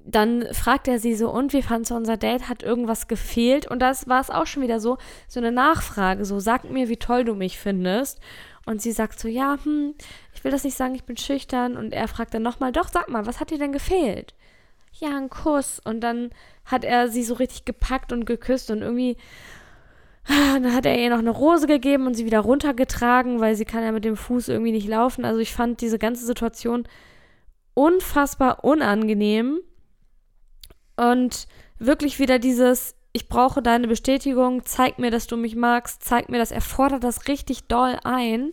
dann 0.04 0.46
fragt 0.54 0.88
er 0.88 0.98
sie 0.98 1.14
so, 1.14 1.30
und 1.30 1.52
wie 1.52 1.62
fandst 1.62 1.90
du 1.90 1.94
unser 1.94 2.16
Date? 2.16 2.48
Hat 2.48 2.62
irgendwas 2.62 3.08
gefehlt? 3.08 3.70
Und 3.70 3.80
das 3.80 4.08
war 4.08 4.22
es 4.22 4.30
auch 4.30 4.46
schon 4.46 4.62
wieder 4.62 4.80
so, 4.80 4.96
so 5.28 5.38
eine 5.38 5.52
Nachfrage, 5.52 6.24
so, 6.24 6.40
sag 6.40 6.64
mir, 6.64 6.88
wie 6.88 6.96
toll 6.96 7.24
du 7.24 7.34
mich 7.34 7.58
findest. 7.58 8.18
Und 8.64 8.80
sie 8.80 8.92
sagt 8.92 9.20
so, 9.20 9.28
ja, 9.28 9.58
hm, 9.62 9.94
ich 10.32 10.42
will 10.44 10.50
das 10.50 10.64
nicht 10.64 10.78
sagen, 10.78 10.94
ich 10.94 11.04
bin 11.04 11.18
schüchtern. 11.18 11.76
Und 11.76 11.92
er 11.92 12.08
fragt 12.08 12.32
dann 12.32 12.42
nochmal, 12.42 12.72
doch, 12.72 12.88
sag 12.88 13.10
mal, 13.10 13.26
was 13.26 13.38
hat 13.38 13.50
dir 13.50 13.58
denn 13.58 13.72
gefehlt? 13.72 14.34
Ja, 14.98 15.16
ein 15.16 15.30
Kuss. 15.30 15.80
Und 15.84 16.00
dann 16.00 16.30
hat 16.64 16.84
er 16.84 17.08
sie 17.08 17.22
so 17.22 17.34
richtig 17.34 17.64
gepackt 17.64 18.12
und 18.12 18.24
geküsst 18.24 18.70
und 18.70 18.82
irgendwie, 18.82 19.16
ah, 20.26 20.58
dann 20.58 20.74
hat 20.74 20.86
er 20.86 20.98
ihr 20.98 21.10
noch 21.10 21.18
eine 21.18 21.30
Rose 21.30 21.66
gegeben 21.66 22.06
und 22.06 22.14
sie 22.14 22.26
wieder 22.26 22.40
runtergetragen, 22.40 23.40
weil 23.40 23.54
sie 23.54 23.64
kann 23.64 23.84
ja 23.84 23.92
mit 23.92 24.04
dem 24.04 24.16
Fuß 24.16 24.48
irgendwie 24.48 24.72
nicht 24.72 24.88
laufen. 24.88 25.24
Also 25.24 25.40
ich 25.40 25.52
fand 25.52 25.80
diese 25.80 25.98
ganze 25.98 26.26
Situation 26.26 26.86
unfassbar 27.74 28.64
unangenehm 28.64 29.60
und 30.96 31.46
wirklich 31.78 32.18
wieder 32.18 32.40
dieses, 32.40 32.96
ich 33.12 33.28
brauche 33.28 33.62
deine 33.62 33.86
Bestätigung, 33.86 34.64
zeig 34.64 34.98
mir, 34.98 35.12
dass 35.12 35.28
du 35.28 35.36
mich 35.36 35.54
magst, 35.54 36.02
zeig 36.02 36.28
mir 36.28 36.38
das, 36.38 36.50
er 36.50 36.60
fordert 36.60 37.04
das 37.04 37.28
richtig 37.28 37.68
doll 37.68 37.96
ein. 38.02 38.50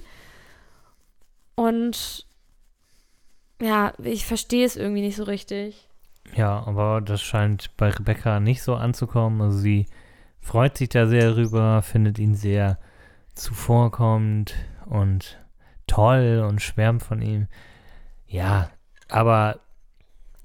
Und 1.55 2.27
ja, 3.59 3.93
ich 4.03 4.25
verstehe 4.25 4.65
es 4.65 4.75
irgendwie 4.75 5.01
nicht 5.01 5.15
so 5.15 5.23
richtig. 5.23 5.84
Ja, 6.33 6.65
aber 6.65 7.01
das 7.01 7.21
scheint 7.21 7.75
bei 7.77 7.89
Rebecca 7.89 8.39
nicht 8.39 8.61
so 8.61 8.75
anzukommen. 8.75 9.41
Also 9.41 9.57
sie 9.59 9.85
freut 10.41 10.77
sich 10.77 10.89
da 10.89 11.07
sehr 11.07 11.35
rüber, 11.35 11.81
findet 11.81 12.19
ihn 12.19 12.35
sehr 12.35 12.77
zuvorkommend 13.33 14.55
und 14.85 15.39
toll 15.87 16.45
und 16.47 16.61
schwärmt 16.61 17.03
von 17.03 17.21
ihm. 17.21 17.47
Ja, 18.27 18.69
aber 19.09 19.59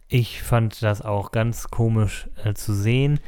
ich 0.08 0.42
fand 0.42 0.82
das 0.82 1.02
auch 1.02 1.30
ganz 1.30 1.68
komisch 1.68 2.28
äh, 2.44 2.54
zu 2.54 2.74
sehen. 2.74 3.20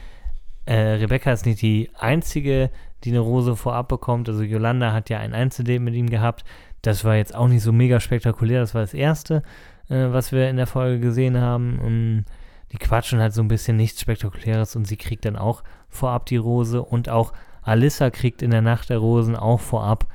Äh, 0.65 0.75
Rebecca 0.75 1.33
ist 1.33 1.47
nicht 1.47 1.63
die 1.63 1.91
einzige, 1.99 2.71
die 3.05 3.11
eine 3.11 3.21
Rose 3.21 3.57
vorab 3.57 3.89
bekommt. 3.89 4.29
Also 4.29 4.43
Yolanda 4.43 4.93
hat 4.93 5.11
ja 5.11 5.19
ein 5.19 5.33
Einzeldate 5.33 5.81
mit 5.81 5.95
ihm 5.95 6.11
gehabt. 6.11 6.45
Das 6.83 7.05
war 7.05 7.17
jetzt 7.17 7.35
auch 7.35 7.49
nicht 7.49 7.63
so 7.63 7.73
mega 7.73 8.01
spektakulär. 8.01 8.61
Das 8.61 8.75
war 8.75 8.83
das 8.83 8.95
erste, 8.95 9.43
äh, 9.89 10.09
was 10.11 10.33
wir 10.33 10.49
in 10.49 10.57
der 10.57 10.67
Folge 10.67 11.01
gesehen 11.01 11.41
haben. 11.41 11.79
Um, 11.79 12.25
die 12.73 12.79
quatschen 12.79 13.21
halt 13.21 13.35
so 13.35 13.43
ein 13.43 13.49
bisschen 13.49 13.77
nichts 13.77 14.01
Spektakuläres 14.01 14.77
und 14.77 14.87
sie 14.87 14.97
kriegt 14.97 15.25
dann 15.25 15.37
auch 15.37 15.63
vorab 15.89 16.27
die 16.27 16.37
Rose 16.37 16.83
und 16.83 17.09
auch 17.09 17.33
Alissa 17.63 18.11
kriegt 18.11 18.43
in 18.43 18.51
der 18.51 18.63
Nacht 18.63 18.91
der 18.91 18.99
Rosen 18.99 19.37
auch 19.37 19.61
vorab 19.61 20.07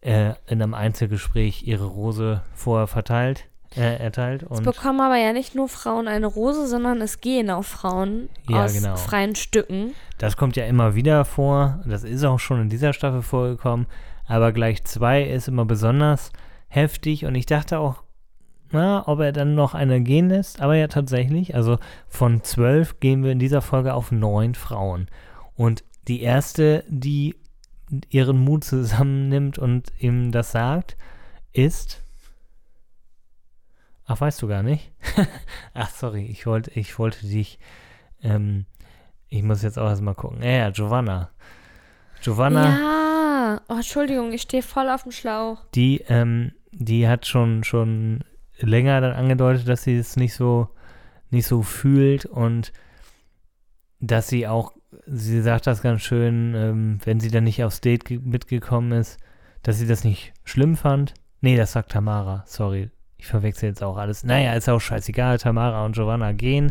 äh, 0.00 0.30
in 0.46 0.62
einem 0.62 0.74
Einzelgespräch 0.74 1.64
ihre 1.64 1.86
Rose 1.86 2.42
vorher 2.54 2.86
verteilt, 2.86 3.48
äh, 3.76 3.96
erteilt. 3.98 4.44
Es 4.44 4.58
Und 4.58 4.64
bekommen 4.64 5.00
aber 5.00 5.16
ja 5.16 5.32
nicht 5.32 5.54
nur 5.54 5.68
Frauen 5.68 6.06
eine 6.08 6.26
Rose, 6.26 6.66
sondern 6.68 7.00
es 7.02 7.20
gehen 7.20 7.50
auch 7.50 7.64
Frauen 7.64 8.28
Ja, 8.48 8.64
aus 8.64 8.72
genau. 8.72 8.96
freien 8.96 9.34
Stücken. 9.34 9.92
das 10.18 10.36
kommt 10.36 10.56
ja 10.56 10.64
immer 10.64 10.94
wieder 10.94 11.24
vor. 11.24 11.80
Das 11.86 12.04
ist 12.04 12.24
auch 12.24 12.38
schon 12.38 12.62
in 12.62 12.68
dieser 12.68 12.92
Staffel 12.92 13.22
vorgekommen. 13.22 13.86
Aber 14.28 14.52
gleich 14.52 14.84
zwei 14.84 15.22
ist 15.22 15.48
immer 15.48 15.64
besonders 15.64 16.32
heftig 16.68 17.26
und 17.26 17.34
ich 17.34 17.46
dachte 17.46 17.78
auch, 17.78 18.02
na, 18.72 19.06
ob 19.06 19.20
er 19.20 19.32
dann 19.32 19.54
noch 19.54 19.74
eine 19.74 20.00
gehen 20.00 20.28
lässt. 20.28 20.60
Aber 20.60 20.74
ja, 20.74 20.88
tatsächlich. 20.88 21.54
Also 21.54 21.78
von 22.08 22.42
zwölf 22.42 23.00
gehen 23.00 23.22
wir 23.22 23.32
in 23.32 23.38
dieser 23.38 23.62
Folge 23.62 23.94
auf 23.94 24.12
neun 24.12 24.54
Frauen. 24.54 25.08
Und 25.54 25.84
die 26.08 26.22
erste, 26.22 26.84
die 26.88 27.36
ihren 28.10 28.38
Mut 28.38 28.64
zusammennimmt 28.64 29.58
und 29.58 29.92
ihm 29.98 30.32
das 30.32 30.52
sagt, 30.52 30.96
ist 31.52 32.02
Ach, 34.06 34.20
weißt 34.20 34.40
du 34.40 34.48
gar 34.48 34.62
nicht? 34.62 34.92
Ach, 35.74 35.90
sorry, 35.90 36.26
ich 36.26 36.46
wollte, 36.46 36.70
ich 36.70 36.96
wollte 36.98 37.26
dich, 37.26 37.58
ähm, 38.22 38.66
ich 39.28 39.42
muss 39.42 39.62
jetzt 39.62 39.78
auch 39.78 39.88
erstmal 39.88 40.14
gucken. 40.14 40.42
Ja, 40.42 40.50
ja, 40.50 40.70
Giovanna. 40.70 41.30
Giovanna, 42.22 42.68
Ja. 42.68 43.60
Oh, 43.68 43.74
Entschuldigung, 43.74 44.32
ich 44.32 44.42
stehe 44.42 44.62
voll 44.62 44.88
auf 44.88 45.02
dem 45.02 45.12
Schlauch. 45.12 45.64
die, 45.74 46.02
ähm, 46.08 46.52
die 46.70 47.08
hat 47.08 47.26
schon, 47.26 47.64
schon 47.64 48.20
länger 48.60 49.00
dann 49.00 49.12
angedeutet, 49.12 49.68
dass 49.68 49.82
sie 49.82 49.96
es 49.96 50.16
nicht 50.16 50.34
so, 50.34 50.68
nicht 51.30 51.46
so 51.46 51.62
fühlt 51.62 52.26
und 52.26 52.72
dass 54.00 54.28
sie 54.28 54.46
auch, 54.46 54.72
sie 55.06 55.40
sagt 55.42 55.66
das 55.66 55.82
ganz 55.82 56.02
schön, 56.02 56.54
ähm, 56.54 56.98
wenn 57.04 57.20
sie 57.20 57.30
dann 57.30 57.44
nicht 57.44 57.64
aufs 57.64 57.80
Date 57.80 58.04
ge- 58.04 58.20
mitgekommen 58.22 58.92
ist, 58.92 59.18
dass 59.62 59.78
sie 59.78 59.86
das 59.86 60.04
nicht 60.04 60.32
schlimm 60.44 60.76
fand. 60.76 61.14
Nee, 61.40 61.56
das 61.56 61.72
sagt 61.72 61.92
Tamara, 61.92 62.44
sorry. 62.46 62.90
Ich 63.18 63.26
verwechsel 63.26 63.70
jetzt 63.70 63.82
auch 63.82 63.96
alles. 63.96 64.24
Naja, 64.24 64.52
ist 64.52 64.68
auch 64.68 64.80
scheißegal. 64.80 65.38
Tamara 65.38 65.84
und 65.84 65.94
Giovanna 65.96 66.32
gehen. 66.32 66.70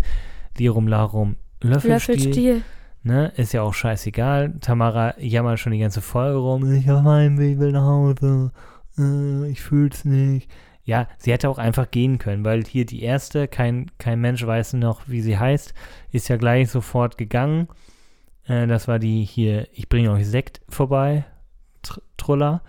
Lirum 0.58 0.88
Larum 0.88 1.36
Löffelstiel. 1.62 2.16
Löffelstiel. 2.16 2.62
Ne, 3.04 3.32
ist 3.36 3.54
ja 3.54 3.62
auch 3.64 3.74
scheißegal. 3.74 4.54
Tamara 4.62 5.16
jammert 5.20 5.60
schon 5.60 5.74
die 5.74 5.80
ganze 5.80 6.02
Folge 6.02 6.38
rum. 6.38 6.72
Ich 6.72 6.88
hab 6.88 7.04
Heimweh, 7.04 7.58
will 7.60 7.72
nach 7.72 7.84
Hause. 7.86 8.52
Äh, 8.98 9.50
ich 9.50 9.62
fühl's 9.62 10.06
nicht. 10.06 10.50
Ja, 10.86 11.08
sie 11.18 11.32
hätte 11.32 11.50
auch 11.50 11.58
einfach 11.58 11.90
gehen 11.90 12.20
können, 12.20 12.46
weil 12.46 12.64
hier 12.64 12.86
die 12.86 13.02
erste, 13.02 13.48
kein, 13.48 13.92
kein 13.98 14.22
Mensch 14.22 14.46
weiß 14.46 14.74
noch, 14.74 15.02
wie 15.08 15.22
sie 15.22 15.38
heißt, 15.38 15.74
ist 16.12 16.28
ja 16.28 16.38
gleich 16.38 16.70
sofort 16.70 17.18
gegangen. 17.18 17.68
Äh, 18.46 18.68
das 18.68 18.88
war 18.88 19.00
die 19.00 19.24
hier, 19.24 19.68
ich 19.74 19.90
bringe 19.90 20.12
euch 20.12 20.28
Sekt 20.28 20.62
vorbei, 20.70 21.26
Tr 21.82 22.02
Truller. 22.18 22.62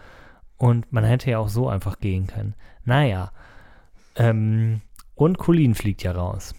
Und 0.56 0.90
man 0.90 1.04
hätte 1.04 1.30
ja 1.30 1.38
auch 1.38 1.48
so 1.48 1.68
einfach 1.68 2.00
gehen 2.00 2.26
können. 2.26 2.54
Naja. 2.84 3.30
Ähm, 4.16 4.80
und 5.14 5.36
Colin 5.36 5.74
fliegt 5.74 6.02
ja 6.02 6.12
raus. 6.12 6.54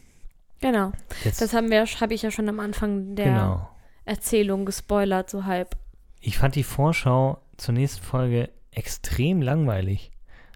Genau. 0.61 0.91
Jetzt, 1.23 1.41
Das 1.41 1.53
haben 1.53 1.71
wir, 1.71 1.85
habe 1.85 2.13
ich 2.13 2.21
ja 2.21 2.31
schon 2.31 2.49
am 2.49 2.59
Anfang 2.59 3.15
der 3.15 3.25
genau. 3.25 3.69
Erzählung 4.05 4.65
gespoilert, 4.65 5.29
so 5.29 5.45
halb. 5.45 5.75
Ich 6.21 6.37
fand 6.37 6.55
die 6.55 6.63
Vorschau 6.63 7.41
zur 7.57 7.73
nächsten 7.73 8.03
Folge 8.03 8.49
extrem 8.71 9.41
langweilig. 9.41 10.11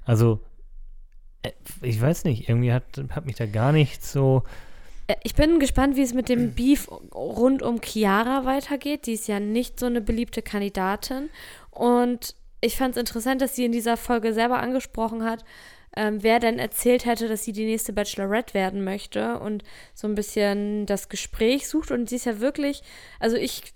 Also, 0.06 0.42
ich 1.82 2.00
weiß 2.00 2.26
nicht, 2.26 2.50
irgendwie 2.50 2.72
hat, 2.72 2.84
hat 3.10 3.26
mich 3.26 3.36
da 3.36 3.46
gar 3.46 3.72
nichts 3.72 4.12
so. 4.12 4.44
Äh, 5.08 5.16
Ich 5.24 5.36
bin 5.36 5.60
gespannt, 5.60 5.96
wie 5.96 6.02
es 6.04 6.14
mit 6.14 6.30
dem 6.30 6.54
Beef 6.54 6.88
rund 7.14 7.62
um 7.62 7.82
Chiara 7.82 8.46
weitergeht. 8.46 9.08
Die 9.08 9.14
ist 9.14 9.28
ja 9.28 9.40
nicht 9.40 9.80
so 9.80 9.88
eine 9.88 10.02
beliebte 10.02 10.42
Kandidatin. 10.42 11.30
Und 11.72 12.36
ich 12.62 12.78
fand 12.78 12.96
es 12.96 13.00
interessant, 13.00 13.42
dass 13.42 13.56
sie 13.56 13.66
in 13.66 13.72
dieser 13.72 13.98
Folge 13.98 14.34
selber 14.34 14.60
angesprochen 14.60 15.24
hat, 15.24 15.44
ähm, 15.98 16.22
wer 16.22 16.40
denn 16.40 16.60
erzählt 16.60 17.06
hätte, 17.06 17.28
dass 17.28 17.44
sie 17.44 17.52
die 17.52 17.66
nächste 17.66 17.92
Bachelorette 17.92 18.54
werden 18.54 18.84
möchte 18.84 19.40
und 19.40 19.64
so 19.94 20.08
ein 20.08 20.16
bisschen 20.16 20.86
das 20.86 21.10
Gespräch 21.10 21.68
sucht. 21.68 21.92
Und 21.92 22.10
sie 22.10 22.16
ist 22.18 22.26
ja 22.26 22.40
wirklich, 22.40 22.84
also 23.20 23.36
ich 23.36 23.74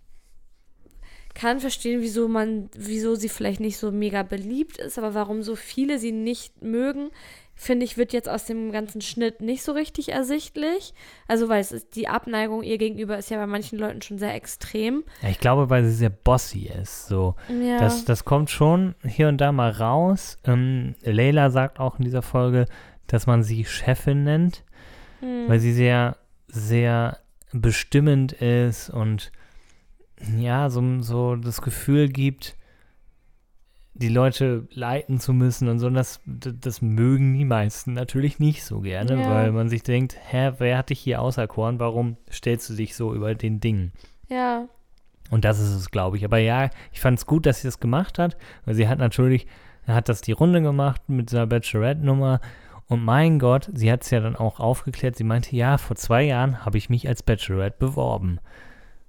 kann 1.34 1.60
verstehen, 1.60 2.02
wieso 2.02 2.30
man, 2.30 2.70
wieso 2.78 3.16
sie 3.16 3.28
vielleicht 3.28 3.60
nicht 3.60 3.78
so 3.78 3.92
mega 3.92 4.24
beliebt 4.24 4.78
ist, 4.78 4.98
aber 4.98 5.14
warum 5.14 5.44
so 5.44 5.56
viele 5.56 6.00
sie 6.00 6.14
nicht 6.14 6.62
mögen, 6.62 7.10
finde 7.56 7.86
ich, 7.86 7.98
wird 7.98 8.14
jetzt 8.14 8.30
aus 8.30 8.46
dem 8.46 8.72
ganzen 8.72 9.02
Schnitt 9.02 9.42
nicht 9.42 9.64
so 9.64 9.72
richtig 9.72 10.12
ersichtlich. 10.12 10.94
Also, 11.28 11.50
weil 11.50 11.62
es 11.62 11.72
ist, 11.72 11.96
die 11.96 12.08
Abneigung 12.08 12.64
ihr 12.64 12.78
gegenüber 12.78 13.18
ist 13.18 13.30
ja 13.30 13.38
bei 13.38 13.48
manchen 13.48 13.80
Leuten 13.80 14.02
schon 14.02 14.18
sehr 14.20 14.36
extrem. 14.36 15.04
Ja, 15.22 15.30
ich 15.30 15.40
glaube, 15.40 15.70
weil 15.70 15.86
sie 15.86 15.94
sehr 15.94 16.10
bossy 16.10 16.70
ist. 16.82 17.08
So. 17.08 17.36
Ja. 17.50 17.80
Das, 17.80 18.06
das 18.06 18.26
kommt 18.26 18.50
schon 18.50 18.96
hier 19.06 19.30
und 19.30 19.40
da 19.40 19.52
mal 19.52 19.72
raus. 19.72 20.38
Ähm, 20.46 20.96
Leila 21.02 21.50
sagt 21.50 21.80
auch 21.80 21.98
in 21.98 22.06
dieser 22.06 22.22
Folge, 22.22 22.66
dass 23.08 23.28
man 23.28 23.44
sie 23.44 23.66
Chefin 23.66 24.24
nennt, 24.24 24.64
Hm. 25.22 25.48
weil 25.48 25.60
sie 25.60 25.72
sehr, 25.72 26.18
sehr 26.48 27.20
bestimmend 27.54 28.34
ist 28.34 28.90
und 28.90 29.32
ja, 30.38 30.70
so, 30.70 31.02
so 31.02 31.36
das 31.36 31.62
Gefühl 31.62 32.10
gibt, 32.10 32.56
die 33.98 34.10
Leute 34.10 34.68
leiten 34.72 35.20
zu 35.20 35.32
müssen 35.34 35.70
und 35.70 35.80
so. 35.80 35.88
Und 35.88 35.94
das, 35.94 36.20
das, 36.26 36.54
das 36.60 36.82
mögen 36.82 37.34
die 37.34 37.46
meisten 37.46 37.94
natürlich 37.94 38.40
nicht 38.40 38.64
so 38.66 38.82
gerne, 38.82 39.22
Ja. 39.22 39.30
weil 39.30 39.52
man 39.52 39.70
sich 39.70 39.84
denkt, 39.84 40.18
hä, 40.30 40.52
wer 40.58 40.78
hat 40.78 40.90
dich 40.90 41.00
hier 41.00 41.22
auserkoren? 41.22 41.80
Warum 41.80 42.18
stellst 42.32 42.70
du 42.70 42.74
dich 42.76 42.96
so 42.96 43.14
über 43.14 43.34
den 43.36 43.60
Dingen? 43.60 43.92
ja. 44.30 44.68
Und 45.32 45.44
das 45.44 45.58
ist 45.60 45.74
es, 45.74 45.90
glaube 45.90 46.18
ich. 46.18 46.24
Aber 46.24 46.38
ja, 46.38 46.70
ich 46.92 47.02
fand 47.02 47.18
es 47.18 47.26
gut, 47.26 47.48
dass 47.48 47.62
sie 47.62 47.68
das 47.68 47.80
gemacht 47.80 48.20
hat, 48.20 48.38
weil 48.64 48.76
sie 48.76 48.88
hat 48.88 49.00
natürlich, 49.00 49.48
hat 49.88 50.08
das 50.08 50.22
die 50.22 50.34
Runde 50.34 50.62
gemacht 50.62 51.02
mit 51.08 51.32
dieser 51.32 51.48
Bachelorette-Nummer. 51.48 52.42
Und 52.86 53.04
mein 53.04 53.40
Gott, 53.40 53.72
sie 53.74 53.92
hat 53.92 54.04
es 54.04 54.12
ja 54.12 54.20
dann 54.20 54.36
auch 54.36 54.60
aufgeklärt. 54.60 55.16
Sie 55.16 55.24
meinte, 55.24 55.56
ja, 55.56 55.80
vor 55.80 55.96
zwei 55.96 56.22
Jahren 56.22 56.64
habe 56.64 56.78
ich 56.78 56.92
mich 56.92 57.08
als 57.08 57.24
Bachelorette 57.24 57.78
beworben. 57.80 58.40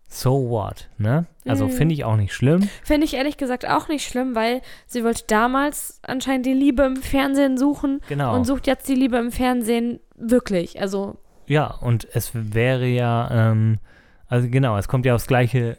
So 0.09 0.49
what, 0.49 0.89
ne? 0.99 1.27
Also 1.47 1.67
Mhm. 1.67 1.71
finde 1.71 1.95
ich 1.95 2.05
auch 2.05 2.17
nicht 2.17 2.33
schlimm. 2.33 2.69
Finde 2.85 3.05
ich 3.07 3.15
ehrlich 3.15 3.37
gesagt 3.37 3.69
auch 3.69 3.89
nicht 3.89 4.07
schlimm, 4.09 4.35
weil 4.35 4.63
sie 4.87 5.03
wollte 5.05 5.25
damals 5.27 5.99
anscheinend 6.03 6.47
die 6.47 6.53
Liebe 6.53 6.85
im 6.85 6.97
Fernsehen 6.97 7.59
suchen 7.59 8.01
Genau. 8.09 8.35
und 8.35 8.45
sucht 8.45 8.67
jetzt 8.67 8.89
die 8.89 8.95
Liebe 8.95 9.17
im 9.19 9.33
Fernsehen 9.33 10.01
wirklich. 10.17 10.81
Also, 10.81 11.17
Ja, 11.49 11.67
und 11.81 12.07
es 12.13 12.31
wäre 12.35 12.87
ja, 12.87 13.29
ähm, 13.51 13.79
also 14.29 14.49
genau, 14.49 14.77
es 14.79 14.89
kommt 14.89 15.07
ja 15.07 15.15
aufs 15.15 15.27
gleiche 15.27 15.79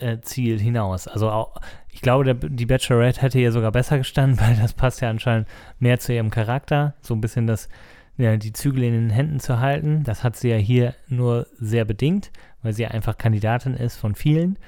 äh, 0.00 0.18
Ziel 0.20 0.60
hinaus. 0.60 1.08
Also 1.08 1.28
auch, 1.30 1.56
ich 1.90 2.00
glaube, 2.02 2.24
der, 2.24 2.34
die 2.34 2.66
Bachelorette 2.66 3.20
hätte 3.20 3.38
ihr 3.40 3.50
sogar 3.52 3.72
besser 3.72 3.98
gestanden, 3.98 4.38
weil 4.46 4.56
das 4.56 4.72
passt 4.74 5.00
ja 5.00 5.10
anscheinend 5.10 5.48
mehr 5.78 5.98
zu 5.98 6.12
ihrem 6.14 6.30
Charakter. 6.30 6.94
So 7.00 7.14
ein 7.14 7.20
bisschen 7.20 7.46
das, 7.46 7.68
ja, 8.16 8.36
die 8.36 8.52
Zügel 8.52 8.84
in 8.84 8.92
den 8.92 9.10
Händen 9.10 9.40
zu 9.40 9.58
halten. 9.60 10.04
Das 10.04 10.22
hat 10.24 10.36
sie 10.36 10.48
ja 10.50 10.56
hier 10.56 10.94
nur 11.08 11.46
sehr 11.58 11.84
bedingt, 11.84 12.30
weil 12.62 12.72
sie 12.72 12.86
einfach 12.86 13.18
Kandidatin 13.18 13.74
ist 13.74 13.96
von 13.96 14.14
vielen. 14.14 14.58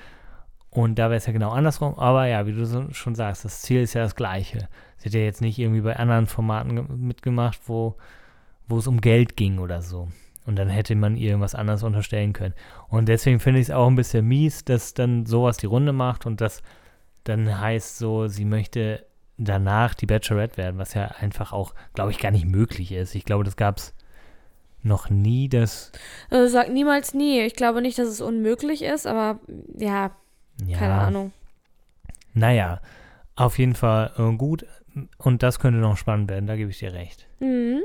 Und 0.70 0.99
da 0.99 1.05
wäre 1.11 1.16
es 1.16 1.26
ja 1.26 1.32
genau 1.32 1.51
andersrum. 1.51 1.99
Aber 1.99 2.26
ja, 2.26 2.47
wie 2.47 2.53
du 2.53 2.64
so 2.64 2.93
schon 2.93 3.14
sagst, 3.14 3.45
das 3.45 3.62
Ziel 3.62 3.80
ist 3.82 3.95
ja 3.95 4.03
das 4.03 4.14
gleiche. 4.14 4.68
Sie 4.99 5.09
hat 5.09 5.14
ja 5.14 5.20
jetzt 5.20 5.41
nicht 5.41 5.59
irgendwie 5.59 5.80
bei 5.80 5.97
anderen 5.97 6.26
Formaten 6.26 6.76
ge- 6.76 6.97
mitgemacht, 6.97 7.59
wo, 7.66 7.97
wo 8.68 8.78
es 8.78 8.86
um 8.86 9.01
Geld 9.01 9.36
ging 9.36 9.59
oder 9.59 9.82
so. 9.82 10.09
Und 10.47 10.57
dann 10.57 10.68
hätte 10.68 10.95
man 10.95 11.16
ihr 11.16 11.38
was 11.41 11.55
anderes 11.55 11.82
unterstellen 11.82 12.32
können. 12.32 12.55
Und 12.88 13.09
deswegen 13.09 13.41
finde 13.41 13.61
ich 13.61 13.66
es 13.66 13.74
auch 13.74 13.88
ein 13.88 13.97
bisschen 13.97 14.26
mies, 14.26 14.64
dass 14.64 14.95
dann 14.95 15.26
sowas 15.26 15.57
die 15.57 15.66
Runde 15.66 15.93
macht 15.93 16.26
und 16.26 16.41
das 16.41 16.62
dann 17.24 17.61
heißt 17.61 17.99
so, 17.99 18.28
sie 18.28 18.45
möchte 18.45 19.05
danach 19.36 19.95
die 19.95 20.07
Bachelorette 20.07 20.57
werden, 20.57 20.78
was 20.78 20.95
ja 20.95 21.07
einfach 21.07 21.53
auch, 21.53 21.74
glaube 21.95 22.11
ich, 22.11 22.18
gar 22.18 22.30
nicht 22.30 22.47
möglich 22.47 22.93
ist. 22.93 23.14
Ich 23.14 23.24
glaube, 23.24 23.45
das 23.45 23.57
gab 23.57 23.78
es 23.78 23.95
noch 24.83 25.11
nie, 25.11 25.49
dass, 25.49 25.93
also 26.31 26.51
sagt 26.51 26.70
niemals 26.70 27.14
nie. 27.14 27.41
Ich 27.41 27.55
glaube 27.55 27.83
nicht, 27.83 27.99
dass 27.99 28.09
es 28.09 28.20
unmöglich 28.20 28.83
ist, 28.83 29.07
aber 29.07 29.41
ja, 29.76 30.11
ja, 30.66 30.78
keine 30.78 30.95
Ahnung. 30.95 31.33
Naja, 32.35 32.81
auf 33.37 33.59
jeden 33.59 33.74
Fall 33.74 34.12
äh, 34.18 34.37
gut. 34.37 34.66
Und 35.18 35.43
das 35.43 35.61
könnte 35.61 35.78
noch 35.78 35.97
spannend 35.97 36.31
werden, 36.31 36.47
da 36.47 36.57
gebe 36.57 36.70
ich 36.70 36.78
dir 36.78 36.93
recht. 36.93 37.26
Mhm. 37.41 37.81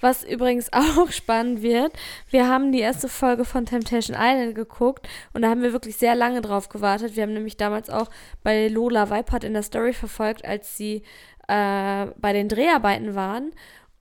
Was 0.00 0.22
übrigens 0.22 0.72
auch 0.72 1.10
spannend 1.10 1.62
wird, 1.62 1.92
wir 2.30 2.48
haben 2.48 2.72
die 2.72 2.80
erste 2.80 3.08
Folge 3.08 3.44
von 3.44 3.66
Temptation 3.66 4.16
Island 4.18 4.54
geguckt 4.54 5.08
und 5.32 5.42
da 5.42 5.48
haben 5.48 5.62
wir 5.62 5.72
wirklich 5.72 5.96
sehr 5.96 6.14
lange 6.14 6.42
drauf 6.42 6.68
gewartet. 6.68 7.16
Wir 7.16 7.24
haben 7.24 7.34
nämlich 7.34 7.56
damals 7.56 7.90
auch 7.90 8.10
bei 8.42 8.68
Lola 8.68 9.10
Weipert 9.10 9.44
in 9.44 9.54
der 9.54 9.62
Story 9.62 9.92
verfolgt, 9.92 10.44
als 10.44 10.76
sie 10.76 11.02
äh, 11.48 12.06
bei 12.18 12.32
den 12.32 12.48
Dreharbeiten 12.48 13.14
waren. 13.14 13.52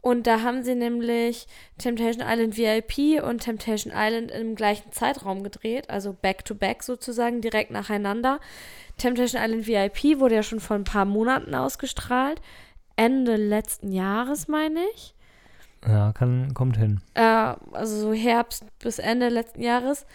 Und 0.04 0.28
da 0.28 0.42
haben 0.42 0.64
sie 0.64 0.76
nämlich 0.76 1.48
Temptation 1.78 2.28
Island 2.28 2.58
VIP 2.58 3.24
und 3.24 3.40
Temptation 3.40 3.94
Island 3.96 4.32
im 4.32 4.54
gleichen 4.54 4.92
Zeitraum 4.92 5.44
gedreht, 5.44 5.90
also 5.90 6.12
back-to-back 6.12 6.84
sozusagen, 6.84 7.40
direkt 7.40 7.72
nacheinander. 7.72 8.42
Temptation 8.98 9.42
Island 9.42 9.66
VIP 9.66 10.20
wurde 10.20 10.36
ja 10.36 10.44
schon 10.44 10.60
vor 10.60 10.76
ein 10.76 10.84
paar 10.84 11.06
Monaten 11.06 11.56
ausgestrahlt. 11.56 12.42
Ende 12.98 13.38
letzten 13.38 13.94
Jahres, 13.94 14.50
meine 14.50 14.82
ich. 14.94 15.16
Ja, 15.88 16.12
kann, 16.12 16.54
kommt 16.54 16.76
hin. 16.76 17.00
Äh, 17.14 17.22
also 17.22 17.98
so 17.98 18.14
Herbst 18.14 18.66
bis 18.80 19.00
Ende 19.00 19.30
letzten 19.30 19.62
Jahres. 19.62 20.06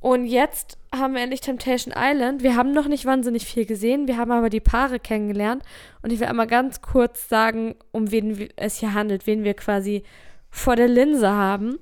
Und 0.00 0.24
jetzt 0.24 0.78
haben 0.94 1.14
wir 1.14 1.20
endlich 1.20 1.42
Temptation 1.42 1.94
Island. 1.96 2.42
Wir 2.42 2.56
haben 2.56 2.72
noch 2.72 2.88
nicht 2.88 3.04
wahnsinnig 3.04 3.44
viel 3.44 3.66
gesehen, 3.66 4.08
wir 4.08 4.16
haben 4.16 4.30
aber 4.30 4.48
die 4.48 4.60
Paare 4.60 4.98
kennengelernt. 4.98 5.62
Und 6.02 6.12
ich 6.12 6.20
will 6.20 6.26
einmal 6.26 6.46
ganz 6.46 6.80
kurz 6.80 7.28
sagen, 7.28 7.76
um 7.92 8.10
wen 8.10 8.48
es 8.56 8.78
hier 8.78 8.94
handelt, 8.94 9.26
wen 9.26 9.44
wir 9.44 9.54
quasi 9.54 10.02
vor 10.50 10.74
der 10.74 10.88
Linse 10.88 11.30
haben. 11.30 11.78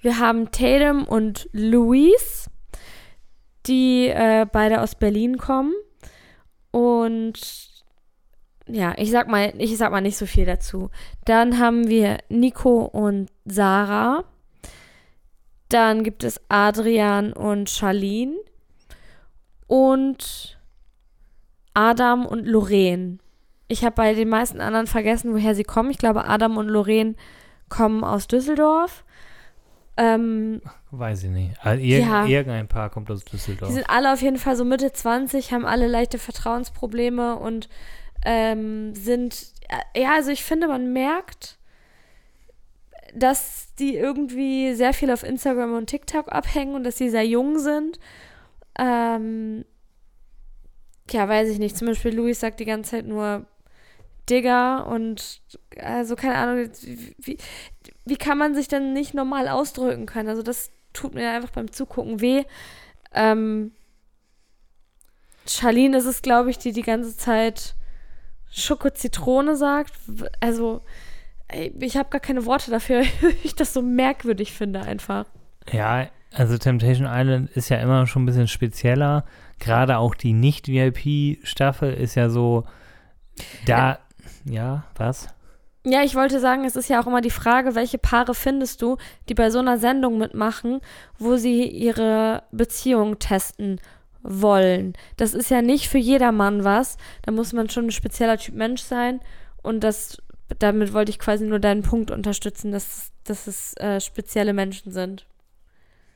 Wir 0.00 0.18
haben 0.18 0.50
Tatum 0.50 1.04
und 1.04 1.48
Louise, 1.52 2.50
die 3.66 4.08
äh, 4.08 4.46
beide 4.50 4.80
aus 4.80 4.94
Berlin 4.96 5.38
kommen. 5.38 5.72
Und 6.72 7.40
ja, 8.68 8.94
ich 8.96 9.10
sag 9.10 9.28
mal, 9.28 9.52
ich 9.58 9.76
sag 9.76 9.92
mal 9.92 10.00
nicht 10.00 10.16
so 10.16 10.26
viel 10.26 10.44
dazu. 10.44 10.90
Dann 11.24 11.58
haben 11.58 11.88
wir 11.88 12.18
Nico 12.28 12.84
und 12.84 13.28
Sarah. 13.44 14.24
Dann 15.68 16.04
gibt 16.04 16.24
es 16.24 16.40
Adrian 16.48 17.32
und 17.32 17.70
Charlene. 17.70 18.36
Und 19.66 20.58
Adam 21.74 22.24
und 22.24 22.46
Lorraine. 22.46 23.18
Ich 23.68 23.84
habe 23.84 23.96
bei 23.96 24.14
den 24.14 24.28
meisten 24.28 24.60
anderen 24.60 24.86
vergessen, 24.86 25.34
woher 25.34 25.54
sie 25.54 25.64
kommen. 25.64 25.90
Ich 25.90 25.98
glaube, 25.98 26.24
Adam 26.24 26.56
und 26.56 26.68
Lorraine 26.68 27.16
kommen 27.68 28.04
aus 28.04 28.28
Düsseldorf. 28.28 29.04
Ähm, 29.96 30.60
Weiß 30.90 31.24
ich 31.24 31.30
nicht. 31.30 31.54
Also 31.64 31.82
irg 31.82 32.06
Ja. 32.06 32.26
Irgendein 32.26 32.68
Paar 32.68 32.90
kommt 32.90 33.10
aus 33.10 33.24
die 33.24 33.32
Düsseldorf. 33.32 33.72
sind 33.72 33.88
alle 33.88 34.12
auf 34.12 34.22
jeden 34.22 34.36
Fall 34.36 34.56
so 34.56 34.64
Mitte 34.64 34.92
20, 34.92 35.52
haben 35.52 35.66
alle 35.66 35.86
leichte 35.86 36.18
Vertrauensprobleme 36.18 37.36
und 37.36 37.68
ähm, 38.24 38.94
sind, 38.94 39.52
ja, 39.96 40.12
also 40.14 40.30
ich 40.30 40.44
finde, 40.44 40.68
man 40.68 40.92
merkt, 40.92 41.58
dass 43.14 43.74
die 43.78 43.96
irgendwie 43.96 44.74
sehr 44.74 44.92
viel 44.92 45.10
auf 45.10 45.22
Instagram 45.22 45.74
und 45.74 45.86
TikTok 45.86 46.32
abhängen 46.32 46.74
und 46.74 46.84
dass 46.84 46.96
sie 46.96 47.10
sehr 47.10 47.26
jung 47.26 47.58
sind. 47.58 47.98
Ähm, 48.78 49.64
ja, 51.10 51.28
weiß 51.28 51.50
ich 51.50 51.58
nicht. 51.58 51.76
Zum 51.76 51.88
Beispiel 51.88 52.14
Luis 52.14 52.40
sagt 52.40 52.60
die 52.60 52.64
ganze 52.64 52.92
Zeit 52.92 53.06
nur 53.06 53.46
Digger 54.28 54.86
und 54.86 55.40
also 55.80 56.16
keine 56.16 56.34
Ahnung, 56.36 56.70
wie, 57.18 57.38
wie 58.04 58.16
kann 58.16 58.38
man 58.38 58.54
sich 58.54 58.66
denn 58.68 58.92
nicht 58.92 59.14
normal 59.14 59.48
ausdrücken 59.48 60.06
können? 60.06 60.28
Also 60.28 60.42
das 60.42 60.70
tut 60.92 61.14
mir 61.14 61.30
einfach 61.30 61.50
beim 61.50 61.70
Zugucken 61.70 62.20
weh. 62.20 62.44
Ähm, 63.12 63.72
Charlene 65.46 65.98
ist 65.98 66.06
es, 66.06 66.22
glaube 66.22 66.50
ich, 66.50 66.58
die 66.58 66.72
die 66.72 66.82
ganze 66.82 67.16
Zeit 67.16 67.76
Schoko-Zitrone 68.50 69.56
sagt. 69.56 69.92
Also, 70.40 70.82
ich 71.52 71.96
habe 71.96 72.10
gar 72.10 72.20
keine 72.20 72.46
Worte 72.46 72.70
dafür, 72.70 73.02
ich 73.44 73.54
das 73.54 73.72
so 73.72 73.82
merkwürdig 73.82 74.52
finde 74.52 74.80
einfach. 74.80 75.26
Ja, 75.70 76.08
also 76.32 76.58
Temptation 76.58 77.08
Island 77.10 77.50
ist 77.52 77.68
ja 77.68 77.78
immer 77.78 78.06
schon 78.06 78.22
ein 78.22 78.26
bisschen 78.26 78.48
spezieller. 78.48 79.24
Gerade 79.58 79.98
auch 79.98 80.14
die 80.14 80.32
Nicht-VIP-Staffel 80.32 81.94
ist 81.94 82.14
ja 82.14 82.28
so, 82.28 82.64
da, 83.64 83.98
ja, 84.44 84.84
was? 84.96 85.28
Ja, 85.84 86.02
ich 86.02 86.16
wollte 86.16 86.40
sagen, 86.40 86.64
es 86.64 86.74
ist 86.74 86.88
ja 86.88 87.00
auch 87.00 87.06
immer 87.06 87.20
die 87.20 87.30
Frage, 87.30 87.74
welche 87.74 87.96
Paare 87.96 88.34
findest 88.34 88.82
du, 88.82 88.96
die 89.28 89.34
bei 89.34 89.50
so 89.50 89.60
einer 89.60 89.78
Sendung 89.78 90.18
mitmachen, 90.18 90.80
wo 91.18 91.36
sie 91.36 91.64
ihre 91.64 92.42
Beziehung 92.50 93.18
testen 93.20 93.80
wollen. 94.22 94.94
Das 95.16 95.32
ist 95.32 95.50
ja 95.50 95.62
nicht 95.62 95.88
für 95.88 95.98
jedermann 95.98 96.64
was. 96.64 96.96
Da 97.22 97.30
muss 97.30 97.52
man 97.52 97.70
schon 97.70 97.86
ein 97.86 97.92
spezieller 97.92 98.36
Typ 98.36 98.56
Mensch 98.56 98.82
sein. 98.82 99.20
Und 99.62 99.84
das, 99.84 100.20
damit 100.58 100.92
wollte 100.92 101.10
ich 101.10 101.18
quasi 101.18 101.46
nur 101.46 101.58
deinen 101.58 101.82
Punkt 101.82 102.10
unterstützen, 102.10 102.72
dass, 102.72 103.12
dass 103.24 103.46
es 103.46 103.74
äh, 103.78 104.00
spezielle 104.00 104.52
Menschen 104.52 104.92
sind. 104.92 105.26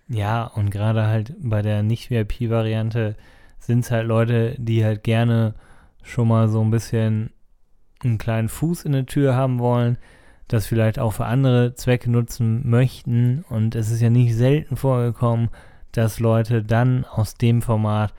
Ja, 0.08 0.44
und 0.44 0.70
gerade 0.70 1.06
halt 1.06 1.34
bei 1.38 1.62
der 1.62 1.82
Nicht-VIP-Variante 1.82 3.16
sind 3.58 3.84
es 3.84 3.90
halt 3.90 4.06
Leute, 4.06 4.56
die 4.58 4.84
halt 4.84 5.04
gerne 5.04 5.54
schon 6.02 6.28
mal 6.28 6.48
so 6.48 6.60
ein 6.62 6.70
bisschen 6.70 7.30
einen 8.02 8.18
kleinen 8.18 8.48
Fuß 8.48 8.84
in 8.84 8.92
der 8.92 9.06
Tür 9.06 9.34
haben 9.34 9.58
wollen, 9.58 9.98
das 10.48 10.66
vielleicht 10.66 10.98
auch 10.98 11.12
für 11.12 11.26
andere 11.26 11.74
Zwecke 11.74 12.10
nutzen 12.10 12.68
möchten. 12.68 13.44
Und 13.48 13.74
es 13.74 13.90
ist 13.90 14.00
ja 14.00 14.10
nicht 14.10 14.34
selten 14.34 14.76
vorgekommen, 14.76 15.50
dass 15.92 16.18
Leute 16.18 16.62
dann 16.62 17.04
aus 17.04 17.34
dem 17.34 17.62
Format 17.62 18.14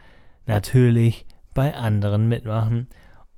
natürlich 0.45 1.25
bei 1.53 1.73
anderen 1.75 2.27
mitmachen. 2.27 2.87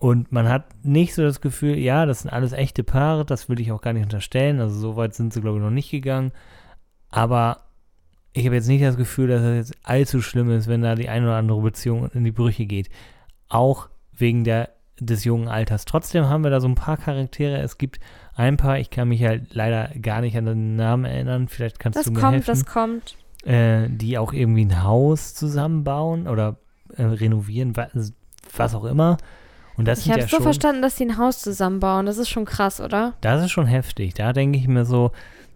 Und 0.04 0.34
man 0.34 0.50
hat 0.50 0.66
nicht 0.84 1.14
so 1.14 1.22
das 1.22 1.40
Gefühl, 1.40 1.78
ja, 1.78 2.06
das 2.06 2.24
sind 2.24 2.30
alles 2.34 2.52
echte 2.52 2.84
Paare, 2.84 3.24
das 3.24 3.48
will 3.48 3.62
ich 3.62 3.72
auch 3.72 3.80
gar 3.80 3.94
nicht 3.94 4.04
unterstellen. 4.04 4.60
Also 4.60 4.78
so 4.78 4.96
weit 4.98 5.14
sind 5.16 5.32
sie, 5.32 5.40
glaube 5.40 5.60
ich, 5.60 5.64
noch 5.64 5.70
nicht 5.72 5.92
gegangen. 5.92 6.34
Aber 7.10 7.62
ich 8.34 8.46
habe 8.46 8.56
jetzt 8.56 8.68
nicht 8.68 8.84
das 8.84 8.98
Gefühl, 8.98 9.30
dass 9.30 9.42
es 9.44 9.56
jetzt 9.70 9.78
allzu 9.88 10.22
schlimm 10.22 10.52
ist, 10.52 10.68
wenn 10.68 10.82
da 10.82 10.96
die 10.96 11.08
eine 11.08 11.28
oder 11.28 11.38
andere 11.38 11.62
Beziehung 11.62 12.10
in 12.14 12.26
die 12.26 12.34
Brüche 12.34 12.66
geht. 12.66 12.90
Auch 13.48 13.88
wegen 14.12 14.44
der, 14.44 14.72
des 15.00 15.24
jungen 15.24 15.48
Alters. 15.48 15.86
Trotzdem 15.86 16.26
haben 16.28 16.44
wir 16.44 16.52
da 16.52 16.60
so 16.60 16.68
ein 16.68 16.76
paar 16.76 16.98
Charaktere. 16.98 17.62
Es 17.62 17.78
gibt 17.78 18.02
ein 18.36 18.58
paar, 18.58 18.80
ich 18.80 18.90
kann 18.90 19.08
mich 19.08 19.24
halt 19.24 19.54
leider 19.54 19.88
gar 20.02 20.20
nicht 20.20 20.36
an 20.38 20.44
den 20.48 20.76
Namen 20.76 21.06
erinnern. 21.06 21.48
Vielleicht 21.48 21.80
kannst 21.80 21.98
Das 21.98 22.08
du 22.08 22.12
mir 22.12 22.20
kommt, 22.20 22.34
helfen. 22.34 22.48
das 22.48 22.66
kommt. 22.66 23.16
äh, 23.46 23.88
die 23.90 24.18
auch 24.18 24.34
irgendwie 24.34 24.66
ein 24.66 24.84
Haus 24.84 25.34
zusammenbauen 25.34 26.28
oder 26.28 26.58
äh, 26.98 27.04
renovieren, 27.04 27.78
was, 27.78 28.12
was 28.58 28.76
auch 28.76 28.84
immer. 28.84 29.16
Und 29.78 29.88
das 29.88 30.00
Ich 30.00 30.10
habe 30.10 30.22
ja 30.22 30.28
so 30.28 30.36
schon, 30.36 30.44
verstanden, 30.44 30.82
dass 30.82 30.98
sie 30.98 31.06
ein 31.06 31.18
Haus 31.18 31.42
zusammenbauen. 31.42 32.06
Das 32.06 32.18
ist 32.18 32.30
schon 32.30 32.46
krass, 32.46 32.80
oder? 32.80 33.14
das 33.22 33.44
ist 33.44 33.52
schon 33.52 33.66
heftig. 33.66 34.14
Da 34.14 34.34
denke 34.34 34.58
ich 34.58 34.68
mir 34.68 34.86
so, 34.86 35.12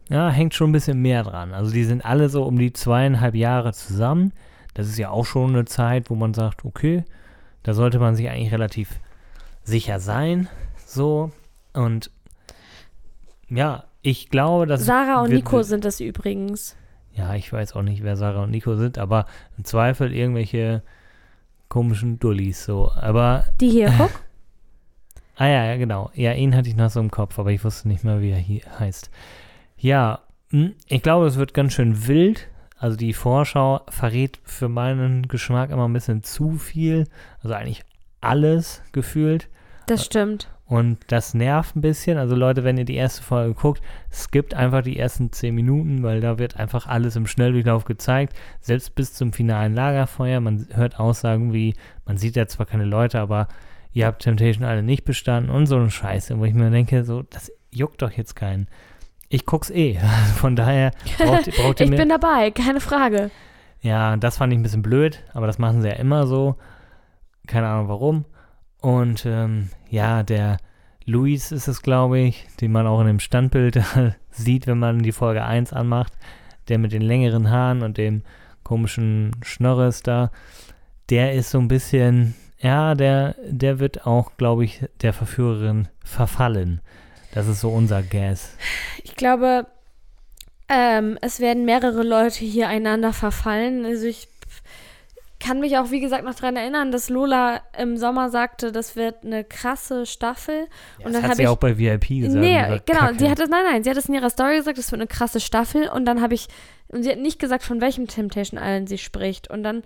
ja, 0.10 0.30
hängt 0.30 0.54
schon 0.54 0.70
ein 0.70 0.74
bisschen 0.74 1.02
mehr 1.02 1.24
dran. 1.24 1.54
Also 1.54 1.72
die 1.72 1.84
sind 1.84 2.04
alle 2.06 2.30
so 2.30 2.44
um 2.44 2.58
die 2.58 2.74
zweieinhalb 2.74 3.36
Jahre 3.36 3.74
zusammen. 3.74 4.34
Das 4.74 4.88
ist 4.88 4.98
ja 4.98 5.10
auch 5.10 5.26
schon 5.26 5.52
eine 5.52 5.66
Zeit, 5.66 6.10
wo 6.10 6.16
man 6.16 6.34
sagt, 6.34 6.66
okay, 6.66 7.04
da 7.64 7.74
sollte 7.74 8.00
man 8.00 8.16
sich 8.16 8.30
eigentlich 8.30 8.54
relativ 8.54 9.00
sicher 9.64 10.00
sein. 10.00 10.48
So. 10.86 11.32
Und 11.74 12.12
ja, 13.50 13.84
ich 14.02 14.30
glaube, 14.30 14.66
dass 14.66 14.86
Sarah 14.86 15.22
und 15.24 15.32
Nico 15.32 15.62
sind 15.64 15.84
es 15.86 16.00
übrigens. 16.00 16.76
Ja, 17.14 17.34
ich 17.36 17.52
weiß 17.52 17.76
auch 17.76 17.82
nicht, 17.82 18.04
wer 18.04 18.16
Sarah 18.16 18.44
und 18.44 18.52
Nico 18.52 18.76
sind, 18.76 18.98
aber 18.98 19.26
im 19.58 19.66
Zweifel 19.66 20.14
irgendwelche 20.14 20.84
komischen 21.70 22.20
Dullis 22.20 22.66
so. 22.66 22.92
Aber, 22.96 23.46
Die 23.60 23.70
hier, 23.70 23.94
guck. 23.98 24.12
ah 25.36 25.48
ja, 25.48 25.66
ja, 25.66 25.78
genau. 25.78 26.12
Ja, 26.14 26.34
ihn 26.34 26.56
hatte 26.56 26.70
ich 26.70 26.76
noch 26.76 26.90
so 26.90 27.00
im 27.00 27.12
Kopf, 27.12 27.38
aber 27.40 27.52
ich 27.52 27.64
wusste 27.64 27.88
nicht 27.88 28.04
mehr, 28.04 28.22
wie 28.22 28.32
er 28.32 28.38
hier 28.38 28.62
heißt. 28.80 29.10
Ja, 29.78 30.20
hm, 30.50 30.74
ich 30.88 31.02
glaube, 31.02 31.28
es 31.28 31.38
wird 31.38 31.54
ganz 31.54 31.74
schön 31.74 32.08
wild. 32.08 32.48
Also 32.78 32.96
die 32.96 33.14
Vorschau 33.14 33.82
verrät 33.90 34.40
für 34.44 34.70
meinen 34.70 35.28
Geschmack 35.28 35.72
immer 35.72 35.88
ein 35.88 35.94
bisschen 35.94 36.24
zu 36.24 36.54
viel. 36.54 37.08
Also 37.42 37.56
eigentlich 37.56 37.84
alles 38.22 38.82
gefühlt. 38.92 39.50
Das 39.88 40.06
stimmt. 40.06 40.50
Und 40.68 41.00
das 41.08 41.34
nervt 41.34 41.78
ein 41.78 41.82
bisschen. 41.82 42.18
Also 42.18 42.36
Leute, 42.36 42.66
wenn 42.66 42.78
ihr 42.78 42.84
die 42.84 42.96
erste 42.96 43.24
Folge 43.24 43.54
guckt, 43.54 43.82
skippt 44.12 44.54
einfach 44.54 44.82
die 44.82 45.00
ersten 45.00 45.32
zehn 45.32 45.56
Minuten, 45.56 46.04
weil 46.04 46.20
da 46.20 46.38
wird 46.40 46.58
einfach 46.58 46.88
alles 46.88 47.16
im 47.16 47.26
Schnelldurchlauf 47.26 47.86
gezeigt. 47.86 48.36
Selbst 48.60 48.94
bis 48.94 49.14
zum 49.14 49.32
finalen 49.32 49.74
Lagerfeuer. 49.74 50.42
Man 50.42 50.68
hört 50.74 51.00
Aussagen 51.00 51.54
wie, 51.54 51.74
man 52.06 52.18
sieht 52.18 52.36
ja 52.36 52.48
zwar 52.48 52.66
keine 52.66 52.84
Leute, 52.84 53.22
aber 53.22 53.48
ihr 53.94 54.06
habt 54.06 54.24
Temptation 54.24 54.66
alle 54.66 54.84
nicht 54.84 55.06
bestanden 55.06 55.50
und 55.50 55.68
so 55.68 55.78
eine 55.78 55.90
Scheiße, 55.90 56.38
wo 56.38 56.44
ich 56.44 56.54
mir 56.54 56.70
denke, 56.70 57.06
so, 57.06 57.24
das 57.24 57.50
juckt 57.72 58.02
doch 58.02 58.12
jetzt 58.12 58.36
keinen. 58.36 58.68
Ich 59.30 59.46
guck's 59.46 59.70
eh. 59.70 59.98
Von 60.36 60.58
daher 60.58 60.92
braucht, 61.18 61.50
braucht 61.56 61.80
ihr 61.80 61.86
Ich 61.86 61.96
bin 61.96 62.10
dabei, 62.10 62.52
keine 62.52 62.82
Frage. 62.82 63.32
Ja, 63.82 64.18
das 64.18 64.38
fand 64.38 64.52
ich 64.52 64.60
ein 64.60 64.64
bisschen 64.64 64.82
blöd, 64.82 65.24
aber 65.34 65.48
das 65.48 65.60
machen 65.60 65.82
sie 65.82 65.88
ja 65.88 65.96
immer 65.96 66.28
so. 66.28 66.56
Keine 67.46 67.68
Ahnung 67.68 67.88
warum. 67.88 68.26
Und 68.82 69.26
ähm, 69.26 69.70
ja, 69.90 70.24
der 70.24 70.58
Luis 71.06 71.52
ist 71.52 71.68
es, 71.68 71.82
glaube 71.82 72.20
ich, 72.20 72.46
den 72.62 72.72
man 72.72 72.86
auch 72.86 73.00
in 73.02 73.08
dem 73.08 73.20
Standbild 73.20 73.82
sieht, 74.32 74.68
wenn 74.68 74.80
man 74.80 75.00
die 75.00 75.12
Folge 75.12 75.44
1 75.44 75.74
anmacht. 75.74 76.14
Der 76.68 76.78
mit 76.78 76.92
den 76.92 77.02
längeren 77.02 77.50
Haaren 77.50 77.82
und 77.82 77.98
dem 77.98 78.24
komischen 78.64 79.32
Schnörres 79.42 80.04
da. 80.04 80.32
Der 81.10 81.34
ist 81.34 81.52
so 81.52 81.60
ein 81.60 81.70
bisschen, 81.70 82.36
ja, 82.60 82.94
der, 82.94 83.36
der 83.48 83.80
wird 83.80 84.06
auch, 84.06 84.36
glaube 84.36 84.66
ich, 84.66 84.84
der 85.02 85.14
Verführerin 85.14 85.88
verfallen. 86.04 86.82
Das 87.34 87.48
ist 87.48 87.62
so 87.62 87.70
unser 87.70 88.04
Gas. 88.04 88.58
Ich 89.04 89.16
glaube, 89.16 89.68
ähm, 90.68 91.18
es 91.22 91.40
werden 91.40 91.64
mehrere 91.64 92.04
Leute 92.04 92.44
hier 92.44 92.68
einander 92.68 93.14
verfallen. 93.14 93.86
Also 93.86 94.06
ich 94.06 94.28
kann 95.48 95.62
mich 95.62 95.78
auch, 95.78 95.92
wie 95.92 96.02
gesagt, 96.02 96.26
noch 96.26 96.36
daran 96.36 96.58
erinnern, 96.58 96.92
dass 96.92 97.10
Lola 97.10 97.62
im 97.78 97.96
Sommer 97.96 98.30
sagte, 98.30 98.74
das 98.74 98.98
wird 98.98 99.24
eine 99.24 99.46
krasse 99.46 100.06
Staffel. 100.06 100.68
Ja, 101.00 101.06
und 101.06 101.14
das 101.14 101.22
dann 101.22 101.32
hat 101.32 101.38
sie 101.38 101.44
ich 101.44 101.48
auch 101.48 101.58
bei 101.58 101.78
VIP 101.78 102.10
gesagt. 102.10 102.36
Nee, 102.36 102.60
das 102.60 102.70
war 102.70 102.80
genau. 102.86 103.00
Kacke. 103.00 103.20
Sie 103.20 103.30
hat 103.30 103.40
es, 103.40 103.50
nein, 103.50 103.64
nein, 103.64 103.84
sie 103.84 103.90
hat 103.90 103.98
es 103.98 104.10
in 104.10 104.16
ihrer 104.16 104.30
Story 104.30 104.58
gesagt, 104.58 104.78
es 104.78 104.92
wird 104.92 105.00
eine 105.02 105.08
krasse 105.08 105.40
Staffel. 105.40 105.88
Und 105.88 106.04
dann 106.04 106.22
habe 106.22 106.34
ich, 106.34 106.48
und 106.90 107.04
sie 107.04 107.12
hat 107.12 107.20
nicht 107.20 107.40
gesagt, 107.40 107.64
von 107.64 107.80
welchem 107.80 108.08
Temptation 108.08 108.60
Island 108.62 108.90
sie 108.90 108.98
spricht. 108.98 109.50
Und 109.50 109.64
dann 109.64 109.84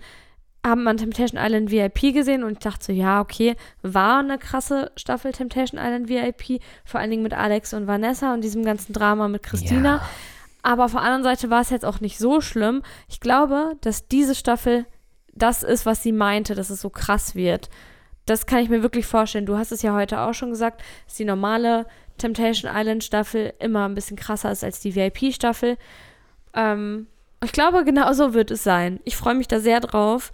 haben 0.66 0.82
man 0.82 0.96
Temptation 0.96 1.40
Island 1.40 1.70
VIP 1.70 2.12
gesehen 2.12 2.44
und 2.44 2.52
ich 2.52 2.58
dachte 2.58 2.86
so, 2.86 2.92
ja, 2.92 3.20
okay, 3.20 3.56
war 3.82 4.20
eine 4.20 4.38
krasse 4.38 4.92
Staffel 4.96 5.32
Temptation 5.32 5.80
Island 5.80 6.08
VIP, 6.08 6.60
vor 6.84 7.00
allen 7.00 7.10
Dingen 7.10 7.22
mit 7.22 7.34
Alex 7.34 7.72
und 7.74 7.86
Vanessa 7.86 8.32
und 8.34 8.42
diesem 8.42 8.64
ganzen 8.64 8.92
Drama 8.92 9.28
mit 9.28 9.42
Christina. 9.42 9.96
Ja. 9.96 10.08
Aber 10.62 10.84
auf 10.84 10.92
der 10.92 11.02
anderen 11.02 11.24
Seite 11.24 11.50
war 11.50 11.60
es 11.60 11.70
jetzt 11.70 11.84
auch 11.84 12.00
nicht 12.00 12.18
so 12.18 12.40
schlimm. 12.40 12.82
Ich 13.08 13.18
glaube, 13.18 13.74
dass 13.80 14.06
diese 14.06 14.36
Staffel 14.36 14.86
das 15.32 15.62
ist, 15.62 15.86
was 15.86 16.02
sie 16.02 16.12
meinte, 16.12 16.54
dass 16.54 16.70
es 16.70 16.80
so 16.80 16.90
krass 16.90 17.34
wird. 17.34 17.70
Das 18.26 18.46
kann 18.46 18.60
ich 18.60 18.68
mir 18.68 18.82
wirklich 18.82 19.06
vorstellen. 19.06 19.46
Du 19.46 19.56
hast 19.58 19.72
es 19.72 19.82
ja 19.82 19.94
heute 19.94 20.20
auch 20.20 20.34
schon 20.34 20.50
gesagt, 20.50 20.82
dass 21.06 21.16
die 21.16 21.24
normale 21.24 21.86
Temptation 22.18 22.70
Island 22.74 23.02
Staffel 23.02 23.52
immer 23.58 23.88
ein 23.88 23.94
bisschen 23.94 24.16
krasser 24.16 24.52
ist 24.52 24.62
als 24.62 24.80
die 24.80 24.94
VIP-Staffel. 24.94 25.76
Ähm, 26.54 27.06
ich 27.42 27.52
glaube, 27.52 27.84
genau 27.84 28.12
so 28.12 28.34
wird 28.34 28.50
es 28.50 28.62
sein. 28.62 29.00
Ich 29.04 29.16
freue 29.16 29.34
mich 29.34 29.48
da 29.48 29.58
sehr 29.58 29.80
drauf 29.80 30.30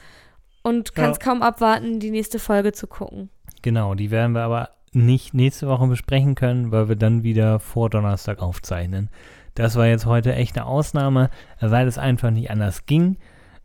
und 0.62 0.94
kann 0.94 1.10
es 1.10 1.18
Ja. 1.18 1.24
kaum 1.24 1.42
abwarten, 1.42 2.00
die 2.00 2.10
nächste 2.10 2.38
Folge 2.38 2.72
zu 2.72 2.86
gucken. 2.86 3.30
Genau, 3.62 3.94
die 3.94 4.10
werden 4.10 4.32
wir 4.32 4.42
aber 4.42 4.70
nicht 4.92 5.32
nächste 5.34 5.68
Woche 5.68 5.86
besprechen 5.86 6.34
können, 6.34 6.70
weil 6.72 6.88
wir 6.88 6.96
dann 6.96 7.22
wieder 7.22 7.60
vor 7.60 7.88
Donnerstag 7.90 8.40
aufzeichnen. 8.42 9.10
Das 9.54 9.76
war 9.76 9.86
jetzt 9.86 10.06
heute 10.06 10.34
echt 10.34 10.56
eine 10.56 10.66
Ausnahme, 10.66 11.30
weil 11.60 11.86
es 11.88 11.98
einfach 11.98 12.30
nicht 12.30 12.50
anders 12.50 12.86
ging. 12.86 13.16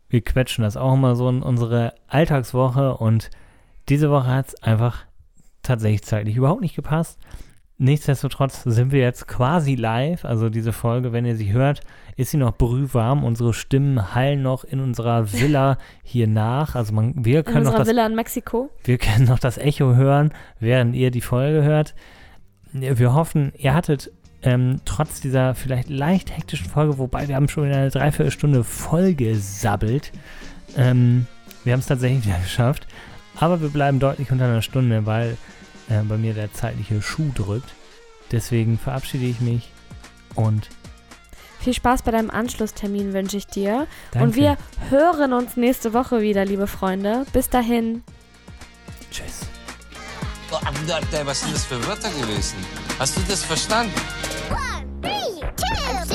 Wir 0.08 0.20
quetschen 0.22 0.62
das 0.64 0.76
auch 0.76 0.94
immer 0.94 1.16
so 1.16 1.28
in 1.28 1.42
unsere 1.42 1.94
Alltagswoche 2.08 2.96
und 2.96 3.30
diese 3.88 4.10
Woche 4.10 4.28
hat 4.28 4.48
es 4.48 4.62
einfach 4.62 5.04
tatsächlich 5.62 6.02
zeitlich 6.02 6.36
überhaupt 6.36 6.60
nicht 6.60 6.76
gepasst. 6.76 7.18
Nichtsdestotrotz 7.76 8.62
sind 8.62 8.92
wir 8.92 9.00
jetzt 9.00 9.26
quasi 9.26 9.74
live. 9.74 10.24
Also 10.24 10.48
diese 10.48 10.72
Folge, 10.72 11.12
wenn 11.12 11.24
ihr 11.24 11.34
sie 11.34 11.52
hört, 11.52 11.80
ist 12.16 12.30
sie 12.30 12.36
noch 12.36 12.56
brühwarm. 12.56 13.24
Unsere 13.24 13.52
Stimmen 13.52 14.14
hallen 14.14 14.42
noch 14.42 14.62
in 14.62 14.78
unserer 14.78 15.32
Villa 15.32 15.78
hier 16.04 16.28
nach. 16.28 16.76
Also 16.76 16.94
man, 16.94 17.24
wir 17.24 17.40
In 17.40 17.44
können 17.44 17.64
noch 17.64 17.72
unserer 17.72 17.78
das, 17.78 17.88
Villa 17.88 18.06
in 18.06 18.14
Mexiko. 18.14 18.70
wir 18.84 18.98
können 18.98 19.24
noch 19.24 19.40
das 19.40 19.58
Echo 19.58 19.96
hören, 19.96 20.32
während 20.60 20.94
ihr 20.94 21.10
die 21.10 21.20
Folge 21.20 21.64
hört. 21.64 21.96
Wir 22.72 23.12
hoffen, 23.12 23.52
ihr 23.56 23.74
hattet 23.74 24.12
ähm, 24.44 24.80
trotz 24.84 25.20
dieser 25.20 25.54
vielleicht 25.54 25.88
leicht 25.88 26.36
hektischen 26.36 26.68
Folge, 26.68 26.98
wobei 26.98 27.26
wir 27.28 27.36
haben 27.36 27.48
schon 27.48 27.64
wieder 27.64 27.78
eine 27.78 27.90
Dreiviertelstunde 27.90 28.62
vollgesabbelt. 28.62 30.12
Ähm, 30.76 31.26
wir 31.64 31.72
haben 31.72 31.80
es 31.80 31.86
tatsächlich 31.86 32.26
wieder 32.26 32.38
geschafft. 32.42 32.86
Aber 33.36 33.60
wir 33.60 33.70
bleiben 33.70 33.98
deutlich 33.98 34.30
unter 34.30 34.44
einer 34.44 34.62
Stunde, 34.62 35.06
weil 35.06 35.36
äh, 35.88 36.02
bei 36.02 36.16
mir 36.18 36.34
der 36.34 36.52
zeitliche 36.52 37.02
Schuh 37.02 37.32
drückt. 37.34 37.74
Deswegen 38.30 38.78
verabschiede 38.78 39.24
ich 39.24 39.40
mich 39.40 39.70
und 40.34 40.68
Viel 41.60 41.72
Spaß 41.72 42.02
bei 42.02 42.10
deinem 42.10 42.30
Anschlusstermin 42.30 43.14
wünsche 43.14 43.38
ich 43.38 43.46
dir. 43.46 43.86
danke. 44.10 44.26
Und 44.28 44.36
wir 44.36 44.58
hören 44.90 45.32
uns 45.32 45.56
nächste 45.56 45.94
Woche 45.94 46.20
wieder, 46.20 46.44
liebe 46.44 46.66
Freunde. 46.66 47.24
Bis 47.32 47.48
dahin. 47.48 48.02
Tschüss. 49.10 49.48
Was 51.26 51.40
sind 51.40 51.54
das 51.54 51.64
für 51.64 51.84
Wörter 51.86 52.10
gewesen? 52.10 52.56
Hast 52.98 53.16
du 53.16 53.20
das 53.28 53.42
verstanden? 53.42 53.94
One, 54.50 54.84
three, 55.02 55.40
two, 55.56 56.13